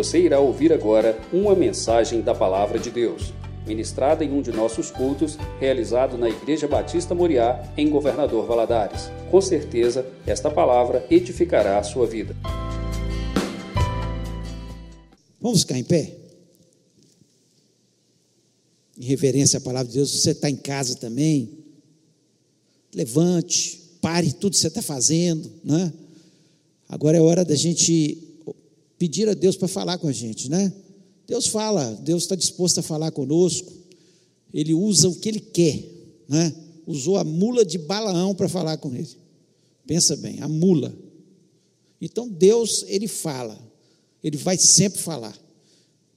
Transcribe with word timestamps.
Você 0.00 0.18
irá 0.18 0.40
ouvir 0.40 0.72
agora 0.72 1.20
uma 1.30 1.54
mensagem 1.54 2.22
da 2.22 2.34
Palavra 2.34 2.78
de 2.78 2.90
Deus, 2.90 3.34
ministrada 3.66 4.24
em 4.24 4.32
um 4.32 4.40
de 4.40 4.50
nossos 4.50 4.90
cultos, 4.90 5.36
realizado 5.60 6.16
na 6.16 6.26
Igreja 6.26 6.66
Batista 6.66 7.14
Moriá, 7.14 7.70
em 7.76 7.90
Governador 7.90 8.46
Valadares. 8.46 9.10
Com 9.30 9.42
certeza, 9.42 10.10
esta 10.26 10.50
palavra 10.50 11.06
edificará 11.10 11.78
a 11.78 11.82
sua 11.82 12.06
vida. 12.06 12.34
Vamos 15.38 15.60
ficar 15.60 15.76
em 15.76 15.84
pé? 15.84 16.16
Em 18.98 19.04
reverência 19.04 19.58
à 19.58 19.60
palavra 19.60 19.88
de 19.88 19.98
Deus, 19.98 20.18
você 20.18 20.30
está 20.30 20.48
em 20.48 20.56
casa 20.56 20.96
também. 20.96 21.58
Levante, 22.94 23.98
pare 24.00 24.32
tudo 24.32 24.52
que 24.52 24.56
você 24.56 24.68
está 24.68 24.80
fazendo, 24.80 25.52
né? 25.62 25.92
Agora 26.88 27.18
é 27.18 27.20
hora 27.20 27.44
da 27.44 27.54
gente 27.54 28.29
pedir 29.00 29.30
a 29.30 29.32
Deus 29.32 29.56
para 29.56 29.66
falar 29.66 29.96
com 29.96 30.08
a 30.08 30.12
gente, 30.12 30.50
né? 30.50 30.70
Deus 31.26 31.46
fala, 31.46 31.98
Deus 32.02 32.24
está 32.24 32.36
disposto 32.36 32.80
a 32.80 32.82
falar 32.82 33.10
conosco, 33.10 33.72
Ele 34.52 34.74
usa 34.74 35.08
o 35.08 35.14
que 35.14 35.30
Ele 35.30 35.40
quer, 35.40 35.82
né? 36.28 36.54
Usou 36.86 37.16
a 37.16 37.24
mula 37.24 37.64
de 37.64 37.78
Balaão 37.78 38.34
para 38.34 38.46
falar 38.46 38.76
com 38.76 38.94
ele. 38.94 39.08
Pensa 39.86 40.16
bem, 40.16 40.40
a 40.42 40.48
mula. 40.48 40.94
Então 41.98 42.28
Deus, 42.28 42.84
Ele 42.88 43.08
fala, 43.08 43.58
Ele 44.22 44.36
vai 44.36 44.58
sempre 44.58 45.00
falar. 45.00 45.36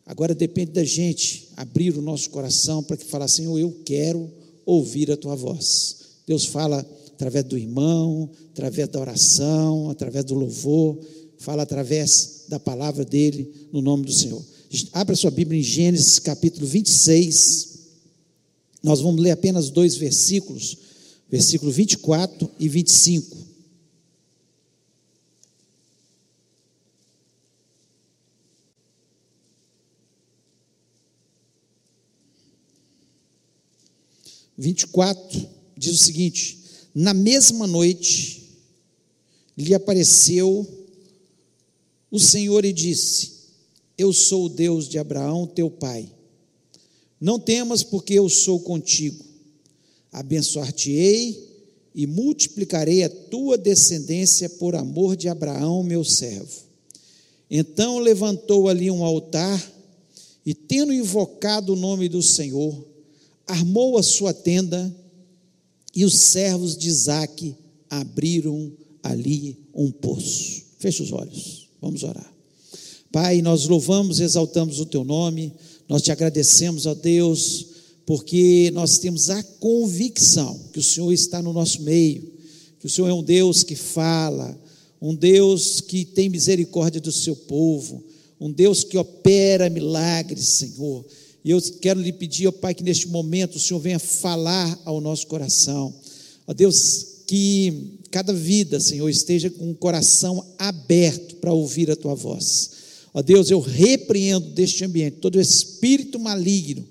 Agora 0.05 0.35
depende 0.35 0.71
da 0.71 0.83
gente 0.83 1.52
abrir 1.55 1.97
o 1.97 2.02
nosso 2.02 2.29
coração 2.31 2.83
para 2.83 2.97
que 2.97 3.05
falar, 3.05 3.29
Senhor, 3.29 3.57
eu 3.57 3.71
quero 3.85 4.29
ouvir 4.65 5.09
a 5.09 5.15
tua 5.15 5.38
voz. 5.38 5.99
Deus 6.27 6.43
fala 6.43 6.85
através 7.13 7.45
do 7.45 7.57
irmão, 7.57 8.29
através 8.52 8.89
da 8.89 8.99
oração, 8.99 9.89
através 9.89 10.25
do 10.25 10.35
louvor, 10.35 10.99
fala 11.43 11.63
através 11.63 12.45
da 12.47 12.57
palavra 12.57 13.03
dele, 13.03 13.67
no 13.70 13.81
nome 13.81 14.05
do 14.05 14.13
Senhor. 14.13 14.41
Abra 14.94 15.13
sua 15.13 15.30
Bíblia 15.30 15.59
em 15.59 15.63
Gênesis 15.63 16.17
capítulo 16.17 16.66
26. 16.66 17.80
Nós 18.81 19.02
vamos 19.02 19.22
ler 19.22 19.31
apenas 19.31 19.69
dois 19.69 19.97
versículos, 19.97 20.77
versículo 21.30 21.69
24 21.69 22.49
e 22.58 22.69
25. 22.69 23.38
Vinte 34.58 34.83
e 34.83 34.88
quatro 34.88 35.49
diz 35.77 35.99
o 35.99 36.03
seguinte: 36.03 36.58
na 36.95 37.14
mesma 37.14 37.67
noite 37.67 38.44
lhe 39.58 39.73
apareceu 39.73 40.83
o 42.14 42.19
Senhor 42.19 42.64
e 42.64 42.72
disse: 42.72 43.31
Eu 43.97 44.14
sou 44.14 44.45
o 44.45 44.50
Deus 44.50 44.88
de 44.88 45.00
Abraão, 45.00 45.47
teu 45.47 45.67
pai. 45.67 46.08
Não 47.20 47.39
temas, 47.39 47.81
porque 47.81 48.14
eu 48.14 48.30
sou 48.30 48.59
contigo. 48.59 49.25
Abençoar-te-ei 50.11 51.50
e 51.95 52.05
multiplicarei 52.05 53.03
a 53.03 53.09
tua 53.09 53.58
descendência 53.58 54.47
por 54.47 54.75
amor 54.75 55.16
de 55.16 55.28
Abraão, 55.28 55.81
meu 55.81 56.03
servo. 56.03 56.61
Então 57.50 57.97
levantou 57.97 58.70
ali 58.70 58.92
um 58.92 59.03
altar 59.03 59.73
e, 60.45 60.53
tendo 60.53 60.94
invocado 60.94 61.73
o 61.73 61.75
nome 61.75 62.08
do 62.08 62.22
Senhor, 62.22 62.86
armou 63.48 63.98
a 63.98 64.03
sua 64.03 64.36
tenda 64.36 64.95
e 65.95 66.05
os 66.05 66.14
servos 66.14 66.77
de 66.77 66.89
Isaac 66.89 67.55
abriram 67.89 68.72
ali 69.02 69.58
um 69.73 69.92
poço. 69.92 70.61
Feche 70.77 71.02
os 71.02 71.11
olhos. 71.11 71.62
Vamos 71.84 72.02
orar. 72.03 72.34
Pai, 73.12 73.42
nós 73.42 73.67
louvamos, 73.67 74.22
exaltamos 74.22 74.80
o 74.80 74.86
teu 74.86 75.03
nome, 75.03 75.52
nós 75.89 76.02
te 76.02 76.14
agradecemos, 76.14 76.86
ó 76.86 76.95
Deus, 76.95 77.66
porque 78.06 78.72
nós 78.73 78.99
temos 78.99 79.30
a 79.30 79.44
convicção 79.44 80.58
que 80.72 80.80
o 80.80 80.83
Senhor 80.83 81.11
está 81.11 81.42
no 81.42 81.52
nosso 81.52 81.82
meio, 81.82 82.32
que 82.80 82.86
o 82.86 82.89
Senhor 82.89 83.10
é 83.10 83.14
um 83.14 83.22
Deus 83.22 83.64
que 83.64 83.76
fala, 83.76 84.58
um 85.02 85.14
Deus 85.14 85.82
que 85.82 86.05
tem 86.05 86.30
misericórdia 86.30 87.02
do 87.02 87.11
seu 87.11 87.36
povo, 87.36 88.02
um 88.39 88.49
Deus 88.49 88.86
que 88.86 88.98
opera 88.98 89.70
milagres, 89.70 90.48
Senhor. 90.48 91.05
E 91.43 91.52
eu 91.52 91.61
quero 91.82 91.99
lhe 91.99 92.14
pedir, 92.14 92.48
ó 92.48 92.52
Pai, 92.54 92.73
que 92.73 92.83
neste 92.83 93.10
momento 93.10 93.58
o 93.58 93.60
Senhor 93.60 93.80
venha 93.82 93.99
falar 93.99 94.82
ao 94.86 95.02
nosso 95.02 95.27
coração. 95.27 95.93
Ó 96.48 96.54
Deus, 96.54 97.08
que 97.27 97.99
cada 98.13 98.31
vida, 98.31 98.79
Senhor, 98.79 99.09
esteja 99.09 99.49
com 99.49 99.71
o 99.71 99.75
coração 99.75 100.45
aberto 100.59 101.37
para 101.37 101.51
ouvir 101.51 101.89
a 101.89 101.95
tua 101.95 102.13
voz. 102.13 102.69
Ó 103.11 103.23
Deus, 103.23 103.49
eu 103.49 103.59
repreendo 103.59 104.51
deste 104.51 104.85
ambiente 104.85 105.17
todo 105.17 105.41
espírito 105.41 106.19
maligno, 106.19 106.85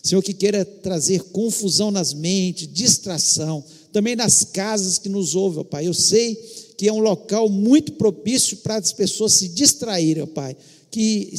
Senhor, 0.00 0.22
que 0.22 0.32
queira 0.32 0.64
trazer 0.64 1.24
confusão 1.24 1.90
nas 1.90 2.14
mentes, 2.14 2.72
distração, 2.72 3.64
também 3.92 4.14
nas 4.14 4.44
casas 4.44 4.96
que 4.96 5.08
nos 5.08 5.34
ouvem, 5.34 5.58
ó 5.58 5.64
Pai. 5.64 5.88
Eu 5.88 5.92
sei 5.92 6.36
que 6.78 6.86
é 6.86 6.92
um 6.92 7.00
local 7.00 7.48
muito 7.48 7.94
propício 7.94 8.58
para 8.58 8.76
as 8.76 8.92
pessoas 8.92 9.32
se 9.32 9.48
distraírem, 9.48 10.22
ó 10.22 10.26
Pai. 10.26 10.56
Que 10.88 11.34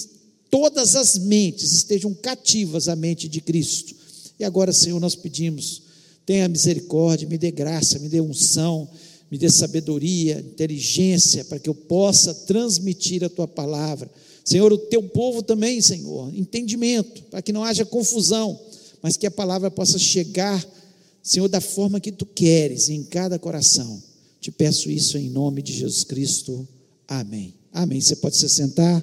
todas 0.49 0.97
as 0.97 1.17
mentes 1.17 1.71
estejam 1.71 2.13
cativas 2.13 2.89
à 2.89 2.97
mente 2.97 3.29
de 3.29 3.39
Cristo. 3.39 3.95
E 4.37 4.43
agora, 4.43 4.73
Senhor, 4.73 4.99
nós 4.99 5.15
pedimos, 5.15 5.83
tenha 6.25 6.49
misericórdia, 6.49 7.29
me 7.29 7.37
dê 7.37 7.49
graça, 7.49 7.97
me 7.97 8.09
dê 8.09 8.19
unção, 8.19 8.89
me 9.31 9.37
dê 9.37 9.49
sabedoria, 9.49 10.39
inteligência, 10.39 11.45
para 11.45 11.57
que 11.57 11.69
eu 11.69 11.73
possa 11.73 12.33
transmitir 12.33 13.23
a 13.23 13.29
tua 13.29 13.47
palavra. 13.47 14.11
Senhor, 14.43 14.73
o 14.73 14.77
teu 14.77 15.01
povo 15.01 15.41
também, 15.41 15.79
Senhor, 15.81 16.35
entendimento, 16.35 17.23
para 17.23 17.41
que 17.41 17.53
não 17.53 17.63
haja 17.63 17.85
confusão, 17.85 18.59
mas 19.01 19.15
que 19.15 19.25
a 19.25 19.31
palavra 19.31 19.71
possa 19.71 19.97
chegar, 19.97 20.63
Senhor, 21.23 21.47
da 21.47 21.61
forma 21.61 22.01
que 22.01 22.11
tu 22.11 22.25
queres, 22.25 22.89
em 22.89 23.03
cada 23.03 23.39
coração. 23.39 24.03
Te 24.41 24.51
peço 24.51 24.91
isso 24.91 25.17
em 25.17 25.29
nome 25.29 25.61
de 25.61 25.71
Jesus 25.71 26.03
Cristo. 26.03 26.67
Amém. 27.07 27.53
Amém. 27.71 28.01
Você 28.01 28.17
pode 28.17 28.35
se 28.35 28.49
sentar. 28.49 29.01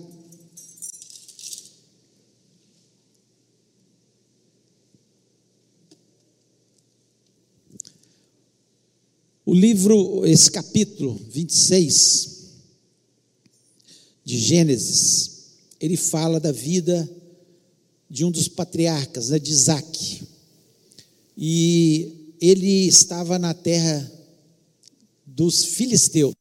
O 9.49 9.55
livro, 9.55 10.27
esse 10.27 10.51
capítulo 10.51 11.19
26 11.31 12.49
de 14.23 14.37
Gênesis, 14.37 15.31
ele 15.81 15.97
fala 15.97 16.39
da 16.39 16.53
vida 16.53 17.11
de 18.11 18.27
um 18.27 18.31
dos 18.31 18.47
patriarcas, 18.47 19.31
né, 19.31 19.39
de 19.39 19.51
Isaac. 19.51 20.23
E 21.35 22.35
ele 22.39 22.89
estava 22.89 23.39
na 23.39 23.55
terra 23.55 24.13
dos 25.25 25.65
filisteus, 25.65 26.35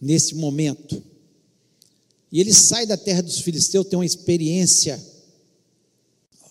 nesse 0.00 0.34
momento. 0.34 1.00
E 2.32 2.40
ele 2.40 2.52
sai 2.52 2.84
da 2.84 2.96
terra 2.96 3.22
dos 3.22 3.38
filisteus, 3.38 3.86
tem 3.86 3.96
uma 3.96 4.04
experiência, 4.04 5.00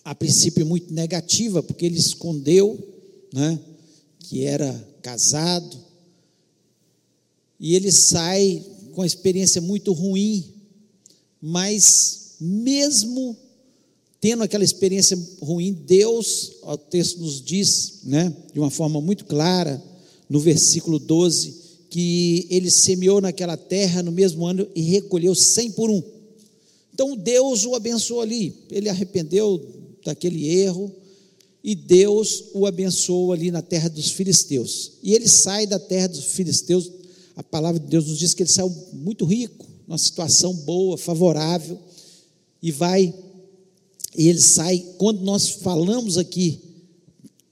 a 0.02 0.16
princípio, 0.16 0.66
muito 0.66 0.94
negativa, 0.94 1.62
porque 1.62 1.86
ele 1.86 2.00
escondeu, 2.00 2.80
né? 3.34 3.60
Que 4.24 4.44
era 4.44 4.72
casado, 5.02 5.78
e 7.60 7.76
ele 7.76 7.92
sai 7.92 8.64
com 8.94 9.02
uma 9.02 9.08
experiência 9.08 9.62
muito 9.62 9.94
ruim, 9.94 10.46
mas 11.42 12.36
mesmo 12.40 13.38
tendo 14.20 14.44
aquela 14.44 14.64
experiência 14.64 15.18
ruim, 15.42 15.74
Deus, 15.74 16.54
o 16.62 16.78
texto 16.78 17.20
nos 17.20 17.42
diz, 17.42 18.02
né, 18.04 18.32
de 18.54 18.60
uma 18.60 18.70
forma 18.70 19.02
muito 19.02 19.26
clara, 19.26 19.82
no 20.30 20.40
versículo 20.40 21.00
12, 21.00 21.62
que 21.90 22.48
ele 22.50 22.70
semeou 22.70 23.20
naquela 23.20 23.58
terra 23.58 24.04
no 24.04 24.12
mesmo 24.12 24.46
ano 24.46 24.68
e 24.76 24.82
recolheu 24.82 25.34
cem 25.34 25.72
por 25.72 25.90
um. 25.90 26.02
Então 26.94 27.18
Deus 27.18 27.66
o 27.66 27.74
abençoou 27.74 28.22
ali, 28.22 28.56
ele 28.70 28.90
arrependeu 28.90 29.60
daquele 30.06 30.48
erro, 30.48 30.92
e 31.64 31.76
Deus 31.76 32.46
o 32.54 32.66
abençoou 32.66 33.32
ali 33.32 33.52
na 33.52 33.62
terra 33.62 33.90
dos 33.90 34.12
filisteus. 34.12 34.94
E 35.04 35.14
ele 35.14 35.28
sai 35.28 35.68
da 35.68 35.78
terra 35.78 36.08
dos 36.08 36.26
filisteus, 36.26 36.92
a 37.36 37.44
palavra 37.44 37.80
de 37.80 37.88
Deus 37.88 38.08
nos 38.08 38.18
diz 38.18 38.34
que 38.34 38.44
ele 38.44 38.50
saiu 38.50 38.70
muito 38.94 39.26
rico, 39.26 39.68
numa 39.88 39.98
situação 39.98 40.54
boa, 40.54 40.98
favorável, 40.98 41.78
e 42.62 42.72
vai, 42.72 43.14
e 44.18 44.28
ele 44.28 44.42
sai, 44.42 44.84
quando 44.98 45.22
nós 45.22 45.50
falamos 45.50 46.18
aqui, 46.18 46.60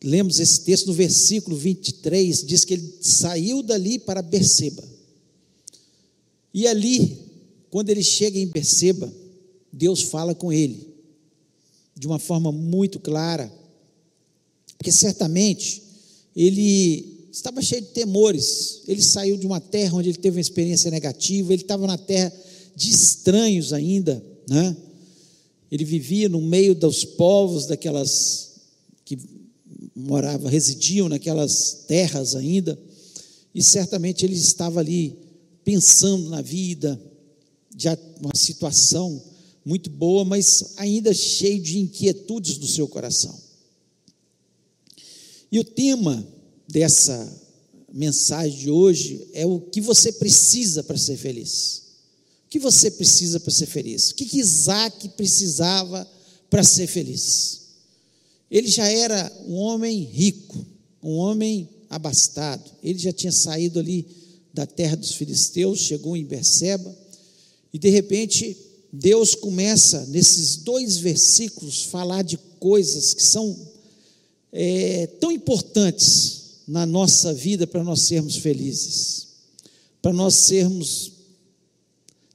lemos 0.03 0.39
esse 0.39 0.61
texto 0.61 0.87
no 0.87 0.93
versículo 0.93 1.55
23, 1.55 2.45
diz 2.45 2.65
que 2.65 2.73
ele 2.75 2.97
saiu 3.01 3.61
dali 3.61 3.99
para 3.99 4.21
Berseba. 4.21 4.83
E 6.53 6.67
ali, 6.67 7.17
quando 7.69 7.89
ele 7.89 8.03
chega 8.03 8.39
em 8.39 8.47
Berseba, 8.47 9.11
Deus 9.71 10.01
fala 10.01 10.33
com 10.33 10.51
ele, 10.51 10.87
de 11.95 12.07
uma 12.07 12.17
forma 12.17 12.51
muito 12.51 12.99
clara, 12.99 13.58
porque 14.79 14.93
certamente 14.93 15.83
ele 16.33 17.27
estava 17.29 17.61
cheio 17.61 17.81
de 17.81 17.89
temores. 17.89 18.81
Ele 18.87 19.01
saiu 19.01 19.35
de 19.37 19.45
uma 19.45 19.59
terra 19.59 19.97
onde 19.97 20.07
ele 20.07 20.17
teve 20.17 20.37
uma 20.37 20.41
experiência 20.41 20.89
negativa, 20.89 21.51
ele 21.51 21.61
estava 21.61 21.85
na 21.85 21.97
terra 21.97 22.33
de 22.77 22.89
estranhos 22.89 23.73
ainda, 23.73 24.23
né? 24.47 24.75
Ele 25.69 25.83
vivia 25.83 26.29
no 26.29 26.41
meio 26.41 26.73
dos 26.73 27.03
povos 27.03 27.67
daquelas 27.67 28.51
que 29.03 29.19
moravam, 29.93 30.49
residiam 30.49 31.09
naquelas 31.09 31.83
terras 31.85 32.33
ainda, 32.33 32.79
e 33.53 33.61
certamente 33.61 34.25
ele 34.25 34.35
estava 34.35 34.79
ali 34.79 35.13
pensando 35.65 36.29
na 36.29 36.41
vida, 36.41 36.99
já 37.77 37.97
uma 38.21 38.35
situação 38.35 39.21
muito 39.65 39.89
boa, 39.89 40.23
mas 40.23 40.73
ainda 40.77 41.13
cheio 41.13 41.61
de 41.61 41.79
inquietudes 41.79 42.57
do 42.57 42.65
seu 42.65 42.87
coração. 42.87 43.48
E 45.51 45.59
o 45.59 45.63
tema 45.63 46.25
dessa 46.67 47.39
mensagem 47.91 48.57
de 48.57 48.69
hoje 48.69 49.27
é 49.33 49.45
o 49.45 49.59
que 49.59 49.81
você 49.81 50.11
precisa 50.11 50.83
para 50.83 50.97
ser 50.97 51.17
feliz. 51.17 51.83
O 52.45 52.49
que 52.49 52.59
você 52.59 52.91
precisa 52.91 53.39
para 53.39 53.51
ser 53.51 53.65
feliz? 53.65 54.11
O 54.11 54.15
que, 54.15 54.25
que 54.25 54.39
Isaac 54.39 55.09
precisava 55.09 56.07
para 56.49 56.63
ser 56.63 56.87
feliz? 56.87 57.61
Ele 58.49 58.67
já 58.67 58.87
era 58.87 59.31
um 59.47 59.55
homem 59.55 60.03
rico, 60.03 60.65
um 61.01 61.15
homem 61.15 61.69
abastado. 61.89 62.69
Ele 62.83 62.97
já 62.97 63.11
tinha 63.11 63.31
saído 63.31 63.79
ali 63.79 64.07
da 64.53 64.65
terra 64.65 64.95
dos 64.95 65.13
filisteus, 65.13 65.79
chegou 65.79 66.17
em 66.17 66.25
Berseba, 66.25 66.95
e 67.71 67.77
de 67.77 67.89
repente 67.89 68.57
Deus 68.91 69.35
começa 69.35 70.05
nesses 70.07 70.57
dois 70.57 70.97
versículos 70.97 71.83
falar 71.83 72.23
de 72.23 72.37
coisas 72.59 73.13
que 73.13 73.23
são 73.23 73.55
é, 74.51 75.07
tão 75.19 75.31
importantes 75.31 76.39
na 76.67 76.85
nossa 76.85 77.33
vida 77.33 77.65
para 77.65 77.83
nós 77.83 78.01
sermos 78.01 78.37
felizes, 78.37 79.27
para 80.01 80.13
nós 80.13 80.35
sermos 80.35 81.13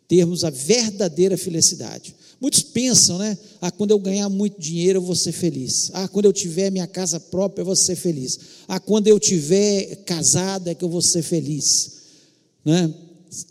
termos 0.06 0.44
a 0.44 0.50
verdadeira 0.50 1.37
felicidade. 1.37 2.14
Muitos 2.40 2.62
pensam, 2.62 3.16
né? 3.16 3.38
Ah, 3.61 3.70
quando 3.70 3.93
eu 3.93 3.99
ganhar 3.99 4.28
muito 4.28 4.61
dinheiro 4.61 4.99
eu 4.99 5.02
vou 5.02 5.14
ser 5.14 5.32
feliz. 5.32 5.90
Ah, 5.94 6.06
quando 6.06 6.26
eu 6.26 6.32
tiver 6.32 6.70
minha 6.70 6.87
casa 6.87 7.19
própria 7.19 7.62
eu 7.62 7.66
vou 7.66 7.76
ser 7.76 7.96
feliz. 7.96 8.38
Ah, 8.69 8.78
quando 8.78 9.08
eu 9.08 9.19
tiver 9.19 9.96
casado 10.05 10.69
é 10.69 10.75
que 10.75 10.84
eu 10.84 10.88
vou 10.88 11.00
ser 11.00 11.22
feliz, 11.22 11.93
né? 12.64 12.93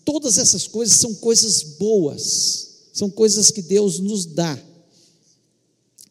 Todas 0.06 0.38
essas 0.38 0.68
coisas 0.68 0.96
são 0.98 1.14
coisas 1.16 1.64
boas, 1.64 2.68
são 2.94 3.10
coisas 3.10 3.52
que 3.52 3.62
Deus 3.62 4.00
nos 4.00 4.26
dá. 4.26 4.58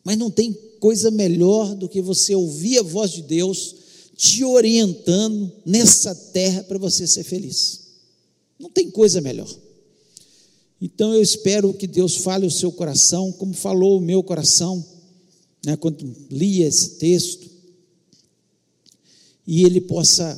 Mas 0.04 0.18
não 0.18 0.30
tem 0.30 0.58
coisa 0.82 1.12
melhor 1.12 1.76
do 1.76 1.88
que 1.88 2.02
você 2.02 2.34
ouvir 2.34 2.80
a 2.80 2.82
voz 2.82 3.12
de 3.12 3.22
Deus 3.22 3.76
te 4.16 4.42
orientando 4.42 5.52
nessa 5.64 6.12
terra 6.12 6.64
para 6.64 6.76
você 6.76 7.06
ser 7.06 7.22
feliz. 7.22 7.82
Não 8.58 8.68
tem 8.68 8.90
coisa 8.90 9.20
melhor. 9.20 9.48
Então 10.80 11.14
eu 11.14 11.22
espero 11.22 11.72
que 11.72 11.86
Deus 11.86 12.16
fale 12.16 12.44
o 12.44 12.50
seu 12.50 12.72
coração, 12.72 13.30
como 13.30 13.54
falou 13.54 13.98
o 13.98 14.00
meu 14.00 14.24
coração, 14.24 14.84
né, 15.64 15.76
quando 15.76 16.04
lia 16.28 16.66
esse 16.66 16.96
texto, 16.96 17.48
e 19.46 19.62
ele 19.62 19.82
possa 19.82 20.36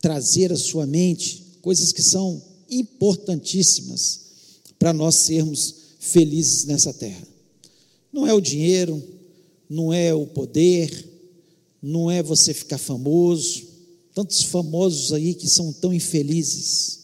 trazer 0.00 0.52
à 0.52 0.56
sua 0.56 0.86
mente 0.86 1.58
coisas 1.60 1.90
que 1.90 2.04
são 2.04 2.40
importantíssimas 2.70 4.20
para 4.78 4.92
nós 4.92 5.16
sermos 5.16 5.74
felizes 5.98 6.66
nessa 6.66 6.94
terra. 6.94 7.26
Não 8.12 8.28
é 8.28 8.32
o 8.32 8.40
dinheiro, 8.40 9.02
não 9.74 9.92
é 9.92 10.14
o 10.14 10.24
poder, 10.24 11.04
não 11.82 12.08
é 12.08 12.22
você 12.22 12.54
ficar 12.54 12.78
famoso. 12.78 13.64
Tantos 14.14 14.44
famosos 14.44 15.12
aí 15.12 15.34
que 15.34 15.48
são 15.48 15.72
tão 15.72 15.92
infelizes, 15.92 17.00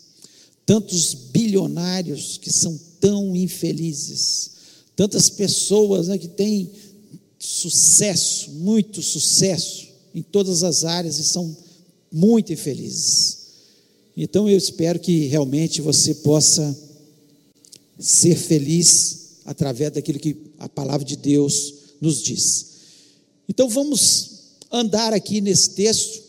tantos 0.65 1.13
bilionários 1.13 2.39
que 2.39 2.53
são 2.53 2.79
tão 3.01 3.35
infelizes, 3.35 4.53
tantas 4.95 5.29
pessoas 5.29 6.07
né, 6.07 6.17
que 6.17 6.29
têm 6.29 6.71
sucesso, 7.41 8.53
muito 8.53 9.03
sucesso 9.03 9.89
em 10.15 10.23
todas 10.23 10.63
as 10.63 10.85
áreas 10.85 11.19
e 11.19 11.25
são 11.25 11.57
muito 12.13 12.53
infelizes. 12.53 13.39
Então 14.17 14.49
eu 14.49 14.57
espero 14.57 15.01
que 15.01 15.27
realmente 15.27 15.81
você 15.81 16.15
possa 16.15 16.79
ser 17.99 18.37
feliz 18.37 19.41
através 19.45 19.91
daquilo 19.91 20.21
que 20.21 20.37
a 20.57 20.69
palavra 20.69 21.05
de 21.05 21.17
Deus 21.17 21.80
nos 22.01 22.23
diz. 22.23 22.67
Então 23.49 23.69
vamos 23.69 24.31
andar 24.71 25.13
aqui 25.13 25.41
nesse 25.41 25.71
texto, 25.71 26.23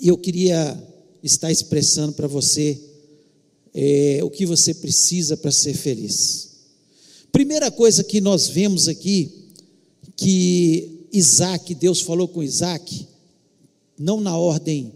e 0.00 0.08
eu 0.08 0.18
queria 0.18 0.82
estar 1.22 1.52
expressando 1.52 2.12
para 2.14 2.26
você 2.26 2.80
é, 3.74 4.20
o 4.22 4.30
que 4.30 4.44
você 4.44 4.74
precisa 4.74 5.36
para 5.36 5.52
ser 5.52 5.74
feliz. 5.74 6.50
Primeira 7.30 7.70
coisa 7.70 8.02
que 8.02 8.20
nós 8.20 8.48
vemos 8.48 8.88
aqui, 8.88 9.30
que 10.16 11.06
Isaac, 11.12 11.74
Deus 11.74 12.00
falou 12.00 12.26
com 12.26 12.42
Isaac, 12.42 13.06
não 13.98 14.20
na 14.20 14.36
ordem 14.36 14.92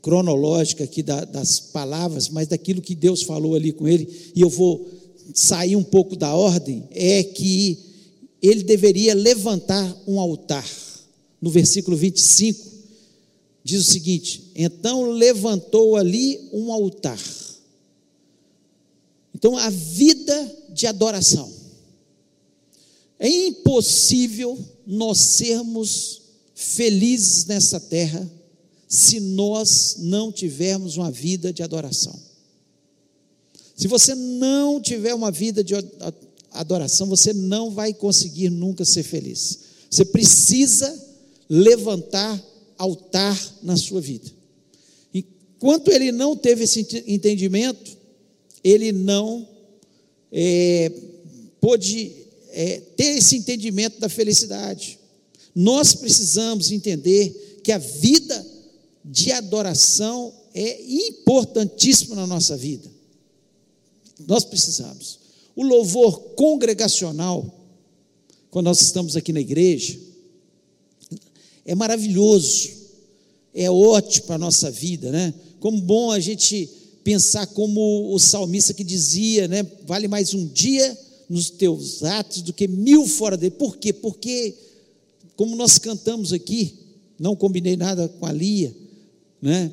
cronológica 0.00 0.84
aqui 0.84 1.02
da, 1.02 1.24
das 1.24 1.58
palavras, 1.58 2.28
mas 2.28 2.46
daquilo 2.46 2.80
que 2.80 2.94
Deus 2.94 3.22
falou 3.22 3.54
ali 3.54 3.72
com 3.72 3.88
ele, 3.88 4.08
e 4.34 4.40
eu 4.40 4.48
vou 4.48 4.88
sair 5.34 5.76
um 5.76 5.82
pouco 5.82 6.14
da 6.14 6.34
ordem, 6.34 6.88
é 6.90 7.22
que 7.22 7.78
ele 8.42 8.62
deveria 8.62 9.14
levantar 9.14 9.96
um 10.06 10.20
altar 10.20 10.66
no 11.40 11.50
versículo 11.50 11.96
25, 11.96 12.66
diz 13.62 13.80
o 13.80 13.90
seguinte: 13.90 14.50
Então 14.54 15.10
levantou 15.10 15.96
ali 15.96 16.48
um 16.52 16.72
altar. 16.72 17.18
Então, 19.34 19.56
a 19.56 19.70
vida 19.70 20.56
de 20.70 20.86
adoração. 20.86 21.52
É 23.20 23.28
impossível 23.28 24.58
nós 24.86 25.18
sermos 25.18 26.22
felizes 26.54 27.44
nessa 27.46 27.80
terra 27.80 28.28
se 28.88 29.20
nós 29.20 29.96
não 29.98 30.32
tivermos 30.32 30.96
uma 30.96 31.10
vida 31.10 31.52
de 31.52 31.62
adoração. 31.62 32.18
Se 33.76 33.86
você 33.86 34.14
não 34.14 34.80
tiver 34.80 35.14
uma 35.14 35.30
vida 35.30 35.62
de 35.62 35.74
adoração, 36.52 37.06
você 37.06 37.32
não 37.32 37.70
vai 37.70 37.92
conseguir 37.92 38.50
nunca 38.50 38.84
ser 38.84 39.02
feliz. 39.02 39.58
Você 39.90 40.04
precisa 40.04 41.06
levantar 41.48 42.42
altar 42.76 43.54
na 43.62 43.76
sua 43.76 44.00
vida. 44.00 44.30
Enquanto 45.12 45.90
ele 45.90 46.12
não 46.12 46.36
teve 46.36 46.64
esse 46.64 46.86
entendimento, 47.06 47.96
ele 48.62 48.92
não 48.92 49.48
é, 50.30 50.92
pôde 51.60 52.12
é, 52.50 52.80
ter 52.96 53.18
esse 53.18 53.36
entendimento 53.36 53.98
da 53.98 54.08
felicidade. 54.08 54.98
Nós 55.54 55.94
precisamos 55.94 56.70
entender 56.70 57.60
que 57.64 57.72
a 57.72 57.78
vida 57.78 58.46
de 59.04 59.32
adoração 59.32 60.32
é 60.54 60.80
importantíssima 60.82 62.14
na 62.14 62.26
nossa 62.26 62.56
vida. 62.56 62.88
Nós 64.26 64.44
precisamos. 64.44 65.17
O 65.58 65.64
louvor 65.64 66.20
congregacional, 66.36 67.44
quando 68.48 68.66
nós 68.66 68.80
estamos 68.80 69.16
aqui 69.16 69.32
na 69.32 69.40
igreja, 69.40 69.98
é 71.64 71.74
maravilhoso, 71.74 72.70
é 73.52 73.68
ótimo 73.68 74.26
para 74.26 74.36
a 74.36 74.38
nossa 74.38 74.70
vida, 74.70 75.10
né? 75.10 75.34
Como 75.58 75.80
bom 75.80 76.12
a 76.12 76.20
gente 76.20 76.70
pensar 77.02 77.44
como 77.48 78.14
o 78.14 78.20
salmista 78.20 78.72
que 78.72 78.84
dizia, 78.84 79.48
né? 79.48 79.66
Vale 79.84 80.06
mais 80.06 80.32
um 80.32 80.46
dia 80.46 80.96
nos 81.28 81.50
teus 81.50 82.04
atos 82.04 82.40
do 82.40 82.52
que 82.52 82.68
mil 82.68 83.04
fora 83.04 83.36
dele. 83.36 83.56
Por 83.58 83.78
quê? 83.78 83.92
Porque, 83.92 84.54
como 85.34 85.56
nós 85.56 85.76
cantamos 85.76 86.32
aqui, 86.32 86.72
não 87.18 87.34
combinei 87.34 87.76
nada 87.76 88.06
com 88.06 88.26
a 88.26 88.30
Lia, 88.30 88.72
né? 89.42 89.72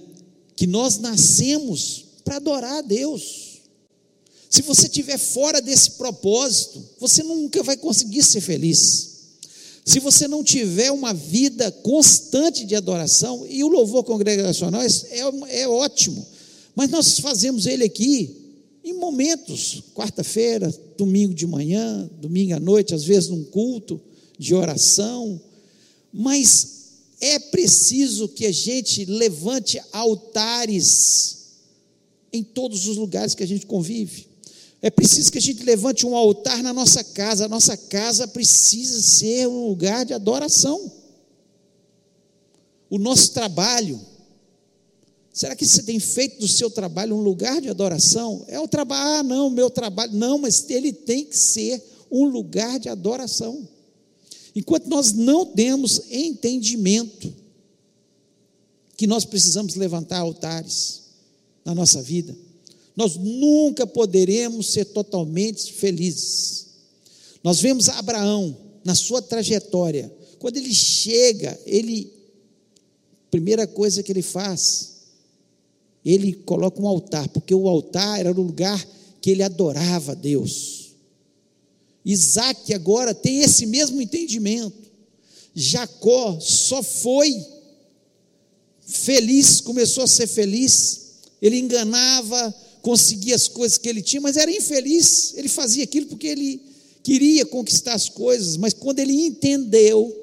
Que 0.56 0.66
nós 0.66 0.98
nascemos 0.98 2.06
para 2.24 2.38
adorar 2.38 2.80
a 2.80 2.82
Deus. 2.82 3.45
Se 4.56 4.62
você 4.62 4.84
estiver 4.84 5.18
fora 5.18 5.62
desse 5.62 5.92
propósito, 5.92 6.82
você 6.98 7.22
nunca 7.22 7.62
vai 7.62 7.76
conseguir 7.76 8.24
ser 8.24 8.40
feliz. 8.40 9.10
Se 9.84 10.00
você 10.00 10.30
não 10.30 10.46
tiver 10.46 10.94
uma 10.94 11.14
vida 11.14 11.70
constante 11.70 12.66
de 12.66 12.74
adoração, 12.74 13.46
e 13.50 13.66
o 13.66 13.68
louvor 13.68 14.06
congregacional 14.06 14.82
é, 14.82 14.88
é, 15.10 15.62
é 15.64 15.68
ótimo, 15.68 16.26
mas 16.74 16.90
nós 16.90 17.20
fazemos 17.20 17.66
ele 17.66 17.84
aqui 17.84 18.34
em 18.82 18.94
momentos, 18.94 19.84
quarta-feira, 19.94 20.74
domingo 20.98 21.34
de 21.34 21.46
manhã, 21.46 22.10
domingo 22.22 22.56
à 22.56 22.60
noite, 22.60 22.96
às 22.96 23.04
vezes 23.04 23.28
num 23.28 23.44
culto 23.44 24.00
de 24.40 24.56
oração, 24.56 25.38
mas 26.14 26.94
é 27.20 27.40
preciso 27.40 28.30
que 28.30 28.46
a 28.46 28.54
gente 28.54 29.04
levante 29.04 29.82
altares 29.92 31.40
em 32.32 32.42
todos 32.42 32.88
os 32.88 32.96
lugares 32.96 33.36
que 33.36 33.44
a 33.44 33.48
gente 33.48 33.66
convive. 33.66 34.34
É 34.82 34.90
preciso 34.90 35.32
que 35.32 35.38
a 35.38 35.42
gente 35.42 35.64
levante 35.64 36.06
um 36.06 36.16
altar 36.16 36.62
na 36.62 36.74
nossa 36.74 37.04
casa. 37.04 37.46
A 37.46 37.50
nossa 37.50 37.76
casa 37.76 38.28
precisa 38.28 39.02
ser 39.02 39.48
um 39.48 39.68
lugar 39.68 40.06
de 40.06 40.14
adoração. 40.14 40.92
O 42.90 42.98
nosso 42.98 43.32
trabalho 43.32 44.00
Será 45.36 45.54
que 45.54 45.66
você 45.66 45.84
tem 45.84 46.00
feito 46.00 46.40
do 46.40 46.48
seu 46.48 46.72
trabalho 46.72 47.14
um 47.14 47.20
lugar 47.20 47.60
de 47.60 47.68
adoração? 47.68 48.46
É 48.48 48.58
o 48.58 48.70
trabalho, 48.70 49.20
ah, 49.20 49.22
não, 49.22 49.50
meu 49.50 49.70
trabalho, 49.70 50.14
não, 50.14 50.38
mas 50.38 50.70
ele 50.70 50.94
tem 50.94 51.26
que 51.26 51.38
ser 51.38 51.84
um 52.10 52.24
lugar 52.24 52.80
de 52.80 52.88
adoração. 52.88 53.68
Enquanto 54.56 54.88
nós 54.88 55.12
não 55.12 55.46
temos 55.46 56.04
entendimento 56.10 57.34
que 58.96 59.06
nós 59.06 59.26
precisamos 59.26 59.76
levantar 59.76 60.20
altares 60.20 61.02
na 61.66 61.76
nossa 61.76 62.02
vida, 62.02 62.34
nós 62.96 63.16
nunca 63.16 63.86
poderemos 63.86 64.72
ser 64.72 64.86
totalmente 64.86 65.74
felizes. 65.74 66.68
Nós 67.44 67.60
vemos 67.60 67.90
Abraão 67.90 68.58
na 68.84 68.96
sua 68.96 69.22
trajetória, 69.22 70.12
quando 70.40 70.58
ele 70.58 70.74
chega, 70.74 71.60
ele 71.66 72.14
primeira 73.32 73.68
coisa 73.68 74.02
que 74.02 74.12
ele 74.12 74.22
faz, 74.22 74.96
ele 76.06 76.34
coloca 76.34 76.82
um 76.82 76.88
altar, 76.88 77.28
porque 77.30 77.54
o 77.54 77.68
altar 77.68 78.20
era 78.20 78.32
o 78.32 78.36
lugar 78.36 78.88
que 79.20 79.32
ele 79.32 79.44
adorava 79.44 80.12
a 80.12 80.16
Deus. 80.16 80.92
Isaac 82.06 82.74
agora 82.74 83.14
tem 83.14 83.42
esse 83.42 83.66
mesmo 83.66 84.00
entendimento. 84.00 84.86
Jacó 85.54 86.40
só 86.40 86.84
foi 86.84 87.44
feliz, 88.86 89.60
começou 89.62 90.04
a 90.04 90.08
ser 90.08 90.28
feliz, 90.28 91.16
ele 91.42 91.58
enganava, 91.58 92.56
conseguia 92.86 93.34
as 93.34 93.48
coisas 93.48 93.80
que 93.80 93.90
ele 93.90 94.00
tinha, 94.00 94.22
mas 94.22 94.38
era 94.38 94.52
infeliz. 94.52 95.34
Ele 95.36 95.50
fazia 95.50 95.84
aquilo 95.84 96.06
porque 96.06 96.28
ele 96.28 96.62
queria 97.02 97.44
conquistar 97.44 97.96
as 97.96 98.08
coisas, 98.08 98.58
mas 98.58 98.76
quando 98.76 99.00
ele 99.00 99.12
entendeu, 99.12 100.16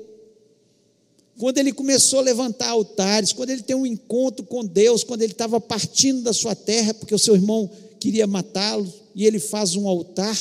quando 1.36 1.58
ele 1.58 1.72
começou 1.72 2.20
a 2.20 2.22
levantar 2.22 2.68
altares, 2.68 3.32
quando 3.32 3.50
ele 3.50 3.64
tem 3.64 3.74
um 3.74 3.84
encontro 3.84 4.46
com 4.46 4.64
Deus, 4.64 5.02
quando 5.02 5.22
ele 5.22 5.32
estava 5.32 5.60
partindo 5.60 6.22
da 6.22 6.32
sua 6.32 6.54
terra, 6.54 6.94
porque 6.94 7.12
o 7.12 7.18
seu 7.18 7.34
irmão 7.34 7.68
queria 7.98 8.28
matá-lo, 8.28 8.90
e 9.12 9.26
ele 9.26 9.40
faz 9.40 9.74
um 9.74 9.88
altar, 9.88 10.40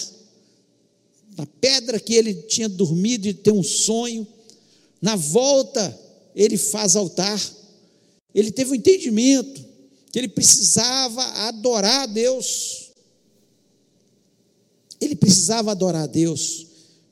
na 1.35 1.47
pedra 1.59 1.99
que 1.99 2.13
ele 2.13 2.35
tinha 2.35 2.69
dormido 2.69 3.27
e 3.27 3.33
tem 3.33 3.51
um 3.51 3.63
sonho, 3.63 4.27
na 5.01 5.15
volta 5.15 5.99
ele 6.35 6.55
faz 6.55 6.95
altar, 6.95 7.41
ele 8.35 8.51
teve 8.51 8.73
um 8.73 8.75
entendimento 8.75 9.70
que 10.11 10.19
ele 10.19 10.27
precisava 10.27 11.23
adorar 11.47 12.01
a 12.01 12.05
Deus. 12.05 12.91
Ele 14.99 15.15
precisava 15.15 15.71
adorar 15.71 16.03
a 16.03 16.07
Deus. 16.07 16.67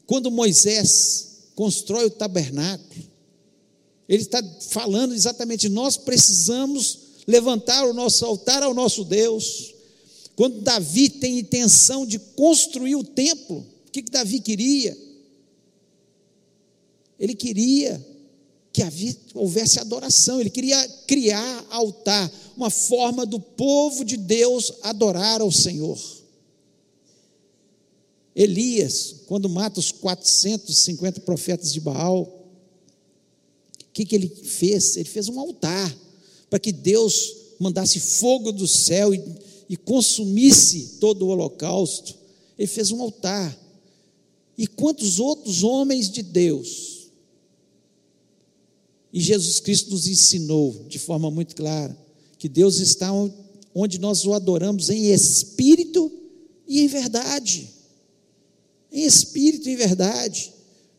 Quando 0.06 0.30
Moisés 0.30 1.52
constrói 1.56 2.06
o 2.06 2.12
tabernáculo, 2.12 3.10
ele 4.08 4.24
está 4.24 4.44
falando 4.70 5.14
exatamente: 5.14 5.70
nós 5.70 5.96
precisamos 5.96 7.00
levantar 7.26 7.86
o 7.86 7.94
nosso 7.94 8.26
altar 8.26 8.64
ao 8.64 8.74
nosso 8.74 9.06
Deus. 9.06 9.74
Quando 10.36 10.62
Davi 10.62 11.10
tem 11.10 11.40
intenção 11.40 12.06
de 12.06 12.18
construir 12.18 12.96
o 12.96 13.04
templo, 13.04 13.66
o 13.88 13.92
que, 13.92 14.02
que 14.02 14.12
Davi 14.12 14.40
queria? 14.40 14.98
Ele 17.20 17.36
queria 17.36 18.04
que 18.80 19.18
houvesse 19.34 19.80
adoração, 19.80 20.40
ele 20.40 20.50
queria 20.50 20.88
criar 21.08 21.66
altar, 21.70 22.32
uma 22.56 22.70
forma 22.70 23.26
do 23.26 23.40
povo 23.40 24.06
de 24.06 24.18
Deus 24.18 24.72
adorar 24.84 25.42
ao 25.42 25.52
Senhor. 25.52 25.98
Elias, 28.36 29.16
quando 29.28 29.50
mata 29.50 29.80
os 29.80 29.92
450 29.92 31.22
profetas 31.22 31.74
de 31.74 31.80
Baal, 31.80 32.22
o 32.22 33.92
que, 33.92 34.06
que 34.06 34.16
ele 34.16 34.30
fez? 34.30 34.96
Ele 34.96 35.10
fez 35.10 35.28
um 35.28 35.40
altar 35.40 35.96
para 36.50 36.60
que 36.60 36.72
Deus 36.72 37.36
mandasse 37.60 38.00
fogo 38.00 38.52
do 38.52 38.68
céu 38.68 39.14
e, 39.14 39.22
e 39.68 39.76
consumisse 39.76 40.98
todo 41.00 41.24
o 41.24 41.30
holocausto. 41.30 42.16
Ele 42.58 42.68
fez 42.68 42.92
um 42.92 43.02
altar. 43.02 43.58
E 44.58 44.68
quantos 44.68 45.20
outros 45.20 45.64
homens 45.64 46.10
de 46.10 46.22
Deus? 46.22 46.99
E 49.12 49.20
Jesus 49.20 49.60
Cristo 49.60 49.92
nos 49.92 50.08
ensinou 50.08 50.86
de 50.88 51.00
forma 51.00 51.32
muito 51.32 51.56
clara 51.56 51.98
que 52.38 52.48
Deus 52.48 52.80
está 52.80 53.12
onde 53.74 54.00
nós 54.00 54.26
o 54.26 54.34
adoramos 54.34 54.90
em 54.90 55.12
espírito 55.12 56.12
e 56.68 56.82
em 56.82 56.88
verdade. 56.88 57.70
Em 58.92 59.04
espírito 59.04 59.68
e 59.68 59.74
em 59.74 59.76
verdade. 59.76 60.54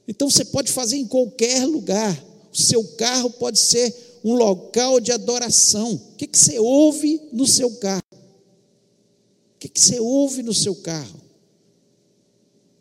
Então 0.06 0.30
você 0.30 0.44
pode 0.44 0.70
fazer 0.70 0.96
em 0.96 1.06
qualquer 1.06 1.64
lugar. 1.66 2.16
O 2.52 2.56
seu 2.56 2.84
carro 2.84 3.30
pode 3.30 3.58
ser 3.58 3.94
um 4.24 4.34
local 4.34 5.00
de 5.00 5.12
adoração. 5.12 5.94
O 5.94 6.16
que, 6.16 6.26
que 6.26 6.38
você 6.38 6.58
ouve 6.58 7.20
no 7.32 7.46
seu 7.46 7.70
carro? 7.76 8.02
O 8.12 9.58
que, 9.60 9.68
que 9.68 9.80
você 9.80 10.00
ouve 10.00 10.42
no 10.42 10.52
seu 10.52 10.74
carro? 10.74 11.20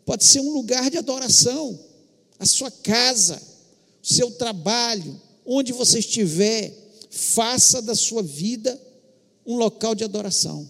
pode 0.09 0.25
ser 0.25 0.39
um 0.39 0.51
lugar 0.53 0.89
de 0.89 0.97
adoração, 0.97 1.79
a 2.39 2.45
sua 2.47 2.71
casa, 2.71 3.39
seu 4.09 4.31
trabalho, 4.31 5.21
onde 5.45 5.71
você 5.71 5.99
estiver, 5.99 6.73
faça 7.11 7.79
da 7.79 7.93
sua 7.93 8.23
vida 8.23 8.79
um 9.45 9.55
local 9.55 9.93
de 9.93 10.03
adoração. 10.03 10.67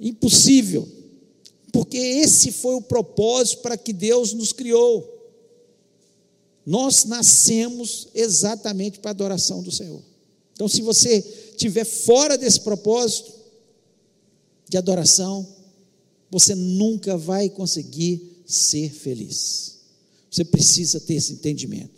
Impossível, 0.00 0.88
porque 1.70 1.98
esse 1.98 2.50
foi 2.50 2.74
o 2.76 2.82
propósito 2.82 3.60
para 3.60 3.76
que 3.76 3.92
Deus 3.92 4.32
nos 4.32 4.52
criou. 4.52 5.16
Nós 6.64 7.04
nascemos 7.04 8.08
exatamente 8.14 9.00
para 9.00 9.10
a 9.10 9.12
adoração 9.12 9.62
do 9.62 9.70
Senhor. 9.70 10.02
Então, 10.54 10.66
se 10.66 10.80
você 10.80 11.18
estiver 11.50 11.84
fora 11.84 12.38
desse 12.38 12.60
propósito 12.60 13.32
de 14.68 14.78
adoração, 14.78 15.46
você 16.30 16.54
nunca 16.54 17.16
vai 17.16 17.50
conseguir 17.50 18.42
ser 18.46 18.92
feliz. 18.92 19.78
Você 20.30 20.44
precisa 20.44 21.00
ter 21.00 21.14
esse 21.14 21.32
entendimento. 21.34 21.97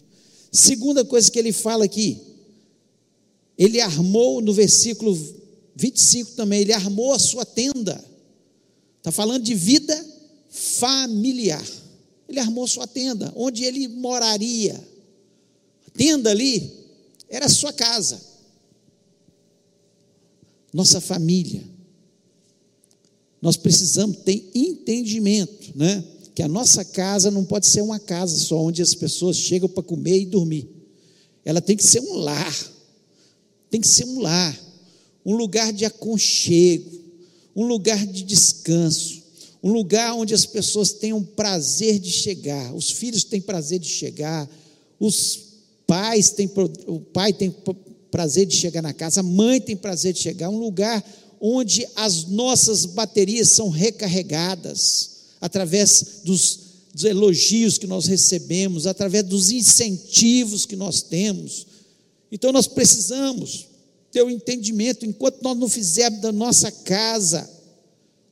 Segunda 0.50 1.04
coisa 1.04 1.30
que 1.30 1.38
ele 1.38 1.52
fala 1.52 1.84
aqui, 1.84 2.20
ele 3.56 3.80
armou 3.80 4.40
no 4.40 4.52
versículo 4.52 5.16
25 5.76 6.32
também, 6.32 6.60
ele 6.60 6.72
armou 6.72 7.12
a 7.12 7.18
sua 7.18 7.44
tenda. 7.44 8.02
Está 8.98 9.12
falando 9.12 9.44
de 9.44 9.54
vida 9.54 9.94
familiar. 10.48 11.64
Ele 12.28 12.40
armou 12.40 12.66
sua 12.66 12.86
tenda, 12.86 13.32
onde 13.36 13.64
ele 13.64 13.88
moraria. 13.88 14.74
A 15.86 15.90
tenda 15.90 16.30
ali 16.30 16.72
era 17.28 17.46
a 17.46 17.50
sua 17.50 17.72
casa. 17.72 18.20
Nossa 20.72 21.00
família 21.00 21.70
nós 23.40 23.56
precisamos 23.56 24.18
ter 24.18 24.50
entendimento, 24.54 25.72
né? 25.74 26.04
Que 26.34 26.42
a 26.42 26.48
nossa 26.48 26.84
casa 26.84 27.30
não 27.30 27.44
pode 27.44 27.66
ser 27.66 27.82
uma 27.82 27.98
casa 27.98 28.36
só 28.38 28.60
onde 28.60 28.82
as 28.82 28.94
pessoas 28.94 29.36
chegam 29.36 29.68
para 29.68 29.82
comer 29.82 30.20
e 30.20 30.26
dormir. 30.26 30.68
Ela 31.44 31.60
tem 31.60 31.76
que 31.76 31.84
ser 31.84 32.00
um 32.00 32.14
lar. 32.14 32.70
Tem 33.70 33.80
que 33.80 33.88
ser 33.88 34.04
um 34.04 34.20
lar, 34.20 34.58
um 35.24 35.36
lugar 35.36 35.72
de 35.72 35.84
aconchego, 35.84 36.90
um 37.54 37.66
lugar 37.66 38.04
de 38.04 38.24
descanso, 38.24 39.22
um 39.62 39.72
lugar 39.72 40.14
onde 40.14 40.34
as 40.34 40.44
pessoas 40.44 40.92
tenham 40.92 41.22
prazer 41.22 42.00
de 42.00 42.10
chegar, 42.10 42.74
os 42.74 42.90
filhos 42.90 43.22
têm 43.22 43.40
prazer 43.40 43.78
de 43.78 43.88
chegar, 43.88 44.48
os 44.98 45.38
pais 45.86 46.30
têm 46.30 46.50
o 46.86 47.00
pai 47.00 47.32
tem 47.32 47.54
prazer 48.10 48.46
de 48.46 48.56
chegar 48.56 48.82
na 48.82 48.92
casa, 48.92 49.20
a 49.20 49.22
mãe 49.22 49.60
tem 49.60 49.76
prazer 49.76 50.12
de 50.12 50.18
chegar, 50.18 50.50
um 50.50 50.58
lugar 50.58 51.04
onde 51.40 51.86
as 51.94 52.24
nossas 52.24 52.84
baterias 52.86 53.50
são 53.50 53.68
recarregadas, 53.68 55.09
através 55.40 56.20
dos, 56.24 56.60
dos 56.92 57.04
elogios 57.04 57.78
que 57.78 57.86
nós 57.86 58.06
recebemos, 58.06 58.86
através 58.86 59.24
dos 59.24 59.50
incentivos 59.50 60.66
que 60.66 60.76
nós 60.76 61.02
temos. 61.02 61.66
Então 62.30 62.52
nós 62.52 62.66
precisamos 62.66 63.66
ter 64.12 64.22
o 64.22 64.26
um 64.26 64.30
entendimento, 64.30 65.06
enquanto 65.06 65.42
nós 65.42 65.56
não 65.56 65.68
fizermos 65.68 66.20
da 66.20 66.32
nossa 66.32 66.70
casa 66.70 67.48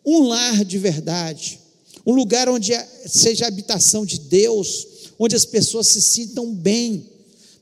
um 0.05 0.23
lar 0.23 0.65
de 0.65 0.79
verdade, 0.79 1.61
um 2.07 2.15
lugar 2.15 2.49
onde 2.49 2.73
seja 3.07 3.45
a 3.45 3.49
habitação 3.49 4.07
de 4.07 4.19
Deus, 4.21 4.87
onde 5.19 5.37
as 5.37 5.45
pessoas 5.45 5.88
se 5.88 6.00
sintam 6.00 6.55
bem, 6.55 7.07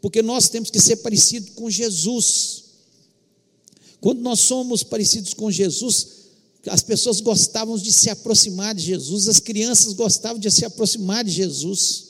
porque 0.00 0.22
nós 0.22 0.48
temos 0.48 0.70
que 0.70 0.80
ser 0.80 0.96
parecidos 0.96 1.50
com 1.54 1.68
Jesus. 1.68 2.64
Quando 4.00 4.20
nós 4.20 4.40
somos 4.40 4.82
parecidos 4.84 5.34
com 5.34 5.50
Jesus, 5.50 6.08
as 6.68 6.82
pessoas 6.82 7.20
gostavam 7.20 7.78
de 7.78 7.92
se 7.92 8.10
aproximar 8.10 8.74
de 8.74 8.82
Jesus, 8.82 9.28
as 9.28 9.40
crianças 9.40 9.92
gostavam 9.92 10.38
de 10.38 10.50
se 10.50 10.64
aproximar 10.64 11.24
de 11.24 11.30
Jesus. 11.30 12.06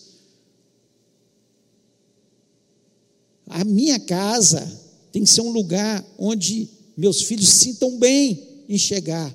A 3.46 3.64
minha 3.64 3.98
casa 4.00 4.80
tem 5.12 5.22
que 5.22 5.30
ser 5.30 5.40
um 5.40 5.50
lugar 5.50 6.04
onde 6.18 6.68
meus 6.96 7.22
filhos 7.22 7.48
sintam 7.48 7.98
bem 7.98 8.42
em 8.68 8.78
chegar. 8.78 9.34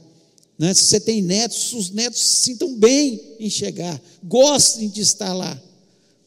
Né? 0.57 0.73
Se 0.73 0.85
você 0.85 0.99
tem 0.99 1.21
netos, 1.21 1.73
os 1.73 1.89
netos 1.89 2.19
se 2.19 2.35
sintam 2.43 2.75
bem 2.75 3.21
em 3.39 3.49
chegar, 3.49 4.01
gostem 4.23 4.89
de 4.89 5.01
estar 5.01 5.33
lá, 5.33 5.61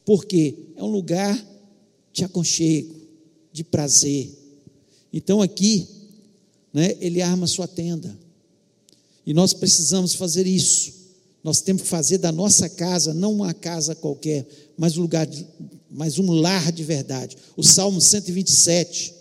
porque 0.03 0.55
é 0.75 0.83
um 0.83 0.89
lugar 0.89 1.41
de 2.11 2.23
aconchego, 2.23 2.95
de 3.51 3.63
prazer. 3.63 4.29
Então 5.11 5.41
aqui 5.41 5.87
né, 6.73 6.97
ele 6.99 7.21
arma 7.21 7.47
sua 7.47 7.67
tenda. 7.67 8.24
E 9.25 9.33
nós 9.33 9.53
precisamos 9.53 10.13
fazer 10.13 10.45
isso. 10.45 10.93
Nós 11.43 11.61
temos 11.61 11.83
que 11.83 11.87
fazer 11.87 12.17
da 12.17 12.31
nossa 12.31 12.67
casa 12.67 13.13
não 13.13 13.33
uma 13.33 13.53
casa 13.53 13.93
qualquer, 13.93 14.47
mas 14.77 14.97
um 14.97 15.01
lugar, 15.01 15.25
de, 15.25 15.45
mas 15.91 16.17
um 16.17 16.31
lar 16.31 16.71
de 16.71 16.83
verdade. 16.83 17.37
O 17.55 17.63
Salmo 17.63 18.01
127, 18.01 19.13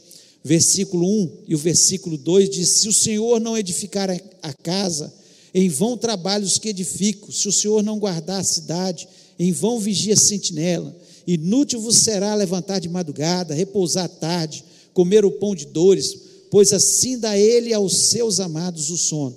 versículo 0.42 1.06
1 1.06 1.30
e 1.48 1.54
o 1.54 1.58
versículo 1.58 2.16
2 2.16 2.50
diz: 2.50 2.68
Se 2.68 2.88
o 2.88 2.92
Senhor 2.92 3.40
não 3.40 3.56
edificar 3.56 4.10
a 4.42 4.52
casa, 4.52 5.12
em 5.52 5.68
vão 5.68 5.96
trabalham 5.96 6.46
os 6.46 6.58
que 6.58 6.70
edificam. 6.70 7.30
Se 7.30 7.46
o 7.46 7.52
Senhor 7.52 7.82
não 7.82 7.98
guardar 7.98 8.40
a 8.40 8.44
cidade, 8.44 9.06
em 9.38 9.52
vão 9.52 9.78
vigia 9.78 10.14
a 10.14 10.16
sentinela. 10.16 10.94
Inútil 11.26 11.80
vos 11.80 11.98
será 11.98 12.34
levantar 12.34 12.80
de 12.80 12.88
madrugada, 12.88 13.54
repousar 13.54 14.04
à 14.04 14.08
tarde, 14.08 14.64
comer 14.92 15.24
o 15.24 15.30
pão 15.30 15.54
de 15.54 15.66
dores, 15.66 16.16
pois 16.50 16.72
assim 16.72 17.18
dá 17.18 17.38
ele 17.38 17.72
aos 17.72 18.08
seus 18.08 18.40
amados 18.40 18.90
o 18.90 18.96
sono. 18.96 19.36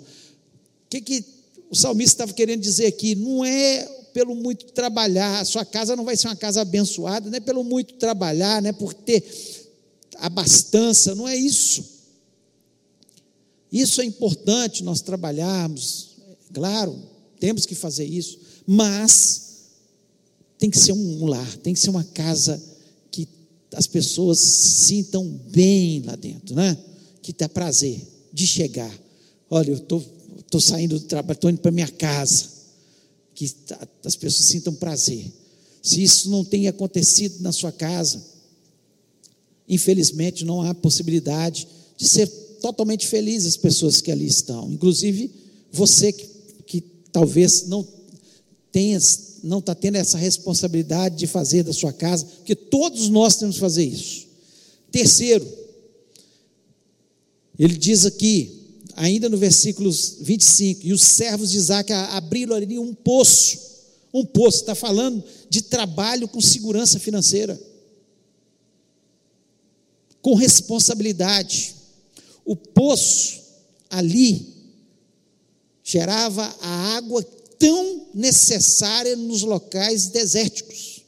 Que, 0.90 1.02
que 1.02 1.26
o 1.70 1.76
salmista 1.76 2.16
estava 2.16 2.34
querendo 2.34 2.62
dizer 2.62 2.88
aqui? 2.88 3.16
Não 3.16 3.44
é 3.44 3.86
pelo 4.14 4.36
muito 4.36 4.66
trabalhar, 4.72 5.42
a 5.42 5.46
sua 5.46 5.64
casa 5.64 5.96
não 5.96 6.04
vai 6.04 6.18
ser 6.18 6.28
uma 6.28 6.36
casa 6.36 6.62
abençoada, 6.62 7.30
não 7.30 7.38
é 7.38 7.40
pelo 7.40 7.64
muito 7.64 7.94
trabalhar, 7.96 8.62
não 8.62 8.70
é 8.70 8.74
por 8.74 8.94
ter 8.94 9.24
abastança, 10.16 11.14
não 11.14 11.28
é 11.28 11.36
isso. 11.36 11.86
Isso 13.72 14.02
é 14.02 14.06
importante 14.06 14.84
nós 14.84 15.02
trabalharmos, 15.02 16.16
claro, 16.52 16.98
temos 17.40 17.66
que 17.66 17.76
fazer 17.76 18.06
isso, 18.06 18.40
mas 18.66 19.68
tem 20.58 20.70
que 20.70 20.80
ser 20.80 20.94
um 20.94 21.26
lar, 21.26 21.58
tem 21.58 21.74
que 21.74 21.80
ser 21.80 21.90
uma 21.90 22.04
casa 22.04 22.60
que 23.12 23.28
as 23.74 23.86
pessoas 23.86 24.40
sintam 24.40 25.24
bem 25.52 26.02
lá 26.02 26.16
dentro, 26.16 26.56
né? 26.56 26.76
Que 27.22 27.32
dá 27.34 27.48
prazer 27.48 28.02
de 28.34 28.48
chegar. 28.48 28.92
Olha, 29.50 29.72
eu 29.72 29.78
estou 29.78 30.04
tô 30.50 30.60
saindo 30.60 31.00
do 31.00 31.06
trabalho, 31.06 31.36
estou 31.36 31.50
indo 31.50 31.60
para 31.60 31.72
minha 31.72 31.88
casa. 31.88 32.58
Que 33.34 33.54
as 34.04 34.16
pessoas 34.16 34.46
sintam 34.46 34.74
prazer. 34.74 35.32
Se 35.82 36.02
isso 36.02 36.30
não 36.30 36.44
tem 36.44 36.68
acontecido 36.68 37.42
na 37.42 37.52
sua 37.52 37.72
casa, 37.72 38.22
infelizmente 39.70 40.44
não 40.44 40.62
há 40.62 40.74
possibilidade 40.74 41.68
de 41.96 42.08
ser 42.08 42.28
totalmente 42.62 43.08
feliz 43.08 43.46
as 43.46 43.58
pessoas 43.58 44.02
que 44.02 44.12
ali 44.12 44.26
estão. 44.26 44.72
Inclusive 44.72 45.32
você 45.72 46.12
que, 46.12 46.28
que 46.66 46.82
talvez 47.12 47.68
não 47.68 47.88
tenha 48.72 49.00
não 49.44 49.60
está 49.60 49.76
tendo 49.76 49.96
essa 49.96 50.18
responsabilidade 50.18 51.16
de 51.16 51.28
fazer 51.28 51.64
da 51.64 51.72
sua 51.72 51.94
casa, 51.94 52.26
porque 52.26 52.56
todos 52.56 53.08
nós 53.08 53.36
temos 53.36 53.56
que 53.56 53.62
fazer 53.62 53.86
isso. 53.86 54.28
Terceiro, 54.92 55.48
ele 57.58 57.78
diz 57.78 58.06
aqui, 58.06 58.57
ainda 58.98 59.30
no 59.30 59.38
versículo 59.38 59.92
25, 60.22 60.88
e 60.88 60.92
os 60.92 61.04
servos 61.04 61.52
de 61.52 61.58
Isaac 61.58 61.94
abriram 61.94 62.56
ali 62.56 62.80
um 62.80 62.96
poço, 62.96 63.60
um 64.12 64.26
poço, 64.26 64.62
está 64.62 64.74
falando 64.74 65.24
de 65.48 65.62
trabalho 65.62 66.28
com 66.28 66.42
segurança 66.42 67.00
financeira, 67.00 67.60
com 70.20 70.34
responsabilidade. 70.34 71.76
O 72.44 72.56
poço 72.56 73.40
ali 73.88 74.56
gerava 75.84 76.44
a 76.60 76.96
água 76.98 77.24
tão 77.60 78.08
necessária 78.16 79.16
nos 79.16 79.44
locais 79.44 80.08
desérticos. 80.08 81.04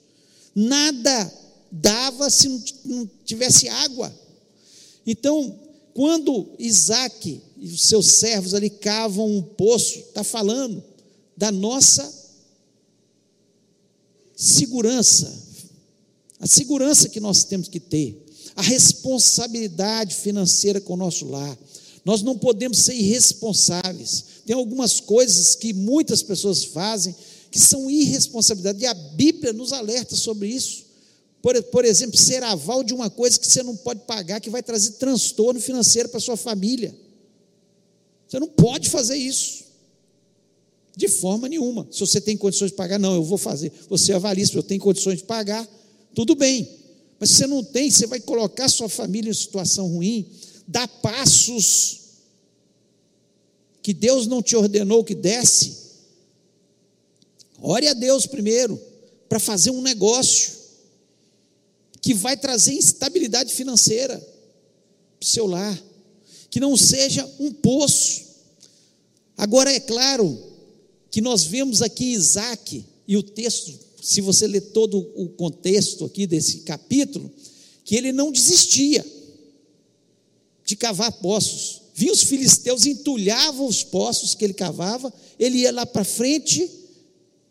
Nada 0.53 1.34
dava 1.72 2.29
se 2.29 2.48
não 2.86 3.10
tivesse 3.25 3.67
água. 3.67 4.13
Então, 5.08 5.60
quando 5.93 6.51
Isaac 6.60 7.41
e 7.60 7.68
os 7.68 7.84
seus 7.84 8.08
servos 8.08 8.54
ali 8.54 8.70
cavam 8.70 9.30
um 9.30 9.42
poço, 9.42 10.00
está 10.00 10.24
falando 10.24 10.82
da 11.36 11.51
nossa 11.51 12.10
segurança, 14.36 15.38
a 16.39 16.48
segurança 16.48 17.10
que 17.10 17.19
nós 17.19 17.43
temos 17.43 17.67
que 17.67 17.80
ter, 17.80 18.26
a 18.56 18.62
responsabilidade 18.62 20.15
financeira 20.15 20.80
com 20.80 20.93
o 20.93 20.98
nosso 20.98 21.26
lar. 21.28 21.58
Nós 22.06 22.22
não 22.22 22.38
podemos 22.38 22.80
ser 22.80 22.93
irresponsáveis. 22.93 24.24
Tem 24.45 24.56
algumas 24.56 25.02
coisas 25.02 25.56
que 25.56 25.74
muitas 25.74 26.24
pessoas 26.24 26.63
fazem 26.63 27.13
que 27.52 27.60
são 27.60 27.89
irresponsabilidade, 27.89 28.84
e 28.84 28.86
a 28.86 28.93
Bíblia 28.93 29.52
nos 29.52 29.74
alerta 29.74 30.15
sobre 30.15 30.48
isso. 30.48 30.86
Por, 31.41 31.62
por 31.63 31.84
exemplo, 31.84 32.17
ser 32.17 32.43
aval 32.43 32.84
de 32.84 32.93
uma 32.93 33.10
coisa 33.10 33.39
que 33.39 33.48
você 33.48 33.63
não 33.63 33.76
pode 33.76 34.02
pagar, 34.02 34.39
que 34.39 34.50
vai 34.50 34.62
trazer 34.62 34.91
transtorno 34.91 35.60
financeiro 35.60 36.10
para 36.10 36.19
sua 36.19 36.38
família. 36.38 36.95
Você 38.30 38.39
não 38.39 38.48
pode 38.48 38.89
fazer 38.89 39.18
isso. 39.18 39.65
De 40.96 41.08
forma 41.08 41.50
nenhuma. 41.50 41.88
Se 41.92 42.00
você 42.00 42.22
tem 42.22 42.38
condições 42.38 42.72
de 42.72 42.78
pagar, 42.78 43.00
não, 43.00 43.15
eu 43.15 43.24
vou 43.24 43.38
fazer. 43.38 43.72
Você 43.89 44.13
avalia 44.13 44.46
se 44.46 44.56
eu 44.56 44.62
tenho 44.62 44.80
condições 44.80 45.18
de 45.18 45.24
pagar, 45.24 45.68
tudo 46.13 46.36
bem. 46.36 46.70
Mas 47.20 47.32
se 47.32 47.38
você 47.38 47.48
não 47.48 47.63
tem, 47.63 47.89
você 47.89 48.06
vai 48.06 48.20
colocar 48.20 48.70
sua 48.70 48.88
família 48.88 49.32
em 49.32 49.34
situação 49.34 49.88
ruim, 49.88 50.30
dá 50.68 50.88
passos 50.88 52.02
que 53.82 53.94
Deus 53.94 54.28
não 54.28 54.44
te 54.44 54.56
ordenou 54.56 55.04
que 55.04 55.15
desse, 55.15 55.76
ore 57.60 57.88
a 57.88 57.94
Deus 57.94 58.28
primeiro 58.28 58.80
para 59.28 59.39
fazer 59.39 59.72
um 59.72 59.82
negócio 59.82 60.60
que 62.02 62.13
vai 62.13 62.38
trazer 62.38 62.74
instabilidade 62.74 63.54
financeira 63.54 64.18
para 64.18 65.26
o 65.26 65.26
seu 65.26 65.48
lar, 65.48 65.82
que 66.50 66.60
não 66.60 66.76
seja 66.76 67.30
um 67.40 67.52
poço. 67.52 68.22
Agora 69.38 69.72
é 69.72 69.80
claro 69.80 70.38
que 71.12 71.22
nós 71.22 71.44
vemos 71.44 71.82
aqui 71.82 72.06
Isaac, 72.06 72.86
e 73.08 73.18
o 73.18 73.24
texto, 73.24 73.74
se 74.02 74.22
você 74.22 74.48
ler 74.48 74.62
todo 74.62 75.00
o 75.16 75.30
contexto 75.30 76.06
aqui 76.06 76.28
desse 76.28 76.60
capítulo, 76.60 77.32
que 77.84 77.96
ele 77.96 78.12
não 78.12 78.32
desistia 78.32 79.06
de 80.64 80.76
cavar 80.76 81.12
poços. 81.14 81.82
Vinha 81.96 82.14
os 82.14 82.22
filisteus, 82.22 82.86
entulhavam 82.86 83.66
os 83.66 83.84
poços 83.84 84.36
que 84.36 84.46
ele 84.46 84.54
cavava, 84.54 85.12
ele 85.40 85.60
ia 85.60 85.72
lá 85.72 85.86
para 85.86 86.04
frente 86.04 86.70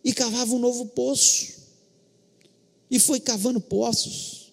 e 0.05 0.13
cavava 0.13 0.55
um 0.55 0.59
novo 0.59 0.87
poço. 0.87 1.49
E 2.89 2.99
foi 2.99 3.19
cavando 3.19 3.61
poços, 3.61 4.53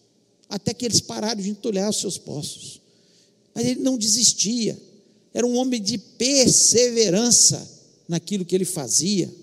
até 0.49 0.73
que 0.73 0.83
eles 0.83 0.99
pararam 0.99 1.41
de 1.41 1.49
entulhar 1.49 1.89
os 1.89 1.99
seus 1.99 2.17
poços. 2.17 2.81
Mas 3.55 3.65
ele 3.65 3.79
não 3.79 3.97
desistia, 3.97 4.77
era 5.33 5.47
um 5.47 5.55
homem 5.55 5.81
de 5.81 5.97
perseverança 5.97 7.65
naquilo 8.07 8.43
que 8.43 8.53
ele 8.53 8.65
fazia. 8.65 9.33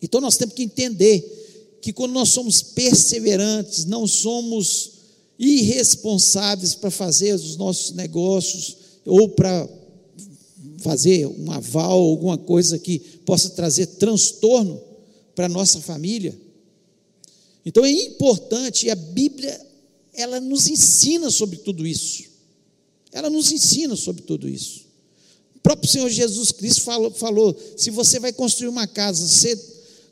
Então 0.00 0.20
nós 0.20 0.36
temos 0.36 0.54
que 0.54 0.62
entender 0.62 1.78
que 1.82 1.92
quando 1.92 2.12
nós 2.12 2.28
somos 2.28 2.62
perseverantes, 2.62 3.84
não 3.84 4.06
somos 4.06 4.92
irresponsáveis 5.38 6.74
para 6.74 6.90
fazer 6.90 7.34
os 7.34 7.56
nossos 7.56 7.92
negócios 7.92 8.76
ou 9.04 9.28
para 9.28 9.68
fazer 10.78 11.26
um 11.26 11.50
aval, 11.50 12.00
alguma 12.00 12.38
coisa 12.38 12.78
que 12.78 12.98
possa 13.24 13.50
trazer 13.50 13.86
transtorno 13.86 14.80
para 15.34 15.46
a 15.46 15.48
nossa 15.48 15.80
família. 15.80 16.36
Então 17.64 17.84
é 17.84 17.90
importante, 17.90 18.86
e 18.86 18.90
a 18.90 18.94
Bíblia, 18.94 19.60
ela 20.12 20.40
nos 20.40 20.68
ensina 20.68 21.30
sobre 21.30 21.58
tudo 21.58 21.86
isso. 21.86 22.31
Ela 23.12 23.28
nos 23.28 23.52
ensina 23.52 23.94
sobre 23.94 24.22
tudo 24.22 24.48
isso. 24.48 24.86
O 25.56 25.60
próprio 25.60 25.88
Senhor 25.88 26.08
Jesus 26.08 26.50
Cristo 26.50 26.82
falou, 26.82 27.10
falou 27.10 27.56
se 27.76 27.90
você 27.90 28.18
vai 28.18 28.32
construir 28.32 28.68
uma 28.68 28.86
casa, 28.86 29.26
você 29.26 29.58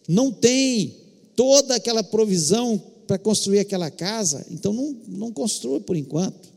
não 0.07 0.31
tem 0.31 0.97
toda 1.35 1.75
aquela 1.75 2.03
provisão 2.03 2.81
para 3.07 3.19
construir 3.19 3.59
aquela 3.59 3.91
casa, 3.91 4.47
então 4.51 4.73
não, 4.73 4.97
não 5.09 5.33
construa 5.33 5.81
por 5.81 5.97
enquanto. 5.97 6.51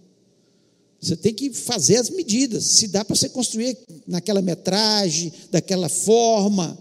Você 1.01 1.17
tem 1.17 1.33
que 1.33 1.51
fazer 1.51 1.97
as 1.97 2.09
medidas. 2.09 2.63
Se 2.63 2.87
dá 2.87 3.03
para 3.03 3.15
você 3.15 3.27
construir 3.27 3.77
naquela 4.07 4.41
metragem, 4.41 5.33
daquela 5.51 5.89
forma, 5.89 6.77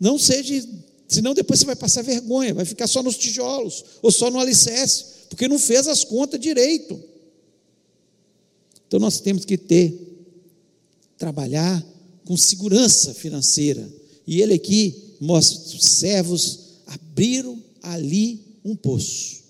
não 0.00 0.18
seja, 0.18 0.66
senão 1.06 1.32
depois 1.32 1.60
você 1.60 1.66
vai 1.66 1.76
passar 1.76 2.02
vergonha, 2.02 2.54
vai 2.54 2.64
ficar 2.64 2.88
só 2.88 3.02
nos 3.02 3.16
tijolos 3.16 3.84
ou 4.02 4.10
só 4.10 4.30
no 4.30 4.40
alicerce, 4.40 5.04
porque 5.28 5.46
não 5.46 5.58
fez 5.58 5.86
as 5.86 6.02
contas 6.02 6.40
direito. 6.40 7.00
Então 8.92 9.00
nós 9.00 9.20
temos 9.20 9.46
que 9.46 9.56
ter, 9.56 9.98
trabalhar 11.16 11.82
com 12.26 12.36
segurança 12.36 13.14
financeira. 13.14 13.88
E 14.26 14.42
ele 14.42 14.52
aqui 14.52 15.16
mostra: 15.18 15.78
os 15.78 15.82
servos 15.82 16.58
abriram 16.86 17.58
ali 17.82 18.58
um 18.62 18.76
poço. 18.76 19.44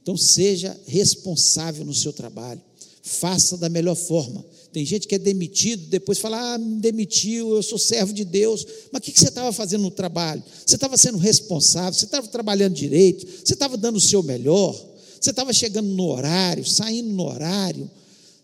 Então 0.00 0.16
seja 0.16 0.74
responsável 0.86 1.84
no 1.84 1.92
seu 1.92 2.14
trabalho 2.14 2.62
faça 3.08 3.56
da 3.56 3.68
melhor 3.68 3.94
forma. 3.94 4.44
Tem 4.70 4.84
gente 4.84 5.08
que 5.08 5.14
é 5.14 5.18
demitido, 5.18 5.86
depois 5.88 6.18
fala, 6.18 6.54
ah, 6.54 6.58
me 6.58 6.78
demitiu, 6.78 7.54
eu 7.54 7.62
sou 7.62 7.78
servo 7.78 8.12
de 8.12 8.22
Deus. 8.22 8.66
Mas 8.92 9.00
o 9.00 9.02
que 9.02 9.18
você 9.18 9.28
estava 9.28 9.50
fazendo 9.50 9.82
no 9.82 9.90
trabalho? 9.90 10.42
Você 10.66 10.74
estava 10.74 10.96
sendo 10.98 11.16
responsável, 11.16 11.94
você 11.94 12.04
estava 12.04 12.28
trabalhando 12.28 12.74
direito, 12.74 13.26
você 13.26 13.54
estava 13.54 13.78
dando 13.78 13.96
o 13.96 14.00
seu 14.00 14.22
melhor, 14.22 14.74
você 15.18 15.30
estava 15.30 15.52
chegando 15.54 15.88
no 15.88 16.04
horário, 16.04 16.66
saindo 16.66 17.08
no 17.08 17.24
horário, 17.24 17.90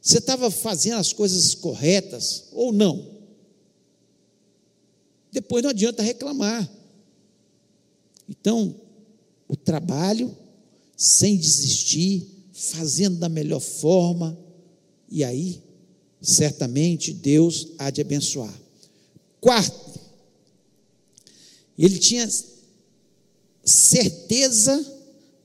Você 0.05 0.19
estava 0.19 0.51
fazendo 0.51 0.99
as 0.99 1.15
coisas 1.15 1.55
corretas 1.55 2.45
ou 2.53 2.75
não? 2.75 3.23
Depois 5.33 5.63
não 5.63 5.71
adianta 5.71 6.03
reclamar. 6.03 6.71
Então, 8.29 8.79
o 9.49 9.57
trabalho, 9.57 10.37
sem 10.95 11.39
desistir, 11.39 12.29
fazendo 12.53 13.17
da 13.19 13.31
melhor 13.31 13.61
forma, 13.61 14.39
e 15.09 15.25
aí, 15.25 15.63
certamente, 16.21 17.11
Deus 17.11 17.69
há 17.79 17.89
de 17.89 18.03
abençoar. 18.03 18.55
Quarto, 19.41 19.99
ele 21.79 21.99
tinha 21.99 22.31
certeza 23.65 24.85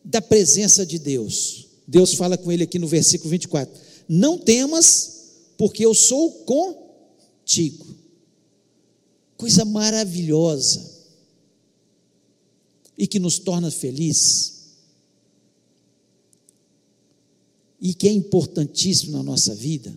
da 0.04 0.22
presença 0.22 0.86
de 0.86 1.00
Deus. 1.00 1.70
Deus 1.88 2.14
fala 2.14 2.38
com 2.38 2.52
ele 2.52 2.64
aqui 2.64 2.78
no 2.78 2.88
versículo 2.88 3.30
24: 3.30 3.89
Não 4.12 4.40
temas, 4.40 5.20
porque 5.56 5.86
eu 5.86 5.94
sou 5.94 6.32
contigo. 6.44 7.86
Coisa 9.38 9.64
maravilhosa. 9.64 10.98
E 12.98 13.06
que 13.06 13.20
nos 13.20 13.38
torna 13.38 13.70
feliz. 13.70 14.64
E 17.80 17.94
que 17.94 18.08
é 18.08 18.12
importantíssimo 18.12 19.12
na 19.12 19.22
nossa 19.22 19.54
vida. 19.54 19.96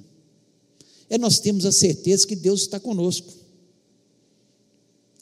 É 1.09 1.17
nós 1.17 1.41
termos 1.41 1.65
a 1.65 1.73
certeza 1.73 2.27
que 2.27 2.37
Deus 2.37 2.63
está 2.63 2.79
conosco, 2.79 3.33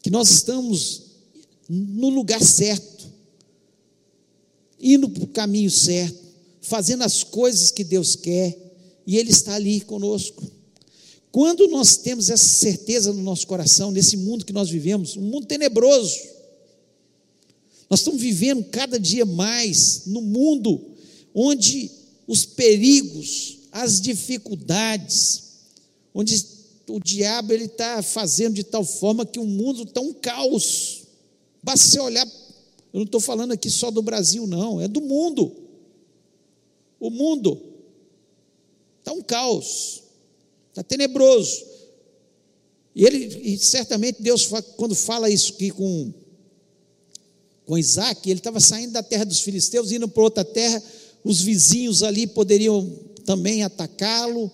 que 0.02 0.10
nós 0.10 0.30
estamos 0.30 1.02
no 1.68 2.08
lugar 2.08 2.42
certo, 2.42 3.08
indo 4.78 5.08
para 5.08 5.24
o 5.24 5.28
caminho 5.28 5.70
certo, 5.70 6.18
fazendo 6.60 7.02
as 7.02 7.24
coisas 7.24 7.70
que 7.70 7.82
Deus 7.82 8.14
quer, 8.14 8.69
e 9.10 9.18
Ele 9.18 9.32
está 9.32 9.56
ali 9.56 9.80
conosco. 9.80 10.48
Quando 11.32 11.66
nós 11.66 11.96
temos 11.96 12.30
essa 12.30 12.46
certeza 12.46 13.12
no 13.12 13.20
nosso 13.24 13.44
coração, 13.44 13.90
nesse 13.90 14.16
mundo 14.16 14.44
que 14.44 14.52
nós 14.52 14.70
vivemos, 14.70 15.16
um 15.16 15.22
mundo 15.22 15.46
tenebroso, 15.48 16.16
nós 17.90 17.98
estamos 17.98 18.20
vivendo 18.20 18.62
cada 18.66 19.00
dia 19.00 19.26
mais 19.26 20.02
no 20.06 20.22
mundo 20.22 20.80
onde 21.34 21.90
os 22.24 22.44
perigos, 22.46 23.58
as 23.72 24.00
dificuldades, 24.00 25.42
onde 26.14 26.46
o 26.86 27.00
diabo 27.00 27.52
ele 27.52 27.64
está 27.64 28.04
fazendo 28.04 28.54
de 28.54 28.62
tal 28.62 28.84
forma 28.84 29.26
que 29.26 29.40
o 29.40 29.44
mundo 29.44 29.82
está 29.82 30.00
um 30.00 30.12
caos. 30.12 31.02
Basta 31.60 31.88
você 31.88 31.98
olhar, 31.98 32.26
eu 32.92 32.98
não 33.00 33.02
estou 33.02 33.20
falando 33.20 33.50
aqui 33.50 33.68
só 33.68 33.90
do 33.90 34.02
Brasil, 34.02 34.46
não, 34.46 34.80
é 34.80 34.86
do 34.86 35.00
mundo. 35.00 35.50
O 37.00 37.10
mundo 37.10 37.69
está 39.00 39.12
um 39.12 39.22
caos, 39.22 40.02
está 40.68 40.82
tenebroso. 40.82 41.64
E 42.94 43.04
ele, 43.04 43.26
e 43.42 43.58
certamente 43.58 44.22
Deus, 44.22 44.48
quando 44.76 44.94
fala 44.94 45.28
isso 45.28 45.52
aqui 45.54 45.70
com, 45.70 46.12
com 47.66 47.78
Isaac, 47.78 48.28
ele 48.28 48.40
estava 48.40 48.60
saindo 48.60 48.92
da 48.92 49.02
terra 49.02 49.24
dos 49.24 49.40
filisteus, 49.40 49.90
indo 49.90 50.08
para 50.08 50.22
outra 50.22 50.44
terra, 50.44 50.82
os 51.24 51.40
vizinhos 51.40 52.02
ali 52.02 52.26
poderiam 52.26 52.88
também 53.24 53.62
atacá-lo, 53.62 54.50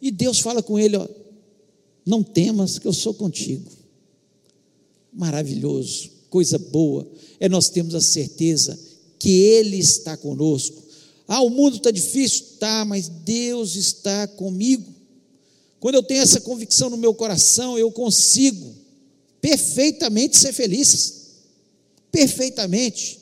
e 0.00 0.10
Deus 0.10 0.40
fala 0.40 0.62
com 0.62 0.78
ele: 0.78 0.96
ó, 0.96 1.08
não 2.04 2.22
temas, 2.22 2.78
que 2.78 2.86
eu 2.86 2.92
sou 2.92 3.12
contigo. 3.14 3.70
Maravilhoso, 5.12 6.10
coisa 6.30 6.58
boa, 6.58 7.06
é 7.40 7.48
nós 7.48 7.68
termos 7.68 7.94
a 7.94 8.00
certeza 8.00 8.78
que 9.18 9.30
Ele 9.30 9.76
está 9.76 10.16
conosco. 10.16 10.87
Ah, 11.28 11.42
o 11.42 11.50
mundo 11.50 11.76
está 11.76 11.90
difícil, 11.90 12.56
tá, 12.58 12.86
mas 12.86 13.06
Deus 13.06 13.76
está 13.76 14.26
comigo. 14.26 14.92
Quando 15.78 15.96
eu 15.96 16.02
tenho 16.02 16.22
essa 16.22 16.40
convicção 16.40 16.88
no 16.88 16.96
meu 16.96 17.12
coração, 17.14 17.78
eu 17.78 17.92
consigo 17.92 18.74
perfeitamente 19.40 20.36
ser 20.36 20.52
feliz 20.52 21.18
perfeitamente, 22.10 23.20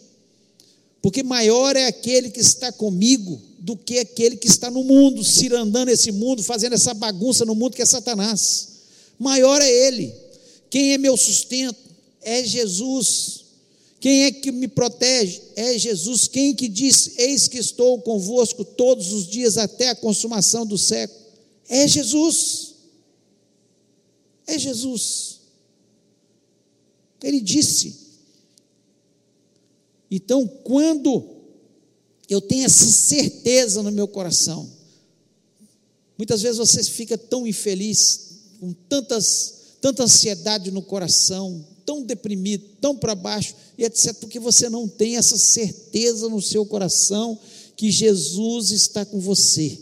porque 1.03 1.23
maior 1.23 1.77
é 1.77 1.87
aquele 1.87 2.31
que 2.31 2.41
está 2.41 2.73
comigo 2.73 3.41
do 3.59 3.77
que 3.77 3.99
aquele 3.99 4.37
que 4.37 4.47
está 4.47 4.71
no 4.71 4.85
mundo, 4.85 5.25
cirandando 5.25 5.91
esse 5.91 6.13
mundo, 6.13 6.43
fazendo 6.43 6.75
essa 6.75 6.95
bagunça 6.95 7.45
no 7.45 7.55
mundo 7.55 7.75
que 7.75 7.83
é 7.83 7.87
Satanás. 7.87 8.69
Maior 9.19 9.61
é 9.61 9.71
ele. 9.71 10.15
Quem 10.71 10.93
é 10.93 10.99
meu 10.99 11.17
sustento? 11.17 11.79
É 12.23 12.45
Jesus. 12.45 13.46
Quem 14.07 14.23
é 14.23 14.31
que 14.31 14.53
me 14.53 14.69
protege? 14.69 15.43
É 15.57 15.77
Jesus. 15.77 16.29
Quem 16.29 16.55
que 16.55 16.69
diz: 16.69 17.19
Eis 17.19 17.49
que 17.49 17.59
estou 17.59 18.01
convosco 18.03 18.65
todos 18.65 19.13
os 19.13 19.27
dias 19.27 19.59
até 19.59 19.89
a 19.89 19.97
consumação 19.97 20.65
do 20.65 20.79
século? 20.79 21.19
É 21.69 21.89
Jesus. 21.89 22.77
É 24.47 24.57
Jesus. 24.57 25.41
Ele 27.21 27.41
disse: 27.41 27.97
então, 30.09 30.47
quando 30.47 31.25
eu 32.31 32.41
tenho 32.41 32.65
essa 32.65 32.87
certeza 32.87 33.83
no 33.83 33.91
meu 33.91 34.07
coração, 34.07 34.71
muitas 36.17 36.43
vezes 36.43 36.59
você 36.59 36.81
fica 36.85 37.19
tão 37.19 37.45
infeliz, 37.45 38.39
com 38.61 38.73
tantas, 38.73 39.75
tanta 39.81 40.05
ansiedade 40.05 40.71
no 40.71 40.81
coração, 40.81 41.67
tão 41.87 42.03
deprimido, 42.03 42.69
tão 42.81 42.97
para 42.97 43.15
baixo, 43.15 43.55
e 43.79 43.85
etc., 43.85 44.15
porque 44.15 44.39
você 44.39 44.69
não 44.69 44.89
tem 44.89 45.17
essa 45.17 45.37
certeza 45.37 46.29
no 46.29 46.41
seu 46.41 46.65
coração 46.65 47.39
que 47.77 47.91
Jesus 47.91 48.71
está 48.71 49.05
com 49.05 49.21
você. 49.21 49.79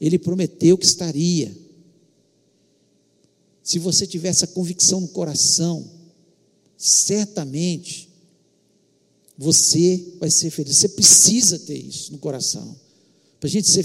Ele 0.00 0.18
prometeu 0.18 0.78
que 0.78 0.84
estaria. 0.84 1.54
Se 3.62 3.78
você 3.78 4.06
tiver 4.06 4.28
essa 4.28 4.46
convicção 4.46 5.00
no 5.00 5.08
coração, 5.08 5.88
certamente 6.76 8.08
você 9.36 10.14
vai 10.18 10.30
ser 10.30 10.50
feliz. 10.50 10.76
Você 10.76 10.88
precisa 10.88 11.58
ter 11.58 11.76
isso 11.76 12.12
no 12.12 12.18
coração. 12.18 12.78
Para 13.38 13.48
a 13.48 13.50
gente 13.50 13.68
ser 13.68 13.84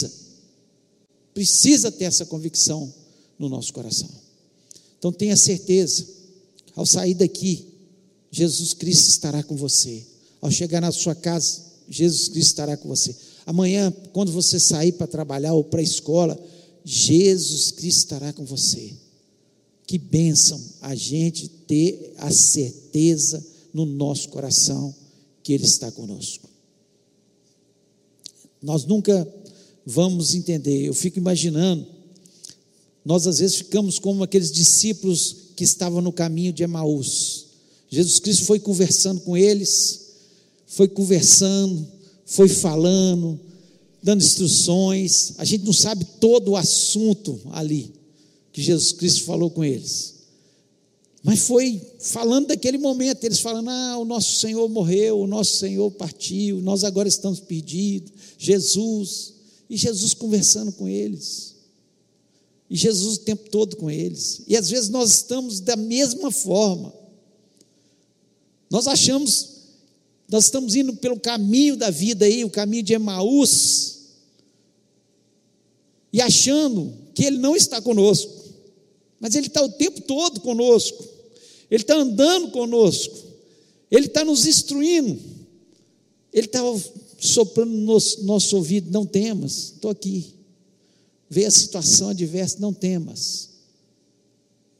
feliz, 0.00 0.16
precisa 1.32 1.90
ter 1.92 2.04
essa 2.04 2.26
convicção 2.26 2.92
no 3.38 3.48
nosso 3.48 3.72
coração. 3.72 4.10
Então 4.98 5.12
tenha 5.12 5.36
certeza, 5.36 6.06
ao 6.74 6.84
sair 6.84 7.14
daqui, 7.14 7.66
Jesus 8.30 8.74
Cristo 8.74 9.08
estará 9.08 9.42
com 9.42 9.56
você. 9.56 10.04
Ao 10.40 10.50
chegar 10.50 10.80
na 10.80 10.90
sua 10.90 11.14
casa, 11.14 11.62
Jesus 11.88 12.28
Cristo 12.28 12.48
estará 12.48 12.76
com 12.76 12.88
você. 12.88 13.14
Amanhã, 13.46 13.92
quando 14.12 14.32
você 14.32 14.58
sair 14.58 14.92
para 14.92 15.06
trabalhar 15.06 15.54
ou 15.54 15.64
para 15.64 15.80
a 15.80 15.84
escola, 15.84 16.38
Jesus 16.84 17.70
Cristo 17.70 17.98
estará 17.98 18.32
com 18.32 18.44
você. 18.44 18.92
Que 19.86 19.98
bênção 19.98 20.60
a 20.80 20.94
gente 20.94 21.48
ter 21.48 22.14
a 22.18 22.30
certeza 22.30 23.44
no 23.72 23.84
nosso 23.84 24.30
coração 24.30 24.94
que 25.42 25.52
Ele 25.52 25.64
está 25.64 25.90
conosco. 25.92 26.48
Nós 28.62 28.84
nunca 28.84 29.28
vamos 29.84 30.34
entender, 30.34 30.86
eu 30.86 30.94
fico 30.94 31.18
imaginando, 31.18 31.86
nós 33.04 33.26
às 33.26 33.38
vezes 33.38 33.56
ficamos 33.56 33.98
como 33.98 34.24
aqueles 34.24 34.50
discípulos 34.50 35.43
que 35.54 35.64
estavam 35.64 36.00
no 36.00 36.12
caminho 36.12 36.52
de 36.52 36.62
Emaús. 36.62 37.46
Jesus 37.88 38.18
Cristo 38.18 38.44
foi 38.44 38.58
conversando 38.58 39.20
com 39.20 39.36
eles, 39.36 40.00
foi 40.66 40.88
conversando, 40.88 41.86
foi 42.26 42.48
falando, 42.48 43.38
dando 44.02 44.22
instruções. 44.22 45.34
A 45.38 45.44
gente 45.44 45.64
não 45.64 45.72
sabe 45.72 46.04
todo 46.20 46.52
o 46.52 46.56
assunto 46.56 47.40
ali 47.52 47.92
que 48.52 48.62
Jesus 48.62 48.92
Cristo 48.92 49.24
falou 49.24 49.50
com 49.50 49.64
eles. 49.64 50.14
Mas 51.22 51.40
foi 51.40 51.80
falando 52.00 52.48
daquele 52.48 52.76
momento, 52.76 53.24
eles 53.24 53.38
falando: 53.38 53.70
ah, 53.70 53.96
o 53.98 54.04
nosso 54.04 54.40
Senhor 54.40 54.68
morreu, 54.68 55.20
o 55.20 55.26
nosso 55.26 55.56
Senhor 55.56 55.90
partiu, 55.92 56.60
nós 56.60 56.84
agora 56.84 57.08
estamos 57.08 57.40
perdidos. 57.40 58.12
Jesus. 58.38 59.32
E 59.70 59.76
Jesus 59.78 60.12
conversando 60.12 60.70
com 60.72 60.86
eles. 60.86 61.53
E 62.74 62.76
Jesus 62.76 63.18
o 63.18 63.20
tempo 63.20 63.48
todo 63.48 63.76
com 63.76 63.88
eles. 63.88 64.42
E 64.48 64.56
às 64.56 64.68
vezes 64.68 64.90
nós 64.90 65.10
estamos 65.12 65.60
da 65.60 65.76
mesma 65.76 66.30
forma. 66.30 66.92
Nós 68.68 68.88
achamos, 68.88 69.50
nós 70.28 70.46
estamos 70.46 70.74
indo 70.74 70.94
pelo 70.96 71.18
caminho 71.18 71.76
da 71.76 71.88
vida 71.88 72.24
aí, 72.24 72.44
o 72.44 72.50
caminho 72.50 72.82
de 72.82 72.92
Emaús, 72.92 74.00
e 76.12 76.20
achando 76.20 76.92
que 77.14 77.24
Ele 77.24 77.38
não 77.38 77.54
está 77.54 77.80
conosco 77.80 78.44
mas 79.24 79.34
Ele 79.34 79.46
está 79.46 79.62
o 79.62 79.70
tempo 79.70 80.02
todo 80.02 80.38
conosco, 80.40 81.02
Ele 81.70 81.82
está 81.82 81.94
andando 81.96 82.50
conosco, 82.50 83.16
Ele 83.90 84.04
está 84.04 84.22
nos 84.22 84.44
instruindo, 84.44 85.18
Ele 86.30 86.46
está 86.46 86.60
soprando 87.18 87.72
no 87.72 87.86
nosso, 87.86 88.22
nosso 88.22 88.54
ouvido: 88.54 88.90
não 88.90 89.06
temas, 89.06 89.72
estou 89.74 89.90
aqui. 89.90 90.34
Vê 91.34 91.46
a 91.46 91.50
situação 91.50 92.10
adversa, 92.10 92.58
não 92.60 92.72
temas. 92.72 93.48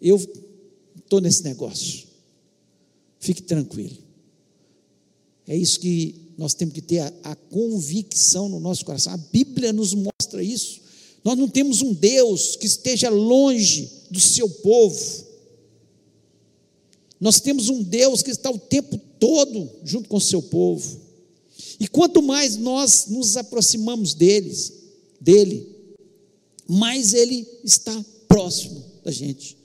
Eu 0.00 0.22
estou 0.96 1.20
nesse 1.20 1.42
negócio. 1.42 2.06
Fique 3.18 3.42
tranquilo. 3.42 3.98
É 5.48 5.56
isso 5.56 5.80
que 5.80 6.14
nós 6.38 6.54
temos 6.54 6.72
que 6.72 6.80
ter 6.80 7.00
a, 7.00 7.12
a 7.24 7.34
convicção 7.34 8.48
no 8.48 8.60
nosso 8.60 8.84
coração. 8.84 9.12
A 9.12 9.16
Bíblia 9.16 9.72
nos 9.72 9.94
mostra 9.94 10.44
isso. 10.44 10.80
Nós 11.24 11.36
não 11.36 11.48
temos 11.48 11.82
um 11.82 11.92
Deus 11.92 12.54
que 12.54 12.66
esteja 12.66 13.08
longe 13.08 13.90
do 14.08 14.20
seu 14.20 14.48
povo. 14.48 15.26
Nós 17.18 17.40
temos 17.40 17.68
um 17.68 17.82
Deus 17.82 18.22
que 18.22 18.30
está 18.30 18.48
o 18.48 18.60
tempo 18.60 18.96
todo 19.18 19.68
junto 19.82 20.08
com 20.08 20.18
o 20.18 20.20
seu 20.20 20.40
povo. 20.40 21.00
E 21.80 21.88
quanto 21.88 22.22
mais 22.22 22.56
nós 22.56 23.06
nos 23.08 23.36
aproximamos 23.36 24.14
deles, 24.14 24.72
dele, 25.20 25.73
mais 26.68 27.12
ele 27.12 27.46
está 27.62 28.04
próximo 28.28 28.84
da 29.04 29.10
gente. 29.10 29.56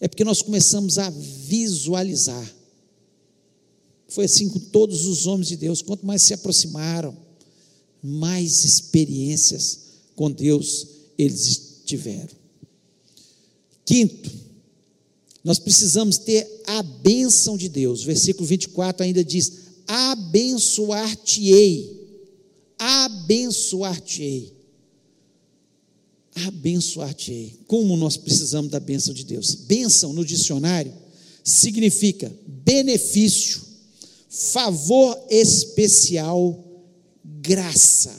É 0.00 0.08
porque 0.08 0.24
nós 0.24 0.42
começamos 0.42 0.98
a 0.98 1.08
visualizar. 1.10 2.54
Foi 4.08 4.24
assim 4.24 4.48
com 4.48 4.58
todos 4.58 5.06
os 5.06 5.26
homens 5.26 5.48
de 5.48 5.56
Deus. 5.56 5.82
Quanto 5.82 6.06
mais 6.06 6.22
se 6.22 6.34
aproximaram, 6.34 7.16
mais 8.02 8.64
experiências 8.64 9.80
com 10.14 10.30
Deus 10.30 10.86
eles 11.18 11.80
tiveram. 11.84 12.34
Quinto, 13.84 14.30
nós 15.42 15.58
precisamos 15.58 16.18
ter 16.18 16.46
a 16.66 16.82
bênção 16.82 17.56
de 17.56 17.68
Deus. 17.68 18.02
Versículo 18.02 18.46
24 18.46 19.04
ainda 19.04 19.24
diz: 19.24 19.52
abençoar-te-ei. 19.86 21.96
Abençoar-te-ei. 22.78 24.55
Abençoar-te-ei. 26.44 27.60
Como 27.66 27.96
nós 27.96 28.16
precisamos 28.16 28.70
da 28.70 28.78
bênção 28.78 29.14
de 29.14 29.24
Deus? 29.24 29.54
Bênção 29.54 30.12
no 30.12 30.24
dicionário 30.24 30.92
significa 31.42 32.30
benefício, 32.46 33.62
favor 34.28 35.18
especial, 35.30 36.62
graça. 37.24 38.14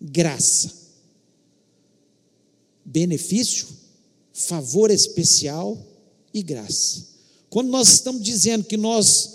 Graça. 0.00 0.72
Benefício, 2.84 3.66
favor 4.32 4.90
especial 4.90 5.76
e 6.32 6.42
graça. 6.42 7.06
Quando 7.50 7.68
nós 7.68 7.88
estamos 7.88 8.22
dizendo 8.22 8.64
que 8.64 8.76
nós 8.76 9.30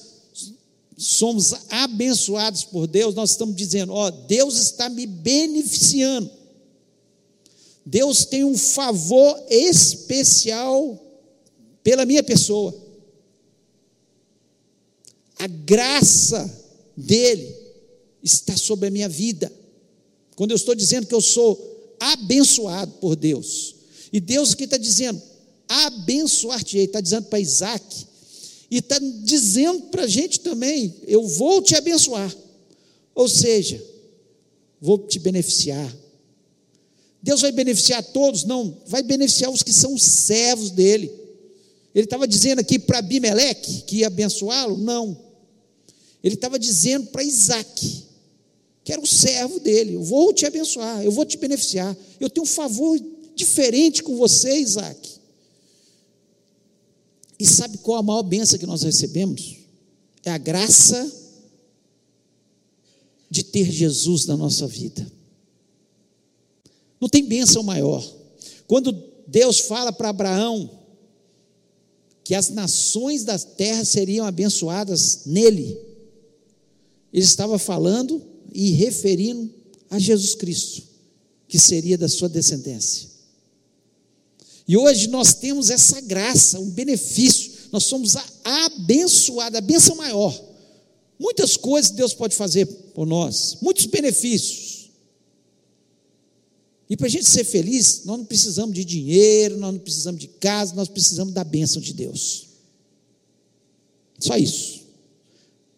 somos 0.98 1.54
abençoados 1.70 2.64
por 2.64 2.88
Deus, 2.88 3.16
nós 3.16 3.32
estamos 3.32 3.56
dizendo, 3.56 3.94
ó, 3.94 4.10
Deus 4.10 4.58
está 4.58 4.90
me 4.90 5.06
beneficiando. 5.06 6.39
Deus 7.90 8.24
tem 8.24 8.44
um 8.44 8.56
favor 8.56 9.36
especial 9.50 10.96
pela 11.82 12.06
minha 12.06 12.22
pessoa. 12.22 12.76
A 15.40 15.48
graça 15.48 16.48
dele 16.96 17.52
está 18.22 18.56
sobre 18.56 18.90
a 18.90 18.92
minha 18.92 19.10
vida. 19.10 19.52
Quando 20.36 20.52
eu 20.52 20.56
estou 20.56 20.76
dizendo 20.76 21.08
que 21.08 21.16
eu 21.16 21.22
sou 21.22 21.96
abençoado 22.00 22.92
por 23.00 23.16
Deus, 23.16 23.76
e 24.14 24.20
Deus 24.20 24.54
aqui 24.54 24.66
está 24.66 24.78
dizendo, 24.78 25.20
abençoar-te, 25.68 26.78
está 26.78 27.02
dizendo 27.02 27.26
para 27.26 27.40
Isaac, 27.40 28.06
e 28.70 28.78
está 28.78 29.00
dizendo 29.00 29.88
para 29.88 30.04
a 30.04 30.08
gente 30.08 30.42
também: 30.42 30.94
eu 31.08 31.26
vou 31.28 31.60
te 31.60 31.74
abençoar. 31.74 32.36
Ou 33.16 33.28
seja, 33.28 33.84
vou 34.80 35.00
te 35.00 35.18
beneficiar. 35.18 35.92
Deus 37.22 37.42
vai 37.42 37.52
beneficiar 37.52 38.04
todos? 38.04 38.44
Não, 38.46 38.78
vai 38.88 39.04
beneficiar 39.04 39.52
os 39.52 39.62
que 39.62 39.74
são 39.74 39.98
servos 39.98 40.72
dele. 40.72 41.12
Ele 41.94 42.06
estava 42.06 42.28
dizendo 42.28 42.60
aqui 42.60 42.80
para 42.80 43.00
Abimeleque 43.00 43.82
que 43.82 43.98
ia 43.98 44.08
abençoá-lo? 44.08 44.78
Não. 44.78 45.18
Ele 46.24 46.36
estava 46.36 46.58
dizendo 46.58 47.08
para 47.08 47.24
Isaac, 47.24 48.06
que 48.84 48.92
era 48.92 49.02
o 49.02 49.08
servo 49.08 49.60
dele: 49.60 49.96
Eu 49.96 50.04
vou 50.04 50.34
te 50.34 50.46
abençoar, 50.46 51.04
eu 51.04 51.12
vou 51.12 51.26
te 51.26 51.38
beneficiar. 51.38 51.96
Eu 52.20 52.30
tenho 52.30 52.44
um 52.44 52.48
favor 52.48 53.00
diferente 53.36 54.04
com 54.04 54.16
você, 54.16 54.58
Isaac. 54.58 55.10
E 57.40 57.46
sabe 57.46 57.78
qual 57.78 58.00
a 58.00 58.04
maior 58.04 58.24
benção 58.24 58.60
que 58.60 58.66
nós 58.66 58.84
recebemos? 58.84 59.58
É 60.26 60.32
a 60.32 60.38
graça 60.38 61.10
de 63.30 63.44
ter 63.44 63.70
Jesus 63.72 64.26
na 64.26 64.36
nossa 64.36 64.68
vida. 64.68 65.10
Não 67.00 67.08
tem 67.08 67.24
bênção 67.24 67.64
maior. 67.64 68.04
Quando 68.68 68.92
Deus 69.28 69.60
fala 69.60 69.92
para 69.92 70.10
Abraão 70.10 70.70
que 72.24 72.36
as 72.36 72.50
nações 72.50 73.24
da 73.24 73.38
terra 73.40 73.84
seriam 73.84 74.26
abençoadas 74.26 75.22
nele, 75.26 75.80
ele 77.12 77.26
estava 77.26 77.58
falando 77.58 78.22
e 78.54 78.72
referindo 78.72 79.52
a 79.90 79.98
Jesus 79.98 80.36
Cristo, 80.36 80.84
que 81.48 81.58
seria 81.58 81.98
da 81.98 82.08
sua 82.08 82.30
descendência. 82.30 83.10
E 84.68 84.78
hoje 84.78 85.08
nós 85.08 85.34
temos 85.34 85.72
essa 85.72 86.00
graça, 86.02 86.60
um 86.60 86.70
benefício, 86.70 87.52
nós 87.72 87.86
somos 87.86 88.16
abençoados, 88.44 89.58
a 89.58 89.62
benção 89.62 89.96
maior. 89.96 90.40
Muitas 91.20 91.58
coisas 91.58 91.90
Deus 91.90 92.14
pode 92.14 92.36
fazer 92.36 92.68
por 92.94 93.08
nós, 93.08 93.58
muitos 93.62 93.88
benefícios. 93.88 94.69
E 96.90 96.98
para 96.98 97.06
a 97.06 97.10
gente 97.10 97.30
ser 97.30 97.44
feliz, 97.44 98.02
nós 98.06 98.18
não 98.18 98.26
precisamos 98.26 98.74
de 98.74 98.84
dinheiro, 98.84 99.58
nós 99.58 99.74
não 99.74 99.80
precisamos 99.80 100.20
de 100.20 100.28
casa, 100.28 100.74
nós 100.74 100.88
precisamos 100.88 101.34
da 101.34 101.44
bênção 101.44 101.80
de 101.80 101.94
Deus. 101.94 102.48
Só 104.18 104.36
isso. 104.36 104.82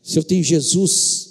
Se 0.01 0.17
eu 0.17 0.23
tenho 0.23 0.43
Jesus 0.43 1.29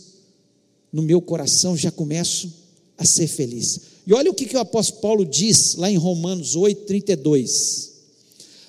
no 0.93 1.03
meu 1.03 1.21
coração, 1.23 1.77
já 1.77 1.91
começo 1.91 2.53
a 2.99 3.07
ser 3.07 3.27
feliz. 3.27 3.81
E 4.07 4.13
olha 4.13 4.31
o 4.31 4.35
que, 4.35 4.45
que 4.45 4.57
o 4.57 4.61
apóstolo 4.61 5.01
Paulo 5.01 5.25
diz 5.25 5.77
lá 5.77 5.91
em 5.91 5.97
Romanos 5.97 6.57
8, 6.57 6.85
32. 6.85 7.91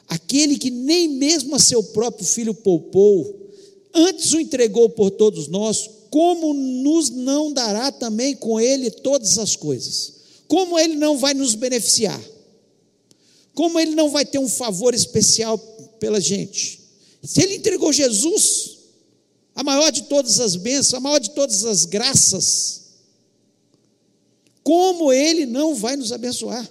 Aquele 0.08 0.58
que 0.58 0.72
nem 0.72 1.10
mesmo 1.10 1.56
a 1.56 1.60
seu 1.60 1.84
próprio 1.84 2.26
filho 2.26 2.54
poupou, 2.54 3.50
antes 3.94 4.34
o 4.34 4.40
entregou 4.40 4.90
por 4.90 5.12
todos 5.12 5.48
nós, 5.48 5.90
como 6.10 6.54
nos 6.54 7.10
não 7.10 7.52
dará 7.52 7.92
também 7.92 8.36
com 8.36 8.60
ele 8.60 8.90
todas 8.90 9.38
as 9.38 9.56
coisas? 9.56 10.21
Como 10.52 10.78
ele 10.78 10.98
não 10.98 11.18
vai 11.18 11.34
nos 11.34 11.56
beneficiar? 11.56 12.22
Como 13.54 13.80
ele 13.80 13.96
não 13.96 14.10
vai 14.10 14.26
ter 14.26 14.38
um 14.38 14.50
favor 14.50 14.94
especial 14.94 15.58
pela 15.98 16.20
gente? 16.20 16.82
Se 17.24 17.42
ele 17.42 17.56
entregou 17.56 17.94
Jesus, 17.94 18.80
a 19.56 19.64
maior 19.64 19.90
de 19.94 20.04
todas 20.10 20.42
as 20.42 20.58
bênçãos, 20.58 20.96
a 20.96 21.00
maior 21.00 21.20
de 21.20 21.30
todas 21.30 21.64
as 21.64 21.86
graças, 21.86 22.82
como 24.62 25.14
Ele 25.14 25.46
não 25.46 25.74
vai 25.74 25.96
nos 25.96 26.12
abençoar? 26.12 26.70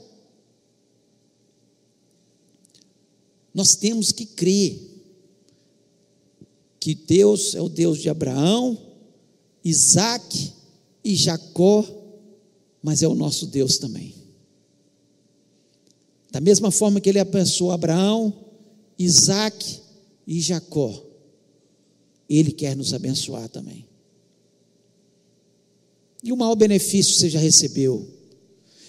Nós 3.55 3.77
temos 3.77 4.13
que 4.13 4.27
crer 4.27 4.79
que 6.79 6.95
Deus 6.95 7.55
é 7.55 7.63
o 7.63 7.69
Deus 7.71 7.99
de 7.99 8.11
Abraão, 8.11 8.77
Isaac 9.65 10.53
e 11.03 11.17
Jacó, 11.17 12.00
mas 12.83 13.03
é 13.03 13.09
o 13.09 13.15
nosso 13.15 13.47
Deus 13.47 13.79
também. 13.79 14.15
Da 16.31 16.41
mesma 16.41 16.71
forma 16.71 17.01
que 17.01 17.09
ele 17.09 17.19
abençoou 17.19 17.73
Abraão, 17.73 18.33
Isaac 18.99 19.81
e 20.27 20.41
Jacó, 20.41 21.05
ele 22.29 22.53
quer 22.53 22.77
nos 22.77 22.95
abençoar 22.95 23.49
também. 23.49 23.87
E 26.23 26.33
o 26.33 26.37
maior 26.37 26.55
benefício 26.55 27.15
você 27.15 27.29
já 27.29 27.41
recebeu. 27.41 28.07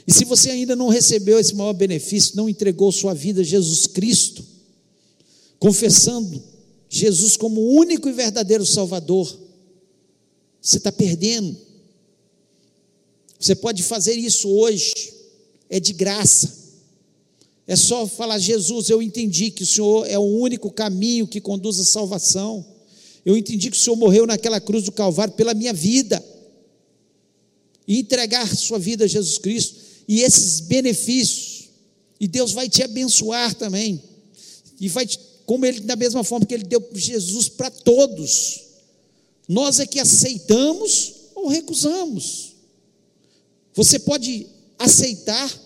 E 0.05 0.13
se 0.13 0.25
você 0.25 0.51
ainda 0.51 0.75
não 0.75 0.89
recebeu 0.89 1.39
esse 1.39 1.55
maior 1.55 1.73
benefício, 1.73 2.35
não 2.35 2.49
entregou 2.49 2.91
sua 2.91 3.13
vida 3.13 3.41
a 3.41 3.43
Jesus 3.43 3.87
Cristo, 3.87 4.43
confessando 5.57 6.41
Jesus 6.89 7.37
como 7.37 7.61
o 7.61 7.75
único 7.75 8.09
e 8.09 8.11
verdadeiro 8.11 8.65
Salvador, 8.65 9.39
você 10.61 10.77
está 10.77 10.91
perdendo. 10.91 11.57
Você 13.41 13.55
pode 13.55 13.81
fazer 13.81 14.13
isso 14.13 14.47
hoje, 14.47 14.93
é 15.67 15.79
de 15.79 15.93
graça. 15.93 16.61
É 17.65 17.75
só 17.75 18.05
falar: 18.05 18.37
Jesus, 18.37 18.89
eu 18.89 19.01
entendi 19.01 19.49
que 19.49 19.63
o 19.63 19.65
Senhor 19.65 20.05
é 20.07 20.19
o 20.19 20.21
único 20.21 20.69
caminho 20.69 21.27
que 21.27 21.41
conduz 21.41 21.79
à 21.79 21.83
salvação. 21.83 22.63
Eu 23.25 23.35
entendi 23.35 23.71
que 23.71 23.77
o 23.77 23.79
Senhor 23.79 23.95
morreu 23.95 24.27
naquela 24.27 24.61
cruz 24.61 24.83
do 24.83 24.91
Calvário 24.91 25.33
pela 25.33 25.55
minha 25.55 25.73
vida 25.73 26.23
e 27.87 27.99
entregar 27.99 28.47
sua 28.55 28.77
vida 28.77 29.05
a 29.05 29.07
Jesus 29.07 29.39
Cristo 29.39 29.75
e 30.07 30.21
esses 30.21 30.59
benefícios. 30.59 31.69
E 32.19 32.27
Deus 32.27 32.51
vai 32.51 32.69
te 32.69 32.83
abençoar 32.83 33.55
também. 33.55 34.01
E 34.79 34.87
vai 34.87 35.07
te, 35.07 35.19
como 35.47 35.65
ele 35.65 35.79
da 35.79 35.95
mesma 35.95 36.23
forma 36.23 36.45
que 36.45 36.53
ele 36.53 36.63
deu 36.63 36.87
Jesus 36.93 37.49
para 37.49 37.71
todos. 37.71 38.61
Nós 39.47 39.79
é 39.79 39.87
que 39.87 39.99
aceitamos 39.99 41.13
ou 41.33 41.47
recusamos. 41.47 42.50
Você 43.73 43.99
pode 43.99 44.47
aceitar 44.77 45.59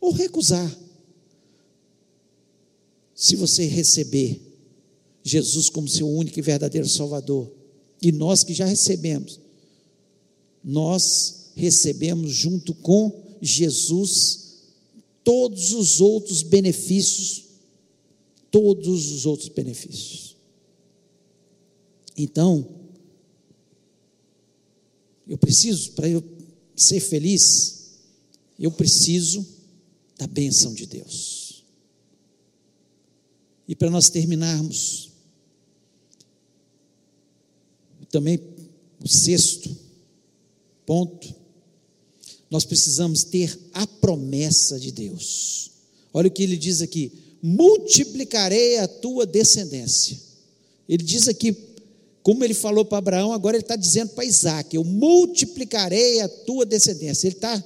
ou 0.00 0.12
recusar. 0.12 0.70
Se 3.14 3.36
você 3.36 3.66
receber 3.66 4.40
Jesus 5.22 5.68
como 5.68 5.88
seu 5.88 6.08
único 6.08 6.38
e 6.38 6.42
verdadeiro 6.42 6.88
Salvador, 6.88 7.50
e 8.00 8.10
nós 8.12 8.42
que 8.42 8.54
já 8.54 8.64
recebemos, 8.64 9.40
nós 10.64 11.50
recebemos 11.54 12.32
junto 12.32 12.74
com 12.74 13.12
Jesus 13.42 14.40
todos 15.22 15.72
os 15.72 16.00
outros 16.00 16.42
benefícios, 16.42 17.44
todos 18.50 19.12
os 19.12 19.26
outros 19.26 19.48
benefícios. 19.48 20.36
Então, 22.16 22.66
eu 25.28 25.38
preciso, 25.38 25.92
para 25.92 26.08
eu 26.08 26.22
ser 26.82 27.00
feliz, 27.00 27.90
eu 28.58 28.70
preciso 28.70 29.46
da 30.18 30.26
bênção 30.26 30.74
de 30.74 30.86
Deus. 30.86 31.64
E 33.66 33.74
para 33.74 33.90
nós 33.90 34.10
terminarmos, 34.10 35.10
também 38.10 38.40
o 39.02 39.08
sexto 39.08 39.74
ponto, 40.84 41.34
nós 42.50 42.64
precisamos 42.64 43.22
ter 43.22 43.56
a 43.72 43.86
promessa 43.86 44.78
de 44.78 44.90
Deus. 44.90 45.70
Olha 46.12 46.28
o 46.28 46.30
que 46.30 46.42
ele 46.42 46.56
diz 46.56 46.82
aqui: 46.82 47.12
multiplicarei 47.40 48.78
a 48.78 48.88
tua 48.88 49.24
descendência. 49.24 50.18
Ele 50.88 51.04
diz 51.04 51.28
aqui, 51.28 51.52
como 52.22 52.44
ele 52.44 52.54
falou 52.54 52.84
para 52.84 52.98
Abraão, 52.98 53.32
agora 53.32 53.56
ele 53.56 53.64
está 53.64 53.76
dizendo 53.76 54.10
para 54.10 54.24
Isaac: 54.24 54.74
eu 54.74 54.84
multiplicarei 54.84 56.20
a 56.20 56.28
tua 56.28 56.66
descendência. 56.66 57.26
Ele 57.26 57.36
está 57.36 57.62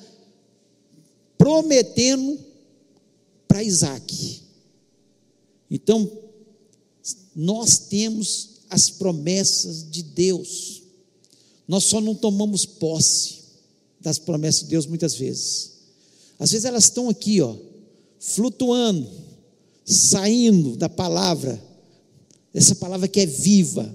prometendo 1.36 2.38
para 3.48 3.62
Isaac. 3.62 4.42
Então, 5.70 6.10
nós 7.34 7.78
temos 7.78 8.60
as 8.70 8.90
promessas 8.90 9.90
de 9.90 10.02
Deus. 10.02 10.82
Nós 11.66 11.84
só 11.84 12.00
não 12.00 12.14
tomamos 12.14 12.64
posse 12.64 13.42
das 14.00 14.18
promessas 14.18 14.62
de 14.62 14.68
Deus 14.68 14.86
muitas 14.86 15.14
vezes. 15.14 15.72
Às 16.38 16.50
vezes 16.52 16.64
elas 16.64 16.84
estão 16.84 17.08
aqui, 17.08 17.40
ó, 17.40 17.56
flutuando, 18.20 19.10
saindo 19.84 20.76
da 20.76 20.88
palavra, 20.88 21.62
essa 22.52 22.74
palavra 22.74 23.08
que 23.08 23.20
é 23.20 23.26
viva, 23.26 23.92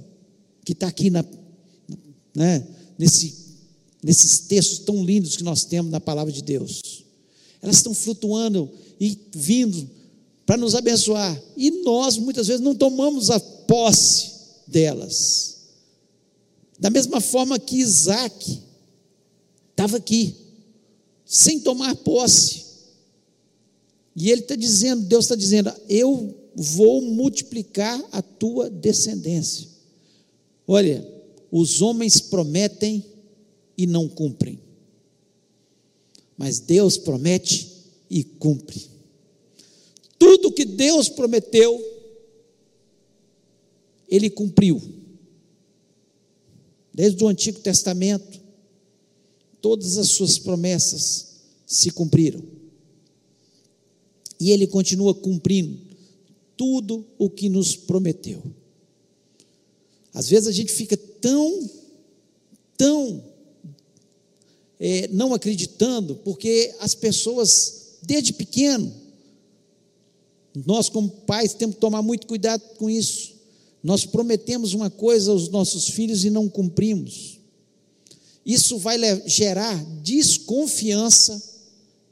que 0.70 0.74
está 0.74 0.88
aqui 0.88 1.10
na, 1.10 1.26
né, 2.36 2.64
nesse, 2.96 3.34
nesses 4.04 4.42
textos 4.42 4.78
tão 4.78 5.04
lindos 5.04 5.36
que 5.36 5.44
nós 5.44 5.66
temos 5.66 5.92
na 5.92 6.00
palavra 6.00 6.32
de 6.32 6.44
Deus. 6.44 7.04
Elas 7.60 7.78
estão 7.78 7.92
flutuando 7.92 8.70
e 9.02 9.18
vindo 9.34 9.90
para 10.46 10.58
nos 10.58 10.76
abençoar. 10.76 11.42
E 11.58 11.72
nós, 11.82 12.20
muitas 12.20 12.46
vezes, 12.46 12.62
não 12.62 12.76
tomamos 12.76 13.32
a 13.32 13.40
posse 13.40 14.32
delas. 14.68 15.58
Da 16.78 16.92
mesma 16.92 17.20
forma 17.20 17.58
que 17.58 17.78
Isaac 17.78 18.60
estava 19.72 19.98
aqui, 19.98 20.36
sem 21.26 21.62
tomar 21.62 21.96
posse. 21.96 22.64
E 24.16 24.30
ele 24.30 24.42
está 24.42 24.56
dizendo, 24.56 25.02
Deus 25.02 25.26
está 25.26 25.36
dizendo, 25.36 25.74
eu 25.90 26.38
vou 26.56 27.02
multiplicar 27.02 28.00
a 28.12 28.22
tua 28.22 28.70
descendência. 28.70 29.79
Olha, 30.72 31.04
os 31.52 31.82
homens 31.82 32.22
prometem 32.22 33.04
e 33.76 33.88
não 33.88 34.08
cumprem. 34.08 34.60
Mas 36.38 36.60
Deus 36.60 36.96
promete 36.96 37.88
e 38.08 38.24
cumpre. 38.24 38.88
Tudo 40.20 40.52
que 40.52 40.66
Deus 40.66 41.10
prometeu, 41.10 41.76
Ele 44.08 44.30
cumpriu. 44.30 44.80
Desde 46.94 47.24
o 47.24 47.28
Antigo 47.28 47.60
Testamento, 47.62 48.40
todas 49.60 49.98
as 49.98 50.10
suas 50.10 50.38
promessas 50.38 51.40
se 51.66 51.90
cumpriram. 51.90 52.44
E 54.40 54.52
Ele 54.52 54.68
continua 54.68 55.16
cumprindo 55.16 55.80
tudo 56.56 57.08
o 57.18 57.28
que 57.28 57.50
nos 57.50 57.76
prometeu. 57.76 58.59
Às 60.14 60.28
vezes 60.30 60.48
a 60.48 60.52
gente 60.52 60.72
fica 60.72 60.98
tão, 60.98 61.70
tão 62.78 63.24
é, 64.80 65.08
não 65.10 65.34
acreditando, 65.34 66.16
porque 66.16 66.74
as 66.80 66.96
pessoas, 66.96 67.98
desde 68.02 68.34
pequeno, 68.34 68.92
nós, 70.66 70.90
como 70.90 71.10
pais, 71.10 71.54
temos 71.54 71.76
que 71.76 71.82
tomar 71.82 72.02
muito 72.02 72.26
cuidado 72.26 72.62
com 72.78 72.90
isso. 72.90 73.36
Nós 73.84 74.06
prometemos 74.06 74.74
uma 74.74 74.90
coisa 74.90 75.32
aos 75.32 75.50
nossos 75.50 75.90
filhos 75.90 76.26
e 76.26 76.30
não 76.30 76.50
cumprimos. 76.50 77.40
Isso 78.46 78.78
vai 78.78 78.98
gerar 79.28 79.76
desconfiança 80.02 81.42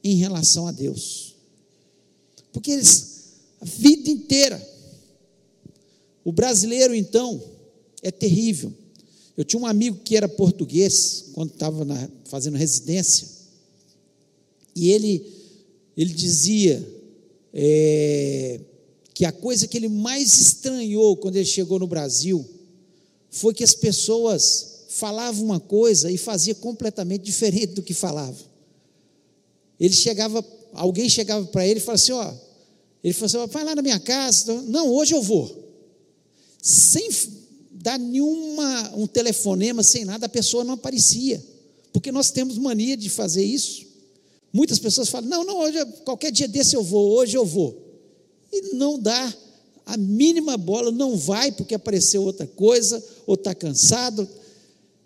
em 0.03 0.15
relação 0.15 0.67
a 0.67 0.71
Deus. 0.71 1.35
Porque 2.53 2.71
eles, 2.71 3.33
a 3.59 3.65
vida 3.65 4.09
inteira, 4.09 4.75
o 6.23 6.31
brasileiro, 6.31 6.93
então, 6.93 7.41
é 8.01 8.11
terrível. 8.11 8.73
Eu 9.35 9.43
tinha 9.43 9.61
um 9.61 9.65
amigo 9.65 9.99
que 10.03 10.17
era 10.17 10.27
português, 10.27 11.25
quando 11.33 11.51
estava 11.51 11.85
fazendo 12.25 12.57
residência, 12.57 13.27
e 14.75 14.91
ele, 14.91 15.25
ele 15.95 16.13
dizia 16.13 16.87
é, 17.53 18.59
que 19.13 19.25
a 19.25 19.31
coisa 19.31 19.67
que 19.67 19.77
ele 19.77 19.89
mais 19.89 20.39
estranhou 20.39 21.17
quando 21.17 21.35
ele 21.35 21.45
chegou 21.45 21.79
no 21.79 21.87
Brasil 21.87 22.47
foi 23.29 23.53
que 23.53 23.63
as 23.63 23.73
pessoas 23.73 24.85
falavam 24.89 25.45
uma 25.45 25.59
coisa 25.59 26.11
e 26.11 26.17
fazia 26.17 26.55
completamente 26.55 27.23
diferente 27.23 27.73
do 27.73 27.83
que 27.83 27.93
falavam. 27.93 28.45
Ele 29.79 29.93
chegava, 29.93 30.45
alguém 30.73 31.09
chegava 31.09 31.45
para 31.47 31.65
ele 31.65 31.79
e 31.79 31.83
falava 31.83 32.01
assim: 32.01 32.11
ó, 32.11 32.33
ele 33.03 33.13
falou 33.13 33.43
assim: 33.43 33.51
vai 33.51 33.63
lá 33.63 33.75
na 33.75 33.81
minha 33.81 33.99
casa. 33.99 34.61
Não, 34.63 34.91
hoje 34.91 35.13
eu 35.13 35.21
vou. 35.21 35.65
Sem 36.61 37.09
dar 37.87 37.97
nenhuma, 37.97 38.91
um 38.97 39.07
telefonema, 39.07 39.81
sem 39.81 40.03
nada, 40.03 40.25
a 40.25 40.29
pessoa 40.29 40.65
não 40.65 40.73
aparecia. 40.73 41.41
Porque 41.93 42.11
nós 42.11 42.29
temos 42.29 42.57
mania 42.57 42.97
de 42.97 43.09
fazer 43.09 43.45
isso. 43.45 43.85
Muitas 44.51 44.77
pessoas 44.77 45.07
falam: 45.07 45.29
não, 45.29 45.45
não, 45.45 45.59
hoje, 45.59 45.77
qualquer 46.03 46.31
dia 46.33 46.49
desse 46.49 46.75
eu 46.75 46.83
vou, 46.83 47.13
hoje 47.13 47.37
eu 47.37 47.45
vou. 47.45 47.81
E 48.51 48.75
não 48.75 48.99
dá 48.99 49.33
a 49.85 49.95
mínima 49.95 50.57
bola, 50.57 50.91
não 50.91 51.15
vai 51.15 51.49
porque 51.49 51.75
apareceu 51.75 52.23
outra 52.23 52.45
coisa, 52.45 53.01
ou 53.25 53.35
está 53.35 53.55
cansado. 53.55 54.27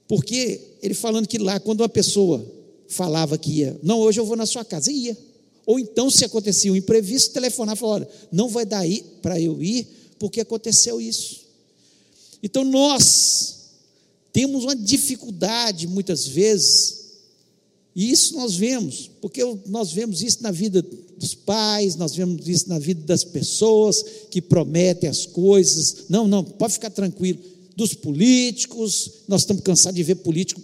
Porque 0.08 0.60
ele 0.82 0.96
falando 0.96 1.28
que 1.28 1.38
lá, 1.38 1.60
quando 1.60 1.82
uma 1.82 1.89
pessoa 1.89 2.44
falava 2.88 3.38
que 3.38 3.60
ia, 3.60 3.80
não, 3.84 4.00
hoje 4.00 4.20
eu 4.20 4.26
vou 4.26 4.36
na 4.36 4.48
sua 4.48 4.65
casa, 4.65 4.91
ia. 4.91 5.15
Ou 5.67 5.78
então, 5.78 6.10
se 6.10 6.26
acontecia 6.26 6.74
um 6.74 6.76
imprevisto, 6.76 7.32
telefonar 7.32 7.76
e 7.76 7.80
falar: 7.80 7.94
olha, 7.94 8.10
não 8.32 8.50
vai 8.50 8.65
dar 8.65 8.84
para 9.22 9.39
eu 9.39 9.62
ir, 9.62 9.88
porque 10.17 10.41
aconteceu 10.41 11.00
isso. 11.00 11.51
Então 12.42 12.64
nós 12.64 13.58
temos 14.34 14.64
uma 14.64 14.76
dificuldade, 14.76 15.88
muitas 15.88 16.28
vezes, 16.28 17.02
e 17.96 18.10
isso 18.10 18.36
nós 18.36 18.56
vemos, 18.56 19.10
porque 19.20 19.44
nós 19.68 19.92
vemos 19.92 20.22
isso 20.22 20.42
na 20.42 20.52
vida 20.52 20.82
dos 21.18 21.36
pais, 21.36 21.96
nós 21.96 22.16
vemos 22.16 22.48
isso 22.48 22.70
na 22.70 22.80
vida 22.80 23.02
das 23.06 23.24
pessoas 23.24 24.04
que 24.30 24.42
prometem 24.42 25.10
as 25.10 25.26
coisas. 25.26 26.06
Não, 26.10 26.28
não, 26.28 26.44
pode 26.44 26.74
ficar 26.74 26.90
tranquilo. 26.90 27.40
Dos 27.76 27.94
políticos, 27.94 29.12
nós 29.28 29.42
estamos 29.42 29.62
cansados 29.62 29.98
de 29.98 30.04
ver 30.04 30.16
político 30.16 30.62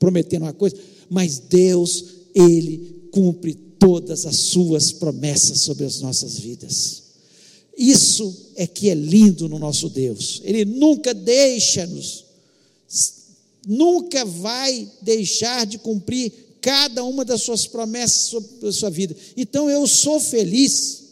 prometendo 0.00 0.42
uma 0.42 0.52
coisa, 0.52 0.76
mas 1.08 1.38
Deus, 1.38 2.04
Ele 2.34 3.08
cumpre 3.12 3.54
todas 3.54 4.26
as 4.26 4.36
suas 4.36 4.90
promessas 4.90 5.60
sobre 5.60 5.84
as 5.84 6.00
nossas 6.00 6.38
vidas. 6.38 7.03
Isso 7.76 8.34
é 8.56 8.66
que 8.66 8.88
é 8.88 8.94
lindo 8.94 9.48
no 9.48 9.58
nosso 9.58 9.88
Deus. 9.88 10.40
Ele 10.44 10.64
nunca 10.64 11.12
deixa-nos, 11.12 12.24
nunca 13.66 14.24
vai 14.24 14.88
deixar 15.02 15.66
de 15.66 15.78
cumprir 15.78 16.32
cada 16.60 17.04
uma 17.04 17.24
das 17.24 17.42
suas 17.42 17.66
promessas 17.66 18.28
sobre 18.28 18.68
a 18.68 18.72
sua 18.72 18.90
vida. 18.90 19.14
Então 19.36 19.68
eu 19.68 19.86
sou 19.86 20.18
feliz, 20.18 21.02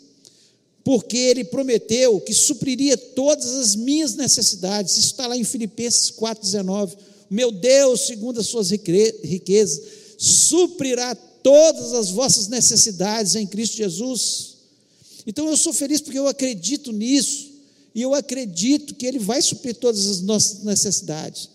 porque 0.85 1.17
Ele 1.17 1.45
prometeu 1.45 2.21
que 2.21 2.33
supriria 2.33 2.97
todas 2.97 3.47
as 3.55 3.77
minhas 3.77 4.15
necessidades. 4.15 4.97
Isso 4.97 5.09
está 5.09 5.27
lá 5.27 5.37
em 5.37 5.45
Filipenses 5.45 6.11
4,19. 6.11 6.97
Meu 7.31 7.51
Deus, 7.53 8.07
segundo 8.07 8.41
as 8.41 8.47
suas 8.47 8.71
riquezas, 8.71 9.83
suprirá 10.17 11.15
todas 11.15 11.93
as 11.93 12.11
vossas 12.11 12.49
necessidades 12.49 13.35
em 13.35 13.47
Cristo 13.47 13.77
Jesus. 13.77 14.52
Então 15.27 15.49
eu 15.49 15.57
sou 15.57 15.73
feliz 15.73 16.01
porque 16.01 16.19
eu 16.19 16.27
acredito 16.27 16.93
nisso, 16.93 17.53
e 17.95 18.01
eu 18.03 18.15
acredito 18.15 18.95
que 18.95 19.07
Ele 19.07 19.19
vai 19.19 19.43
suprir 19.43 19.77
todas 19.77 20.07
as 20.07 20.21
nossas 20.23 20.63
necessidades. 20.65 21.51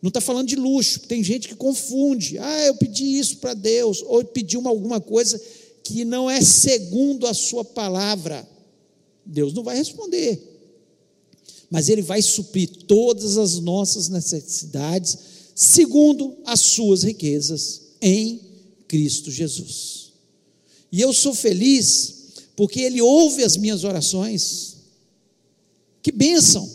Não 0.00 0.08
está 0.08 0.20
falando 0.20 0.48
de 0.48 0.56
luxo, 0.56 1.00
tem 1.00 1.22
gente 1.22 1.48
que 1.48 1.54
confunde. 1.54 2.38
Ah, 2.38 2.66
eu 2.66 2.74
pedi 2.74 3.18
isso 3.18 3.38
para 3.38 3.54
Deus, 3.54 4.02
ou 4.06 4.24
pedi 4.24 4.56
uma, 4.56 4.70
alguma 4.70 5.00
coisa 5.00 5.40
que 5.82 6.04
não 6.04 6.30
é 6.30 6.42
segundo 6.42 7.26
a 7.26 7.34
sua 7.34 7.64
palavra. 7.64 8.46
Deus 9.24 9.52
não 9.52 9.62
vai 9.62 9.76
responder. 9.76 10.42
Mas 11.70 11.88
Ele 11.88 12.02
vai 12.02 12.20
suprir 12.22 12.68
todas 12.86 13.38
as 13.38 13.58
nossas 13.60 14.08
necessidades, 14.08 15.18
segundo 15.54 16.36
as 16.44 16.60
suas 16.60 17.02
riquezas 17.02 17.82
em 18.00 18.40
Cristo 18.86 19.30
Jesus. 19.30 20.12
E 20.92 21.00
eu 21.00 21.12
sou 21.12 21.34
feliz 21.34 22.13
porque 22.56 22.80
Ele 22.80 23.00
ouve 23.00 23.42
as 23.42 23.56
minhas 23.56 23.84
orações. 23.84 24.76
Que 26.02 26.12
bênção! 26.12 26.68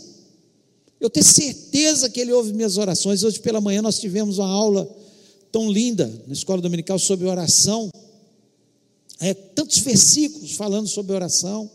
Eu 1.00 1.10
tenho 1.10 1.26
certeza 1.26 2.10
que 2.10 2.20
Ele 2.20 2.34
ouve 2.34 2.52
minhas 2.52 2.78
orações. 2.78 3.24
Hoje 3.24 3.40
pela 3.40 3.62
manhã 3.62 3.82
nós 3.82 4.00
tivemos 4.00 4.38
uma 4.38 4.50
aula 4.50 4.90
tão 5.52 5.72
linda 5.72 6.12
na 6.28 6.34
escola 6.34 6.62
dominical 6.62 7.00
sobre 7.00 7.28
oração. 7.28 7.90
É, 9.20 9.34
tantos 9.34 9.80
versículos 9.80 10.54
falando 10.54 10.88
sobre 10.88 11.14
oração, 11.14 11.70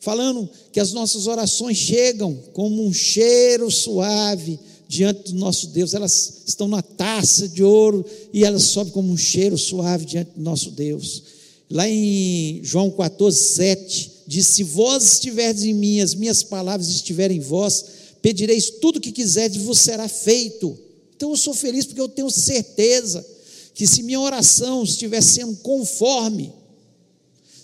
falando 0.00 0.48
que 0.72 0.80
as 0.80 0.92
nossas 0.92 1.26
orações 1.26 1.76
chegam 1.76 2.34
como 2.52 2.84
um 2.84 2.92
cheiro 2.92 3.70
suave 3.70 4.58
diante 4.88 5.32
do 5.32 5.38
nosso 5.38 5.68
Deus. 5.68 5.94
Elas 5.94 6.42
estão 6.46 6.68
na 6.68 6.82
taça 6.82 7.48
de 7.48 7.62
ouro 7.62 8.04
e 8.32 8.44
elas 8.44 8.64
sobem 8.64 8.92
como 8.92 9.12
um 9.12 9.16
cheiro 9.16 9.56
suave 9.56 10.04
diante 10.04 10.32
do 10.36 10.42
nosso 10.42 10.70
Deus. 10.70 11.22
Lá 11.68 11.88
em 11.88 12.60
João 12.62 12.90
14, 12.90 13.36
7, 13.36 14.12
diz: 14.26 14.46
Se 14.46 14.62
vós 14.62 15.14
estiverdes 15.14 15.64
em 15.64 15.74
mim, 15.74 16.00
as 16.00 16.14
minhas 16.14 16.42
palavras 16.42 16.88
estiverem 16.88 17.38
em 17.38 17.40
vós, 17.40 17.84
pedireis 18.22 18.70
tudo 18.70 18.96
o 18.96 19.00
que 19.00 19.12
quiserdes, 19.12 19.62
vos 19.62 19.80
será 19.80 20.08
feito. 20.08 20.78
Então 21.16 21.30
eu 21.30 21.36
sou 21.36 21.54
feliz 21.54 21.86
porque 21.86 22.00
eu 22.00 22.08
tenho 22.08 22.30
certeza 22.30 23.26
que 23.74 23.86
se 23.86 24.02
minha 24.02 24.20
oração 24.20 24.84
estiver 24.84 25.22
sendo 25.22 25.56
conforme, 25.56 26.52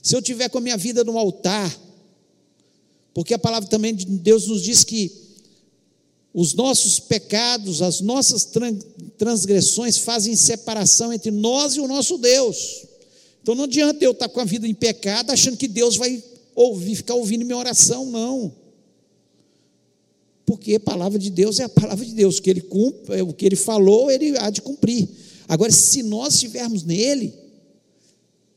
se 0.03 0.15
eu 0.15 0.21
estiver 0.21 0.49
com 0.49 0.59
a 0.59 0.61
minha 0.61 0.77
vida 0.77 1.05
no 1.05 1.17
altar, 1.17 1.75
porque 3.15 3.35
a 3.35 3.39
palavra 3.39 3.69
também 3.69 3.95
de 3.95 4.05
Deus 4.07 4.47
nos 4.47 4.63
diz 4.63 4.85
que 4.85 5.13
os 6.35 6.55
nossos 6.55 6.99
pecados, 6.99 7.83
as 7.83 8.01
nossas 8.01 8.49
transgressões 9.19 9.99
fazem 9.99 10.35
separação 10.35 11.13
entre 11.13 11.31
nós 11.31 11.75
e 11.75 11.81
o 11.81 11.87
nosso 11.87 12.17
Deus. 12.17 12.87
Então 13.43 13.57
não 13.57 13.65
adianta 13.65 14.05
eu 14.05 14.13
estar 14.13 14.29
com 14.29 14.41
a 14.41 14.45
vida 14.45 14.69
em 14.69 14.75
pecado 14.75 15.31
achando 15.31 15.57
que 15.57 15.67
Deus 15.67 15.97
vai 15.97 16.23
ouvir, 16.55 16.95
ficar 16.95 17.15
ouvindo 17.15 17.45
minha 17.45 17.59
oração, 17.59 18.07
não. 18.07 18.55
Porque 20.47 20.77
a 20.77 20.81
palavra 20.81 21.19
de 21.19 21.29
Deus 21.29 21.59
é 21.59 21.65
a 21.65 21.69
palavra 21.69 22.05
de 22.05 22.13
Deus, 22.15 22.39
o 22.39 22.43
que 22.43 22.51
ele 22.51 22.61
cumpre, 22.61 23.21
o 23.21 23.33
que 23.33 23.45
ele 23.45 23.57
falou, 23.57 24.11
ele 24.11 24.39
há 24.39 24.49
de 24.49 24.63
cumprir. 24.63 25.09
Agora, 25.49 25.73
se 25.73 26.03
nós 26.03 26.35
estivermos 26.35 26.85
nele, 26.85 27.35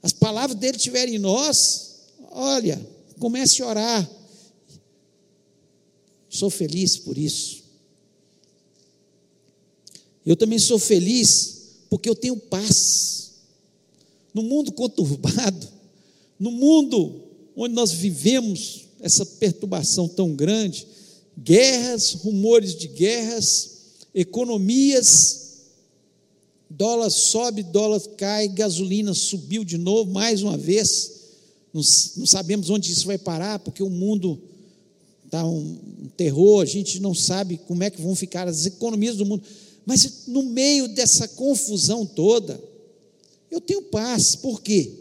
as 0.03 0.13
palavras 0.13 0.57
dele 0.57 0.77
estiverem 0.77 1.15
em 1.15 1.19
nós, 1.19 1.95
olha, 2.31 2.79
comece 3.19 3.63
a 3.63 3.67
orar. 3.67 4.11
Sou 6.29 6.49
feliz 6.49 6.95
por 6.97 7.17
isso. 7.17 7.63
Eu 10.23 10.35
também 10.35 10.59
sou 10.59 10.77
feliz 10.77 11.85
porque 11.89 12.09
eu 12.09 12.15
tenho 12.15 12.37
paz 12.37 13.24
no 14.35 14.43
mundo 14.43 14.73
conturbado, 14.73 15.65
no 16.37 16.51
mundo 16.51 17.23
onde 17.55 17.73
nós 17.73 17.93
vivemos 17.93 18.81
essa 18.99 19.25
perturbação 19.25 20.09
tão 20.09 20.35
grande, 20.35 20.85
guerras, 21.41 22.11
rumores 22.11 22.75
de 22.75 22.89
guerras, 22.89 23.77
economias, 24.13 25.61
dólar 26.69 27.09
sobe, 27.09 27.63
dólar 27.63 28.01
cai, 28.17 28.49
gasolina 28.49 29.13
subiu 29.13 29.63
de 29.63 29.77
novo, 29.77 30.11
mais 30.11 30.43
uma 30.43 30.57
vez, 30.57 31.11
não, 31.73 31.81
não 32.17 32.25
sabemos 32.25 32.69
onde 32.69 32.91
isso 32.91 33.07
vai 33.07 33.17
parar, 33.17 33.59
porque 33.59 33.81
o 33.81 33.89
mundo 33.89 34.37
está 35.23 35.45
um, 35.47 35.77
um 36.03 36.07
terror, 36.17 36.61
a 36.61 36.65
gente 36.65 36.99
não 36.99 37.15
sabe 37.15 37.57
como 37.65 37.83
é 37.83 37.89
que 37.89 38.01
vão 38.01 38.13
ficar 38.13 38.49
as 38.49 38.65
economias 38.65 39.15
do 39.15 39.25
mundo, 39.25 39.43
mas 39.85 40.23
no 40.27 40.43
meio 40.43 40.89
dessa 40.89 41.25
confusão 41.25 42.05
toda, 42.05 42.61
eu 43.49 43.61
tenho 43.61 43.81
paz, 43.83 44.35
por 44.35 44.61
quê? 44.61 44.91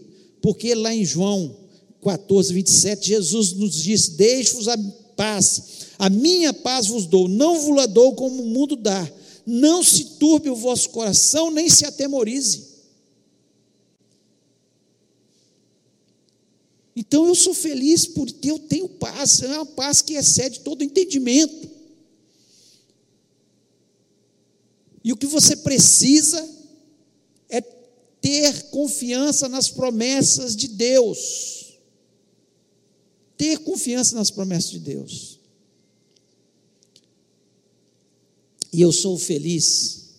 Porque 0.41 0.75
lá 0.75 0.95
em 0.95 1.05
João 1.05 1.57
14, 2.03 2.53
27, 2.53 3.09
Jesus 3.09 3.53
nos 3.53 3.83
diz: 3.83 4.09
Deixe-vos 4.09 4.69
a 4.69 4.77
paz, 5.17 5.63
a 5.99 6.11
minha 6.11 6.53
paz 6.53 6.87
vos 6.87 7.07
dou, 7.07 7.29
não 7.29 7.59
vos 7.61 7.77
la 7.77 7.87
dou 7.87 8.15
como 8.15 8.43
o 8.43 8.47
mundo 8.47 8.77
dá. 8.77 9.11
Não 9.47 9.83
se 9.83 10.05
turbe 10.19 10.49
o 10.49 10.57
vosso 10.57 10.91
coração, 10.91 11.51
nem 11.51 11.69
se 11.69 11.85
atemorize. 11.85 12.75
Então 16.97 17.27
eu 17.27 17.35
sou 17.35 17.53
feliz 17.53 18.07
porque 18.07 18.51
eu 18.51 18.59
tenho 18.59 18.89
paz, 18.89 19.43
é 19.43 19.49
uma 19.49 19.67
paz 19.67 20.01
que 20.01 20.15
excede 20.15 20.61
todo 20.61 20.85
entendimento. 20.85 21.69
E 25.03 25.13
o 25.13 25.17
que 25.17 25.27
você 25.27 25.57
precisa 25.57 26.55
ter 28.25 28.71
confiança 28.71 29.51
nas 29.51 29.69
promessas 29.69 30.57
de 30.57 30.67
Deus. 30.67 31.79
Ter 33.37 33.59
confiança 33.59 34.17
nas 34.17 34.31
promessas 34.31 34.71
de 34.71 34.79
Deus. 34.79 35.39
E 38.73 38.81
eu 38.81 38.91
sou 38.91 39.19
feliz 39.19 40.15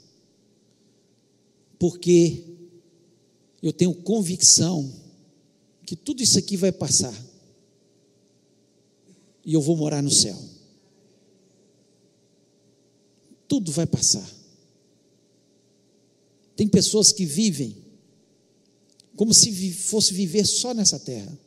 porque 1.79 2.43
eu 3.59 3.73
tenho 3.73 3.95
convicção 3.95 4.93
que 5.83 5.95
tudo 5.95 6.21
isso 6.21 6.37
aqui 6.37 6.55
vai 6.55 6.71
passar 6.71 7.19
e 9.43 9.55
eu 9.55 9.61
vou 9.61 9.75
morar 9.75 10.03
no 10.03 10.11
céu. 10.11 10.39
Tudo 13.47 13.71
vai 13.71 13.87
passar. 13.87 14.31
Tem 16.55 16.67
pessoas 16.67 17.11
que 17.11 17.25
vivem 17.25 17.83
como 19.15 19.33
se 19.33 19.71
fosse 19.71 20.13
viver 20.13 20.45
só 20.45 20.73
nessa 20.73 20.99
terra. 20.99 21.37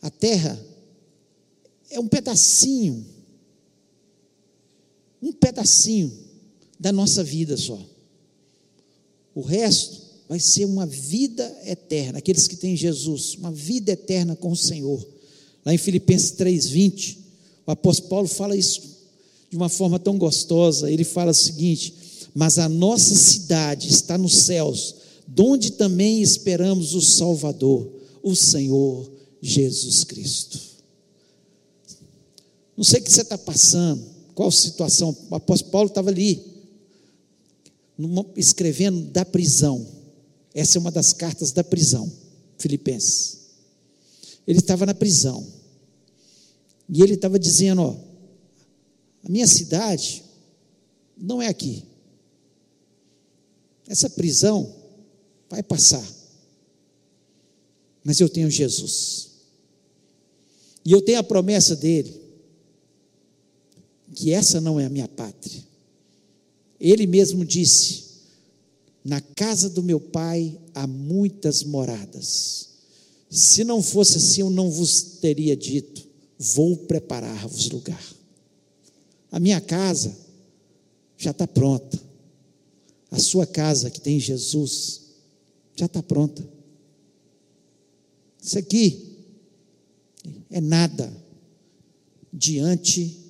A 0.00 0.10
terra 0.10 0.60
é 1.90 2.00
um 2.00 2.08
pedacinho, 2.08 3.06
um 5.20 5.32
pedacinho 5.32 6.12
da 6.78 6.90
nossa 6.90 7.22
vida 7.22 7.56
só. 7.56 7.78
O 9.34 9.40
resto 9.40 10.02
vai 10.28 10.40
ser 10.40 10.64
uma 10.64 10.86
vida 10.86 11.56
eterna, 11.64 12.18
aqueles 12.18 12.48
que 12.48 12.56
têm 12.56 12.76
Jesus, 12.76 13.34
uma 13.34 13.52
vida 13.52 13.92
eterna 13.92 14.34
com 14.34 14.50
o 14.50 14.56
Senhor. 14.56 15.06
Lá 15.64 15.72
em 15.72 15.78
Filipenses 15.78 16.32
3:20, 16.32 17.18
o 17.66 17.70
apóstolo 17.70 18.08
Paulo 18.08 18.28
fala 18.28 18.56
isso 18.56 18.82
de 19.50 19.56
uma 19.56 19.68
forma 19.68 19.98
tão 19.98 20.18
gostosa. 20.18 20.90
Ele 20.90 21.04
fala 21.04 21.30
o 21.30 21.34
seguinte: 21.34 21.94
mas 22.34 22.58
a 22.58 22.68
nossa 22.68 23.14
cidade 23.14 23.88
está 23.88 24.16
nos 24.16 24.34
céus, 24.44 24.96
donde 25.26 25.72
também 25.72 26.22
esperamos 26.22 26.94
o 26.94 27.00
Salvador, 27.02 27.90
o 28.22 28.34
Senhor 28.34 29.10
Jesus 29.40 30.04
Cristo. 30.04 30.58
Não 32.76 32.84
sei 32.84 33.00
o 33.00 33.04
que 33.04 33.12
você 33.12 33.20
está 33.22 33.36
passando, 33.36 34.02
qual 34.34 34.50
situação. 34.50 35.16
O 35.30 35.34
apóstolo 35.34 35.70
Paulo 35.70 35.88
estava 35.88 36.10
ali, 36.10 36.42
escrevendo 38.36 39.02
da 39.10 39.24
prisão. 39.24 39.86
Essa 40.54 40.78
é 40.78 40.80
uma 40.80 40.90
das 40.90 41.12
cartas 41.12 41.52
da 41.52 41.62
prisão, 41.62 42.10
Filipenses. 42.58 43.38
Ele 44.46 44.58
estava 44.58 44.86
na 44.86 44.94
prisão. 44.94 45.46
E 46.88 47.02
ele 47.02 47.14
estava 47.14 47.38
dizendo: 47.38 47.82
Ó, 47.82 47.96
a 49.24 49.28
minha 49.28 49.46
cidade 49.46 50.22
não 51.16 51.40
é 51.40 51.48
aqui. 51.48 51.84
Essa 53.92 54.08
prisão 54.08 54.74
vai 55.50 55.62
passar. 55.62 56.02
Mas 58.02 58.20
eu 58.20 58.26
tenho 58.26 58.50
Jesus. 58.50 59.32
E 60.82 60.90
eu 60.92 61.02
tenho 61.02 61.18
a 61.18 61.22
promessa 61.22 61.76
dele, 61.76 62.18
que 64.14 64.32
essa 64.32 64.62
não 64.62 64.80
é 64.80 64.86
a 64.86 64.88
minha 64.88 65.06
pátria. 65.06 65.62
Ele 66.80 67.06
mesmo 67.06 67.44
disse: 67.44 68.04
Na 69.04 69.20
casa 69.20 69.68
do 69.68 69.82
meu 69.82 70.00
pai 70.00 70.58
há 70.74 70.86
muitas 70.86 71.62
moradas. 71.62 72.70
Se 73.28 73.62
não 73.62 73.82
fosse 73.82 74.16
assim, 74.16 74.40
eu 74.40 74.48
não 74.48 74.70
vos 74.70 75.02
teria 75.20 75.54
dito: 75.54 76.08
Vou 76.38 76.78
preparar-vos 76.78 77.68
lugar. 77.68 78.02
A 79.30 79.38
minha 79.38 79.60
casa 79.60 80.16
já 81.18 81.32
está 81.32 81.46
pronta 81.46 82.11
a 83.12 83.18
sua 83.18 83.46
casa 83.46 83.90
que 83.90 84.00
tem 84.00 84.18
Jesus 84.18 85.02
já 85.76 85.84
está 85.84 86.02
pronta. 86.02 86.42
Isso 88.42 88.58
aqui 88.58 89.18
é 90.50 90.62
nada 90.62 91.14
diante 92.32 93.20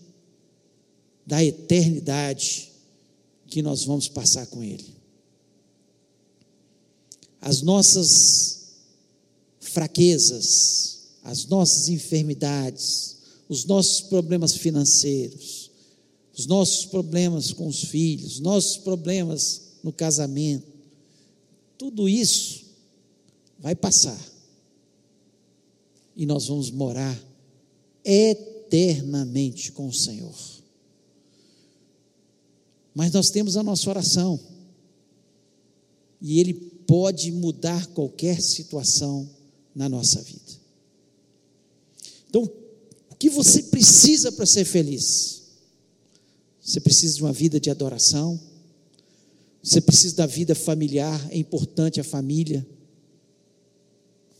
da 1.26 1.42
eternidade 1.44 2.70
que 3.48 3.60
nós 3.60 3.84
vamos 3.84 4.06
passar 4.06 4.46
com 4.46 4.62
Ele. 4.62 4.94
As 7.40 7.60
nossas 7.60 8.68
fraquezas, 9.58 11.08
as 11.24 11.44
nossas 11.46 11.88
enfermidades, 11.88 13.16
os 13.48 13.64
nossos 13.64 14.00
problemas 14.02 14.54
financeiros, 14.54 15.72
os 16.38 16.46
nossos 16.46 16.86
problemas 16.86 17.52
com 17.52 17.66
os 17.66 17.82
filhos, 17.82 18.38
nossos 18.38 18.76
problemas 18.78 19.71
no 19.82 19.92
casamento, 19.92 20.66
tudo 21.76 22.08
isso 22.08 22.64
vai 23.58 23.74
passar. 23.74 24.18
E 26.16 26.26
nós 26.26 26.46
vamos 26.46 26.70
morar 26.70 27.18
eternamente 28.04 29.72
com 29.72 29.88
o 29.88 29.92
Senhor. 29.92 30.34
Mas 32.94 33.12
nós 33.12 33.30
temos 33.30 33.56
a 33.56 33.62
nossa 33.62 33.88
oração. 33.88 34.38
E 36.20 36.38
Ele 36.38 36.54
pode 36.54 37.32
mudar 37.32 37.86
qualquer 37.88 38.40
situação 38.40 39.28
na 39.74 39.88
nossa 39.88 40.20
vida. 40.20 40.60
Então, 42.28 42.50
o 43.10 43.14
que 43.16 43.30
você 43.30 43.62
precisa 43.64 44.30
para 44.30 44.46
ser 44.46 44.64
feliz? 44.64 45.42
Você 46.60 46.80
precisa 46.80 47.16
de 47.16 47.22
uma 47.22 47.32
vida 47.32 47.58
de 47.58 47.70
adoração. 47.70 48.38
Você 49.62 49.80
precisa 49.80 50.16
da 50.16 50.26
vida 50.26 50.54
familiar, 50.54 51.24
é 51.30 51.38
importante 51.38 52.00
a 52.00 52.04
família. 52.04 52.66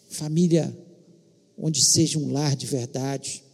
Família 0.09 0.77
onde 1.57 1.81
seja 1.81 2.19
um 2.19 2.33
lar 2.33 2.57
de 2.57 2.67
verdade. 2.67 3.45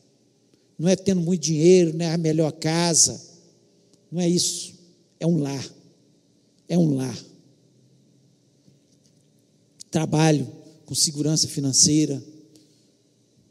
Não 0.79 0.89
é 0.89 0.97
tendo 0.97 1.21
muito 1.21 1.43
dinheiro, 1.43 1.97
não 1.97 2.07
é 2.07 2.15
a 2.15 2.19
melhor 2.19 2.53
casa. 2.53 3.21
Não 4.11 4.21
é 4.21 4.29
isso. 4.29 4.73
É 5.21 5.27
um 5.27 5.39
lar. 5.39 5.69
É 6.69 6.79
um 6.79 6.97
lar. 6.97 7.19
Trabalho 9.91 10.51
com 10.87 10.95
segurança 10.95 11.47
financeira. 11.49 12.23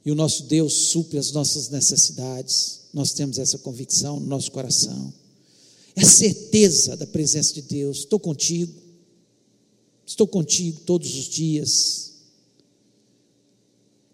E 0.04 0.12
o 0.12 0.16
nosso 0.16 0.44
Deus 0.46 0.74
supre 0.74 1.20
as 1.20 1.32
nossas 1.32 1.70
necessidades. 1.70 2.88
Nós 2.94 3.12
temos 3.12 3.38
essa 3.38 3.60
convicção 3.60 4.20
no 4.20 4.26
nosso 4.26 4.52
coração. 4.52 5.14
É 5.98 6.06
certeza 6.06 6.96
da 6.96 7.08
presença 7.08 7.56
de 7.56 7.64
Deus. 7.64 7.98
Estou 8.00 8.20
contigo. 8.20 8.72
Estou 10.06 10.28
contigo 10.28 10.80
todos 10.82 11.16
os 11.16 11.26
dias. 11.26 12.14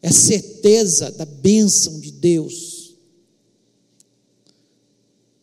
É 0.01 0.09
certeza 0.09 1.11
da 1.11 1.25
bênção 1.25 1.99
de 1.99 2.09
Deus. 2.09 2.93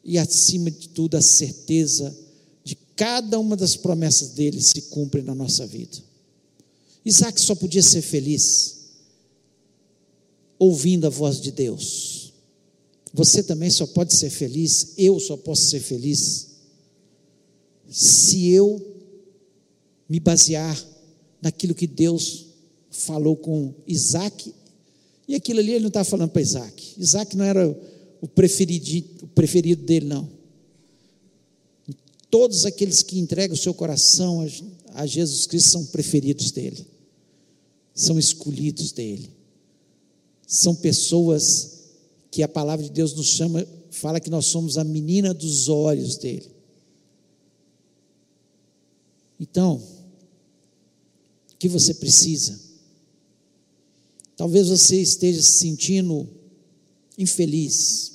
E 0.02 0.16
acima 0.16 0.70
de 0.70 0.88
tudo, 0.88 1.18
a 1.18 1.20
certeza 1.20 2.16
de 2.64 2.74
cada 2.96 3.38
uma 3.38 3.54
das 3.54 3.76
promessas 3.76 4.30
dele 4.30 4.62
se 4.62 4.80
cumpre 4.82 5.20
na 5.20 5.34
nossa 5.34 5.66
vida. 5.66 5.98
Isaac 7.04 7.38
só 7.38 7.54
podia 7.54 7.82
ser 7.82 8.00
feliz 8.00 8.78
ouvindo 10.58 11.06
a 11.06 11.10
voz 11.10 11.38
de 11.38 11.52
Deus. 11.52 12.29
Você 13.12 13.42
também 13.42 13.70
só 13.70 13.86
pode 13.86 14.14
ser 14.14 14.30
feliz, 14.30 14.94
eu 14.96 15.18
só 15.18 15.36
posso 15.36 15.64
ser 15.64 15.80
feliz, 15.80 16.48
se 17.88 18.50
eu 18.50 18.80
me 20.08 20.20
basear 20.20 20.80
naquilo 21.42 21.74
que 21.74 21.86
Deus 21.86 22.46
falou 22.90 23.36
com 23.36 23.74
Isaac, 23.86 24.54
e 25.26 25.34
aquilo 25.34 25.60
ali 25.60 25.72
ele 25.72 25.80
não 25.80 25.88
estava 25.88 26.04
falando 26.04 26.30
para 26.30 26.42
Isaac. 26.42 26.94
Isaac 26.98 27.36
não 27.36 27.44
era 27.44 27.68
o 28.20 28.28
preferido, 28.28 29.06
o 29.22 29.26
preferido 29.28 29.82
dele, 29.84 30.06
não. 30.06 30.28
Todos 32.30 32.64
aqueles 32.64 33.02
que 33.02 33.18
entregam 33.18 33.54
o 33.54 33.58
seu 33.58 33.74
coração 33.74 34.40
a, 34.92 35.02
a 35.02 35.06
Jesus 35.06 35.46
Cristo 35.46 35.70
são 35.70 35.86
preferidos 35.86 36.52
dele, 36.52 36.86
são 37.94 38.18
escolhidos 38.18 38.92
dele 38.92 39.40
são 40.50 40.74
pessoas 40.74 41.79
que 42.30 42.42
a 42.42 42.48
palavra 42.48 42.84
de 42.84 42.92
Deus 42.92 43.14
nos 43.14 43.26
chama, 43.26 43.66
fala 43.90 44.20
que 44.20 44.30
nós 44.30 44.46
somos 44.46 44.78
a 44.78 44.84
menina 44.84 45.34
dos 45.34 45.68
olhos 45.68 46.16
dele. 46.16 46.50
Então, 49.38 49.82
o 51.52 51.56
que 51.58 51.68
você 51.68 51.94
precisa? 51.94 52.60
Talvez 54.36 54.68
você 54.68 55.00
esteja 55.00 55.42
se 55.42 55.52
sentindo 55.52 56.28
infeliz. 57.18 58.12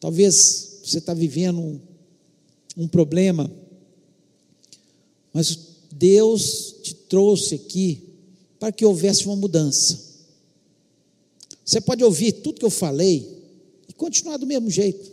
Talvez 0.00 0.80
você 0.84 0.98
está 0.98 1.14
vivendo 1.14 1.58
um, 1.60 1.80
um 2.76 2.88
problema, 2.88 3.50
mas 5.32 5.58
Deus 5.92 6.76
te 6.82 6.94
trouxe 6.94 7.56
aqui 7.56 8.08
para 8.58 8.72
que 8.72 8.84
houvesse 8.84 9.26
uma 9.26 9.36
mudança. 9.36 10.07
Você 11.68 11.82
pode 11.82 12.02
ouvir 12.02 12.32
tudo 12.32 12.58
que 12.58 12.64
eu 12.64 12.70
falei 12.70 13.44
e 13.86 13.92
continuar 13.92 14.38
do 14.38 14.46
mesmo 14.46 14.70
jeito. 14.70 15.12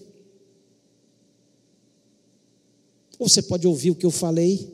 Ou 3.19 3.27
você 3.27 3.41
pode 3.41 3.67
ouvir 3.67 3.91
o 3.91 3.95
que 3.95 4.05
eu 4.05 4.11
falei, 4.11 4.73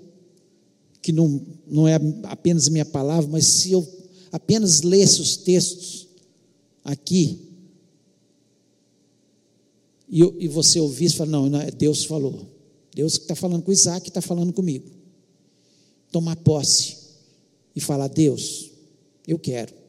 que 1.02 1.12
não, 1.12 1.44
não 1.66 1.88
é 1.88 1.96
apenas 2.26 2.70
minha 2.70 2.86
palavra, 2.86 3.28
mas 3.32 3.46
se 3.46 3.72
eu 3.72 3.88
apenas 4.32 4.82
lesse 4.82 5.22
os 5.22 5.36
textos 5.38 6.08
aqui, 6.84 7.50
e, 10.08 10.22
e 10.38 10.48
você 10.48 10.80
ouvisse, 10.80 11.16
fala, 11.16 11.32
não, 11.32 11.50
não, 11.50 11.62
é 11.62 11.72
Deus 11.72 12.06
falou. 12.06 12.46
Deus 12.94 13.18
que 13.18 13.24
está 13.24 13.36
falando 13.36 13.64
com 13.64 13.72
Isaac 13.72 14.08
está 14.08 14.22
falando 14.22 14.54
comigo. 14.54 14.88
Tomar 16.12 16.36
posse 16.36 16.96
e 17.76 17.82
falar: 17.82 18.08
Deus, 18.08 18.70
eu 19.28 19.40
quero. 19.40 19.81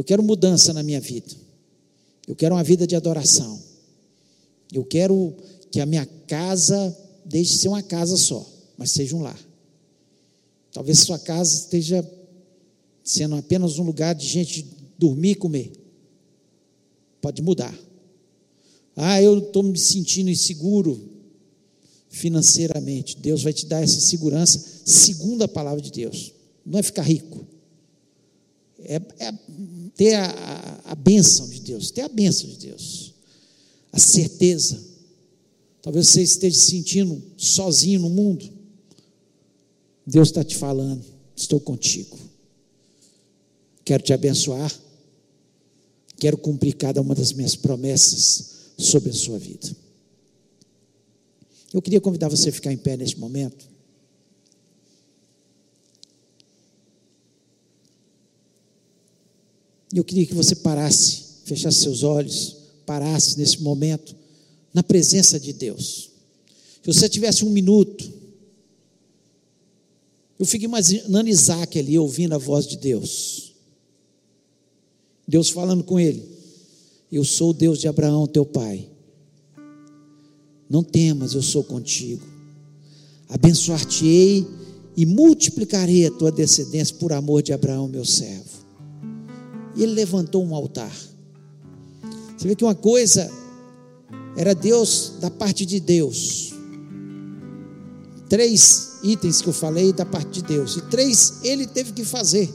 Eu 0.00 0.04
quero 0.04 0.22
mudança 0.22 0.72
na 0.72 0.82
minha 0.82 0.98
vida. 0.98 1.28
Eu 2.26 2.34
quero 2.34 2.54
uma 2.54 2.64
vida 2.64 2.86
de 2.86 2.96
adoração. 2.96 3.62
Eu 4.72 4.82
quero 4.82 5.36
que 5.70 5.78
a 5.78 5.84
minha 5.84 6.06
casa 6.26 6.96
deixe 7.22 7.52
de 7.52 7.58
ser 7.58 7.68
uma 7.68 7.82
casa 7.82 8.16
só, 8.16 8.50
mas 8.78 8.92
seja 8.92 9.14
um 9.14 9.20
lar. 9.20 9.38
Talvez 10.72 11.00
sua 11.00 11.18
casa 11.18 11.54
esteja 11.54 12.02
sendo 13.04 13.36
apenas 13.36 13.78
um 13.78 13.82
lugar 13.82 14.14
de 14.14 14.26
gente 14.26 14.66
dormir 14.96 15.32
e 15.32 15.34
comer. 15.34 15.70
Pode 17.20 17.42
mudar. 17.42 17.78
Ah, 18.96 19.20
eu 19.20 19.36
estou 19.36 19.62
me 19.62 19.78
sentindo 19.78 20.30
inseguro 20.30 21.10
financeiramente. 22.08 23.18
Deus 23.18 23.42
vai 23.42 23.52
te 23.52 23.66
dar 23.66 23.82
essa 23.82 24.00
segurança, 24.00 24.64
segundo 24.82 25.42
a 25.42 25.48
palavra 25.48 25.82
de 25.82 25.92
Deus. 25.92 26.32
Não 26.64 26.78
é 26.78 26.82
ficar 26.82 27.02
rico, 27.02 27.46
é, 28.90 29.00
é 29.20 29.32
ter 29.94 30.14
a, 30.14 30.80
a, 30.86 30.94
bênção 30.96 31.48
de 31.48 31.60
Deus, 31.60 31.92
ter 31.92 32.00
a 32.00 32.08
bênção 32.08 32.50
de 32.50 32.56
Deus, 32.56 33.14
a 33.92 34.00
certeza. 34.00 34.82
Talvez 35.80 36.08
você 36.08 36.22
esteja 36.22 36.58
se 36.58 36.72
sentindo 36.72 37.22
sozinho 37.36 38.00
no 38.00 38.10
mundo. 38.10 38.50
Deus 40.04 40.28
está 40.28 40.42
te 40.42 40.56
falando, 40.56 41.04
estou 41.36 41.60
contigo. 41.60 42.18
Quero 43.84 44.02
te 44.02 44.12
abençoar. 44.12 44.74
Quero 46.18 46.36
cumprir 46.36 46.74
cada 46.74 47.00
uma 47.00 47.14
das 47.14 47.32
minhas 47.32 47.54
promessas 47.54 48.72
sobre 48.76 49.10
a 49.10 49.14
sua 49.14 49.38
vida. 49.38 49.70
Eu 51.72 51.80
queria 51.80 52.00
convidar 52.00 52.28
você 52.28 52.48
a 52.48 52.52
ficar 52.52 52.72
em 52.72 52.76
pé 52.76 52.96
neste 52.96 53.20
momento. 53.20 53.69
E 59.92 59.98
eu 59.98 60.04
queria 60.04 60.26
que 60.26 60.34
você 60.34 60.54
parasse, 60.54 61.22
fechasse 61.44 61.80
seus 61.80 62.02
olhos, 62.02 62.56
parasse 62.86 63.38
nesse 63.38 63.60
momento, 63.62 64.14
na 64.72 64.82
presença 64.82 65.38
de 65.38 65.52
Deus. 65.52 66.10
Se 66.82 66.92
você 66.92 67.08
tivesse 67.08 67.44
um 67.44 67.50
minuto, 67.50 68.10
eu 70.38 70.46
fico 70.46 70.64
imaginando 70.64 71.28
Isaac 71.28 71.78
ali, 71.78 71.98
ouvindo 71.98 72.34
a 72.34 72.38
voz 72.38 72.66
de 72.66 72.78
Deus. 72.78 73.52
Deus 75.28 75.50
falando 75.50 75.84
com 75.84 76.00
ele: 76.00 76.24
Eu 77.10 77.24
sou 77.24 77.50
o 77.50 77.54
Deus 77.54 77.78
de 77.78 77.88
Abraão, 77.88 78.26
teu 78.26 78.46
pai. 78.46 78.88
Não 80.68 80.82
temas, 80.82 81.34
eu 81.34 81.42
sou 81.42 81.64
contigo. 81.64 82.24
Abençoar-te-ei 83.28 84.46
e 84.96 85.04
multiplicarei 85.04 86.06
a 86.06 86.10
tua 86.10 86.32
descendência 86.32 86.96
por 86.96 87.12
amor 87.12 87.42
de 87.42 87.52
Abraão, 87.52 87.86
meu 87.86 88.04
servo. 88.04 88.59
E 89.76 89.82
ele 89.82 89.92
levantou 89.92 90.44
um 90.44 90.54
altar. 90.54 90.92
Você 92.36 92.48
vê 92.48 92.54
que 92.54 92.64
uma 92.64 92.74
coisa 92.74 93.30
era 94.36 94.54
Deus 94.54 95.14
da 95.20 95.30
parte 95.30 95.66
de 95.66 95.80
Deus. 95.80 96.54
Três 98.28 98.98
itens 99.02 99.42
que 99.42 99.48
eu 99.48 99.52
falei 99.52 99.92
da 99.92 100.06
parte 100.06 100.30
de 100.30 100.42
Deus. 100.42 100.76
E 100.76 100.82
três 100.82 101.40
ele 101.42 101.66
teve 101.66 101.92
que 101.92 102.04
fazer. 102.04 102.52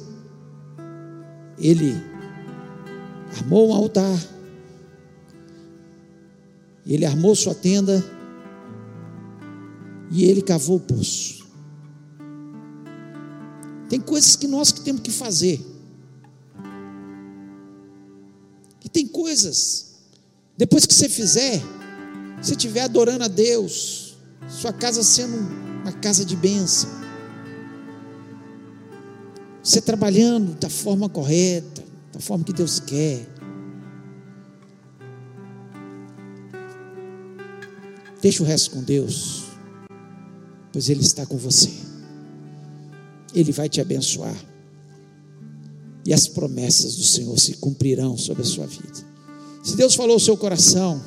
Ele 1.57 1.95
armou 3.37 3.69
um 3.69 3.73
altar 3.73 4.35
ele 6.85 7.05
armou 7.05 7.35
sua 7.35 7.55
tenda 7.55 8.03
e 10.11 10.23
ele 10.25 10.41
cavou 10.41 10.77
o 10.77 10.79
poço. 10.79 11.45
Tem 13.89 13.99
coisas 13.99 14.35
que 14.35 14.47
nós 14.47 14.71
que 14.71 14.81
temos 14.81 15.01
que 15.01 15.11
fazer. 15.11 15.59
Tem 18.95 19.05
coisas 19.05 19.87
Depois 20.57 20.85
que 20.85 20.93
você 20.93 21.09
fizer, 21.09 21.61
você 22.41 22.53
estiver 22.53 22.79
adorando 22.79 23.25
a 23.25 23.27
Deus, 23.27 24.15
sua 24.47 24.71
casa 24.71 25.03
sendo 25.03 25.35
uma 25.81 25.91
casa 25.91 26.23
de 26.23 26.33
bênção, 26.33 26.89
você 29.61 29.81
trabalhando 29.81 30.57
da 30.57 30.69
forma 30.69 31.09
correta, 31.09 31.83
da 32.13 32.21
forma 32.21 32.45
que 32.45 32.53
Deus 32.53 32.79
quer. 32.79 33.27
Deixa 38.21 38.41
o 38.41 38.45
resto 38.45 38.71
com 38.71 38.81
Deus, 38.81 39.43
pois 40.71 40.87
Ele 40.87 41.01
está 41.01 41.25
com 41.25 41.35
você. 41.35 41.69
Ele 43.33 43.51
vai 43.51 43.67
te 43.67 43.81
abençoar. 43.81 44.54
E 46.05 46.13
as 46.13 46.27
promessas 46.27 46.95
do 46.95 47.03
Senhor 47.03 47.37
se 47.39 47.53
cumprirão 47.53 48.15
sobre 48.17 48.43
a 48.43 48.45
sua 48.45 48.67
vida. 48.67 48.93
Se 49.63 49.75
Deus 49.75 49.95
falou 49.95 50.17
o 50.17 50.19
seu 50.19 50.37
coração, 50.37 51.01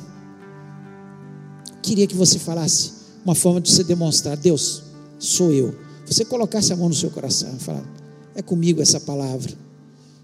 queria 1.80 2.06
que 2.06 2.16
você 2.16 2.38
falasse 2.38 2.92
uma 3.24 3.34
forma 3.34 3.60
de 3.60 3.70
você 3.70 3.84
demonstrar: 3.84 4.36
Deus, 4.36 4.82
sou 5.18 5.52
eu. 5.52 5.74
Você 6.04 6.24
colocasse 6.24 6.72
a 6.72 6.76
mão 6.76 6.88
no 6.88 6.94
seu 6.94 7.10
coração 7.10 7.54
e 7.56 7.62
falar: 7.62 7.88
É 8.34 8.42
comigo 8.42 8.82
essa 8.82 8.98
palavra. 8.98 9.52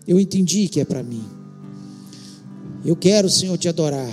Eu 0.07 0.19
entendi 0.19 0.69
que 0.69 0.81
é 0.81 0.85
para 0.85 1.03
mim. 1.03 1.25
Eu 2.85 2.97
quero, 2.97 3.31
Senhor, 3.31 3.57
te 3.57 3.69
adorar. 3.69 4.13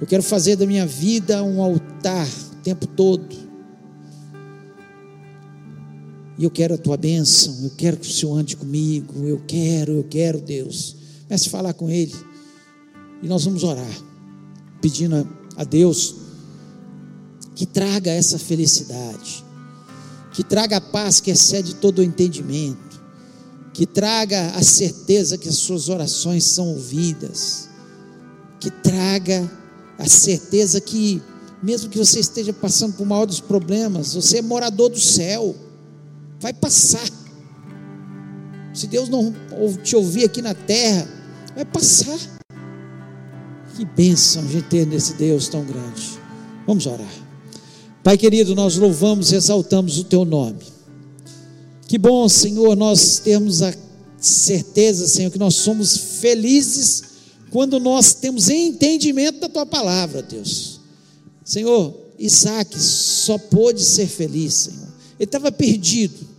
Eu 0.00 0.06
quero 0.06 0.22
fazer 0.22 0.56
da 0.56 0.66
minha 0.66 0.86
vida 0.86 1.42
um 1.42 1.62
altar 1.62 2.28
o 2.52 2.56
tempo 2.62 2.86
todo. 2.86 3.43
E 6.36 6.44
eu 6.44 6.50
quero 6.50 6.74
a 6.74 6.78
tua 6.78 6.96
bênção. 6.96 7.56
Eu 7.62 7.70
quero 7.76 7.96
que 7.96 8.08
o 8.08 8.12
Senhor 8.12 8.36
ande 8.36 8.56
comigo. 8.56 9.26
Eu 9.26 9.42
quero, 9.46 9.92
eu 9.92 10.04
quero, 10.04 10.40
Deus. 10.40 10.96
Comece 11.26 11.48
a 11.48 11.50
falar 11.50 11.74
com 11.74 11.88
Ele. 11.88 12.14
E 13.22 13.28
nós 13.28 13.44
vamos 13.44 13.64
orar, 13.64 13.98
pedindo 14.80 15.26
a 15.56 15.64
Deus 15.64 16.16
que 17.54 17.64
traga 17.64 18.10
essa 18.10 18.38
felicidade, 18.38 19.44
que 20.32 20.42
traga 20.42 20.78
a 20.78 20.80
paz 20.80 21.20
que 21.20 21.30
excede 21.30 21.76
todo 21.76 22.00
o 22.00 22.02
entendimento, 22.02 23.00
que 23.72 23.86
traga 23.86 24.50
a 24.50 24.62
certeza 24.62 25.38
que 25.38 25.48
as 25.48 25.56
suas 25.56 25.88
orações 25.88 26.44
são 26.44 26.68
ouvidas, 26.68 27.68
que 28.60 28.70
traga 28.70 29.50
a 29.98 30.08
certeza 30.08 30.80
que, 30.80 31.22
mesmo 31.62 31.88
que 31.88 31.98
você 31.98 32.18
esteja 32.18 32.52
passando 32.52 32.94
por 32.94 33.06
maior 33.06 33.26
dos 33.26 33.40
problemas, 33.40 34.14
você 34.14 34.38
é 34.38 34.42
morador 34.42 34.90
do 34.90 35.00
céu, 35.00 35.54
vai 36.44 36.52
passar. 36.52 37.08
Se 38.74 38.86
Deus 38.86 39.08
não 39.08 39.34
te 39.82 39.96
ouvir 39.96 40.24
aqui 40.24 40.42
na 40.42 40.52
terra, 40.52 41.08
vai 41.54 41.64
passar. 41.64 42.18
Que 43.74 43.82
bênção 43.86 44.42
a 44.42 44.46
gente 44.46 44.68
ter 44.68 44.86
nesse 44.86 45.14
Deus 45.14 45.48
tão 45.48 45.64
grande. 45.64 46.20
Vamos 46.66 46.84
orar. 46.84 47.14
Pai 48.02 48.18
querido, 48.18 48.54
nós 48.54 48.76
louvamos 48.76 49.32
e 49.32 49.36
exaltamos 49.36 49.98
o 49.98 50.04
teu 50.04 50.26
nome. 50.26 50.58
Que 51.88 51.96
bom, 51.96 52.28
Senhor, 52.28 52.76
nós 52.76 53.20
termos 53.20 53.62
a 53.62 53.72
certeza, 54.18 55.08
Senhor, 55.08 55.30
que 55.30 55.38
nós 55.38 55.54
somos 55.54 55.96
felizes 56.20 57.04
quando 57.50 57.80
nós 57.80 58.12
temos 58.12 58.50
entendimento 58.50 59.40
da 59.40 59.48
tua 59.48 59.64
palavra, 59.64 60.22
Deus. 60.22 60.78
Senhor, 61.42 61.98
Isaac 62.18 62.78
só 62.78 63.38
pôde 63.38 63.82
ser 63.82 64.08
feliz, 64.08 64.52
Senhor. 64.52 64.88
Ele 65.18 65.24
estava 65.24 65.50
perdido. 65.50 66.33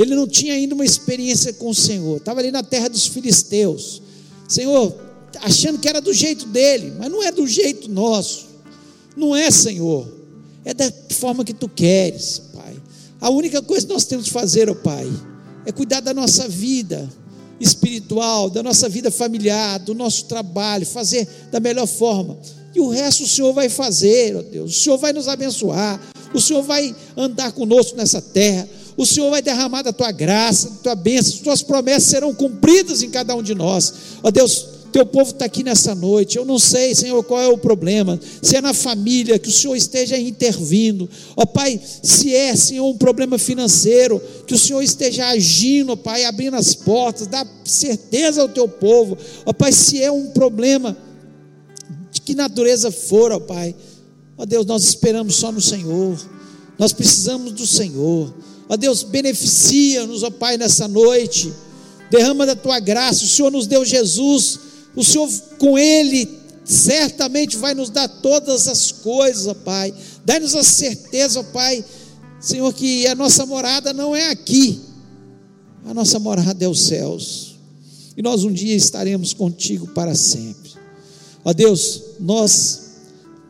Ele 0.00 0.14
não 0.14 0.26
tinha 0.26 0.54
ainda 0.54 0.74
uma 0.74 0.84
experiência 0.84 1.52
com 1.52 1.68
o 1.68 1.74
Senhor. 1.74 2.16
Estava 2.16 2.40
ali 2.40 2.50
na 2.50 2.62
terra 2.62 2.88
dos 2.88 3.06
filisteus. 3.06 4.00
Senhor, 4.48 4.98
achando 5.42 5.78
que 5.78 5.86
era 5.86 6.00
do 6.00 6.14
jeito 6.14 6.46
dele, 6.46 6.94
mas 6.98 7.10
não 7.10 7.22
é 7.22 7.30
do 7.30 7.46
jeito 7.46 7.86
nosso. 7.86 8.46
Não 9.14 9.36
é, 9.36 9.50
Senhor. 9.50 10.10
É 10.64 10.72
da 10.72 10.90
forma 11.10 11.44
que 11.44 11.52
tu 11.52 11.68
queres, 11.68 12.40
Pai. 12.54 12.74
A 13.20 13.28
única 13.28 13.60
coisa 13.60 13.86
que 13.86 13.92
nós 13.92 14.06
temos 14.06 14.24
que 14.24 14.32
fazer, 14.32 14.70
ó 14.70 14.72
oh, 14.72 14.76
Pai, 14.76 15.06
é 15.66 15.72
cuidar 15.72 16.00
da 16.00 16.14
nossa 16.14 16.48
vida 16.48 17.06
espiritual, 17.60 18.48
da 18.48 18.62
nossa 18.62 18.88
vida 18.88 19.10
familiar, 19.10 19.80
do 19.80 19.94
nosso 19.94 20.24
trabalho, 20.24 20.86
fazer 20.86 21.28
da 21.52 21.60
melhor 21.60 21.86
forma. 21.86 22.38
E 22.74 22.80
o 22.80 22.88
resto 22.88 23.24
o 23.24 23.28
Senhor 23.28 23.52
vai 23.52 23.68
fazer, 23.68 24.34
ó 24.34 24.38
oh 24.38 24.42
Deus. 24.44 24.78
O 24.78 24.80
Senhor 24.80 24.96
vai 24.96 25.12
nos 25.12 25.28
abençoar. 25.28 26.00
O 26.32 26.40
Senhor 26.40 26.62
vai 26.62 26.96
andar 27.18 27.52
conosco 27.52 27.98
nessa 27.98 28.22
terra. 28.22 28.66
O 29.00 29.06
Senhor 29.06 29.30
vai 29.30 29.40
derramar 29.40 29.80
da 29.80 29.94
tua 29.94 30.12
graça, 30.12 30.68
da 30.68 30.76
tua 30.76 30.94
bênção, 30.94 31.32
as 31.32 31.40
tuas 31.40 31.62
promessas 31.62 32.02
serão 32.02 32.34
cumpridas 32.34 33.02
em 33.02 33.08
cada 33.08 33.34
um 33.34 33.42
de 33.42 33.54
nós. 33.54 33.94
Ó 34.22 34.30
Deus, 34.30 34.66
teu 34.92 35.06
povo 35.06 35.30
está 35.30 35.46
aqui 35.46 35.64
nessa 35.64 35.94
noite. 35.94 36.36
Eu 36.36 36.44
não 36.44 36.58
sei, 36.58 36.94
Senhor, 36.94 37.24
qual 37.24 37.40
é 37.40 37.48
o 37.48 37.56
problema. 37.56 38.20
Se 38.42 38.56
é 38.56 38.60
na 38.60 38.74
família, 38.74 39.38
que 39.38 39.48
o 39.48 39.52
Senhor 39.52 39.74
esteja 39.74 40.18
intervindo. 40.18 41.08
Ó 41.34 41.46
Pai, 41.46 41.80
se 42.02 42.34
é, 42.34 42.54
Senhor, 42.54 42.86
um 42.86 42.98
problema 42.98 43.38
financeiro, 43.38 44.20
que 44.46 44.52
o 44.52 44.58
Senhor 44.58 44.82
esteja 44.82 45.28
agindo, 45.28 45.92
ó 45.92 45.96
Pai, 45.96 46.26
abrindo 46.26 46.56
as 46.56 46.74
portas, 46.74 47.26
dá 47.26 47.46
certeza 47.64 48.42
ao 48.42 48.50
teu 48.50 48.68
povo. 48.68 49.16
Ó 49.46 49.52
Pai, 49.54 49.72
se 49.72 50.02
é 50.02 50.12
um 50.12 50.26
problema 50.26 50.94
de 52.12 52.20
que 52.20 52.34
natureza 52.34 52.92
for, 52.92 53.32
ó 53.32 53.40
Pai. 53.40 53.74
Ó 54.36 54.44
Deus, 54.44 54.66
nós 54.66 54.84
esperamos 54.84 55.36
só 55.36 55.50
no 55.50 55.60
Senhor. 55.62 56.20
Nós 56.78 56.92
precisamos 56.92 57.52
do 57.52 57.66
Senhor. 57.66 58.30
Ó 58.70 58.76
Deus, 58.76 59.02
beneficia-nos, 59.02 60.22
ó 60.22 60.30
Pai, 60.30 60.56
nessa 60.56 60.88
noite. 60.88 61.52
Derrama 62.10 62.46
da 62.46 62.56
tua 62.56 62.80
graça. 62.80 63.24
O 63.24 63.28
Senhor 63.28 63.50
nos 63.50 63.66
deu 63.66 63.84
Jesus 63.84 64.70
o 64.94 65.04
Senhor 65.04 65.28
com 65.58 65.78
Ele 65.78 66.28
certamente 66.64 67.56
vai 67.56 67.74
nos 67.74 67.90
dar 67.90 68.08
todas 68.08 68.68
as 68.68 68.92
coisas, 68.92 69.46
ó 69.46 69.54
Pai. 69.54 69.94
Dá-nos 70.24 70.54
a 70.54 70.62
certeza, 70.62 71.40
ó 71.40 71.42
Pai, 71.42 71.84
Senhor, 72.40 72.72
que 72.72 73.06
a 73.06 73.14
nossa 73.14 73.46
morada 73.46 73.92
não 73.92 74.14
é 74.14 74.30
aqui, 74.30 74.80
a 75.84 75.94
nossa 75.94 76.18
morada 76.18 76.64
é 76.64 76.68
os 76.68 76.80
céus. 76.82 77.58
E 78.16 78.22
nós 78.22 78.44
um 78.44 78.52
dia 78.52 78.74
estaremos 78.74 79.32
contigo 79.32 79.88
para 79.88 80.14
sempre. 80.14 80.72
Ó 81.44 81.52
Deus, 81.52 82.02
nós 82.18 82.90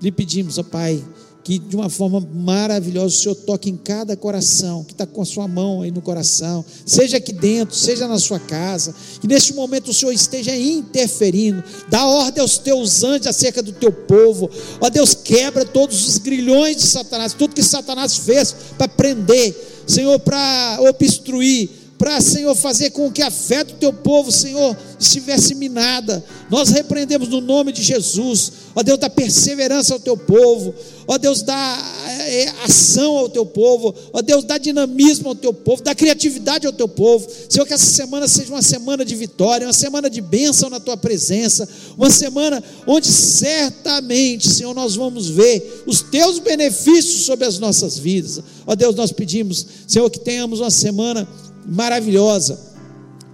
lhe 0.00 0.12
pedimos, 0.12 0.58
ó 0.58 0.62
Pai, 0.62 1.02
que 1.50 1.58
de 1.58 1.74
uma 1.74 1.90
forma 1.90 2.20
maravilhosa 2.32 3.08
o 3.08 3.18
Senhor 3.18 3.34
toque 3.34 3.68
em 3.68 3.76
cada 3.76 4.16
coração, 4.16 4.84
que 4.84 4.92
está 4.92 5.04
com 5.04 5.20
a 5.20 5.24
sua 5.24 5.48
mão 5.48 5.82
aí 5.82 5.90
no 5.90 6.00
coração, 6.00 6.64
seja 6.86 7.16
aqui 7.16 7.32
dentro, 7.32 7.74
seja 7.74 8.06
na 8.06 8.20
sua 8.20 8.38
casa, 8.38 8.94
que 9.20 9.26
neste 9.26 9.52
momento 9.52 9.90
o 9.90 9.94
Senhor 9.94 10.12
esteja 10.12 10.54
interferindo, 10.56 11.64
dá 11.88 12.06
ordem 12.06 12.40
aos 12.40 12.58
teus 12.58 13.02
anjos 13.02 13.26
acerca 13.26 13.64
do 13.64 13.72
teu 13.72 13.90
povo, 13.90 14.48
ó 14.80 14.88
Deus, 14.90 15.12
quebra 15.12 15.64
todos 15.64 16.06
os 16.06 16.18
grilhões 16.18 16.76
de 16.76 16.86
Satanás, 16.86 17.32
tudo 17.32 17.52
que 17.52 17.64
Satanás 17.64 18.16
fez 18.16 18.54
para 18.78 18.86
prender, 18.86 19.82
Senhor, 19.88 20.20
para 20.20 20.78
obstruir, 20.88 21.68
para, 22.00 22.18
Senhor, 22.22 22.54
fazer 22.54 22.92
com 22.92 23.12
que 23.12 23.20
a 23.20 23.30
fé 23.30 23.62
do 23.62 23.74
teu 23.74 23.92
povo, 23.92 24.32
Senhor, 24.32 24.74
estivesse 24.98 25.54
minada. 25.54 26.24
Nós 26.48 26.70
repreendemos 26.70 27.28
no 27.28 27.42
nome 27.42 27.72
de 27.72 27.82
Jesus, 27.82 28.52
ó 28.74 28.82
Deus, 28.82 28.98
da 28.98 29.10
perseverança 29.10 29.92
ao 29.92 30.00
teu 30.00 30.16
povo, 30.16 30.74
ó 31.06 31.18
Deus, 31.18 31.42
dá 31.42 31.78
é, 32.26 32.48
ação 32.64 33.18
ao 33.18 33.28
teu 33.28 33.44
povo, 33.44 33.94
ó 34.14 34.22
Deus, 34.22 34.44
dá 34.44 34.56
dinamismo 34.56 35.28
ao 35.28 35.34
teu 35.34 35.52
povo, 35.52 35.82
dá 35.82 35.94
criatividade 35.94 36.66
ao 36.66 36.72
teu 36.72 36.88
povo. 36.88 37.28
Senhor, 37.50 37.66
que 37.66 37.74
essa 37.74 37.84
semana 37.84 38.26
seja 38.26 38.50
uma 38.50 38.62
semana 38.62 39.04
de 39.04 39.14
vitória, 39.14 39.66
uma 39.66 39.72
semana 39.74 40.08
de 40.08 40.22
bênção 40.22 40.70
na 40.70 40.80
tua 40.80 40.96
presença, 40.96 41.68
uma 41.98 42.08
semana 42.08 42.64
onde 42.86 43.08
certamente, 43.08 44.48
Senhor, 44.48 44.72
nós 44.72 44.96
vamos 44.96 45.28
ver 45.28 45.84
os 45.86 46.00
teus 46.00 46.38
benefícios 46.38 47.26
sobre 47.26 47.44
as 47.44 47.58
nossas 47.58 47.98
vidas. 47.98 48.40
Ó 48.66 48.74
Deus, 48.74 48.94
nós 48.94 49.12
pedimos, 49.12 49.66
Senhor, 49.86 50.08
que 50.08 50.18
tenhamos 50.18 50.60
uma 50.60 50.70
semana 50.70 51.28
maravilhosa. 51.66 52.58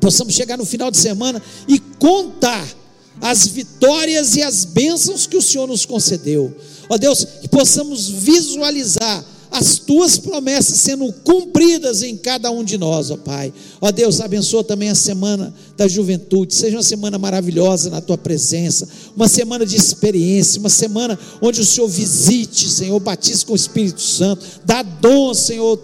Possamos 0.00 0.34
chegar 0.34 0.56
no 0.56 0.64
final 0.64 0.90
de 0.90 0.98
semana 0.98 1.42
e 1.66 1.78
contar 1.78 2.66
as 3.20 3.46
vitórias 3.46 4.36
e 4.36 4.42
as 4.42 4.64
bênçãos 4.64 5.26
que 5.26 5.36
o 5.36 5.42
Senhor 5.42 5.66
nos 5.66 5.86
concedeu. 5.86 6.54
Ó 6.88 6.98
Deus, 6.98 7.26
que 7.40 7.48
possamos 7.48 8.08
visualizar 8.08 9.24
as 9.50 9.78
tuas 9.78 10.18
promessas 10.18 10.78
sendo 10.80 11.10
cumpridas 11.24 12.02
em 12.02 12.16
cada 12.16 12.50
um 12.50 12.62
de 12.62 12.76
nós, 12.76 13.10
ó 13.10 13.16
Pai. 13.16 13.52
Ó 13.80 13.90
Deus, 13.90 14.20
abençoa 14.20 14.62
também 14.62 14.90
a 14.90 14.94
semana 14.94 15.54
da 15.76 15.88
juventude, 15.88 16.54
seja 16.54 16.76
uma 16.76 16.82
semana 16.82 17.18
maravilhosa 17.18 17.88
na 17.88 18.00
tua 18.00 18.18
presença, 18.18 18.88
uma 19.14 19.28
semana 19.28 19.64
de 19.64 19.76
experiência, 19.76 20.60
uma 20.60 20.68
semana 20.68 21.18
onde 21.40 21.60
o 21.60 21.64
Senhor 21.64 21.88
visite, 21.88 22.68
Senhor, 22.68 22.98
batize 23.00 23.44
com 23.46 23.52
o 23.52 23.56
Espírito 23.56 24.02
Santo, 24.02 24.44
dá 24.64 24.82
dom, 24.82 25.32
Senhor, 25.32 25.80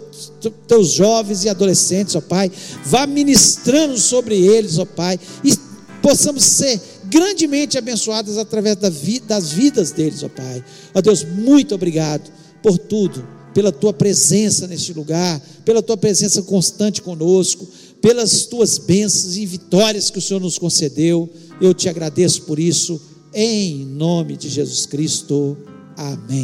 teus 0.51 0.89
jovens 0.89 1.43
e 1.43 1.49
adolescentes, 1.49 2.15
ó 2.15 2.21
Pai, 2.21 2.51
vá 2.85 3.05
ministrando 3.07 3.97
sobre 3.97 4.35
eles, 4.35 4.77
ó 4.77 4.85
Pai, 4.85 5.19
e 5.43 5.53
possamos 6.01 6.43
ser 6.43 6.79
grandemente 7.05 7.77
abençoados 7.77 8.37
através 8.37 8.75
das 8.75 9.51
vidas 9.51 9.91
deles, 9.91 10.23
ó 10.23 10.29
Pai. 10.29 10.63
Ó 10.93 11.01
Deus, 11.01 11.23
muito 11.23 11.75
obrigado 11.75 12.31
por 12.61 12.77
tudo, 12.77 13.27
pela 13.53 13.71
tua 13.71 13.93
presença 13.93 14.67
neste 14.67 14.93
lugar, 14.93 15.39
pela 15.63 15.81
tua 15.81 15.97
presença 15.97 16.41
constante 16.41 17.01
conosco, 17.01 17.67
pelas 18.01 18.45
tuas 18.45 18.77
bênçãos 18.77 19.37
e 19.37 19.45
vitórias 19.45 20.09
que 20.09 20.19
o 20.19 20.21
Senhor 20.21 20.39
nos 20.39 20.57
concedeu. 20.57 21.29
Eu 21.61 21.73
te 21.73 21.87
agradeço 21.87 22.43
por 22.43 22.59
isso, 22.59 22.99
em 23.33 23.85
nome 23.85 24.35
de 24.35 24.49
Jesus 24.49 24.85
Cristo. 24.85 25.57
Amém. 25.95 26.43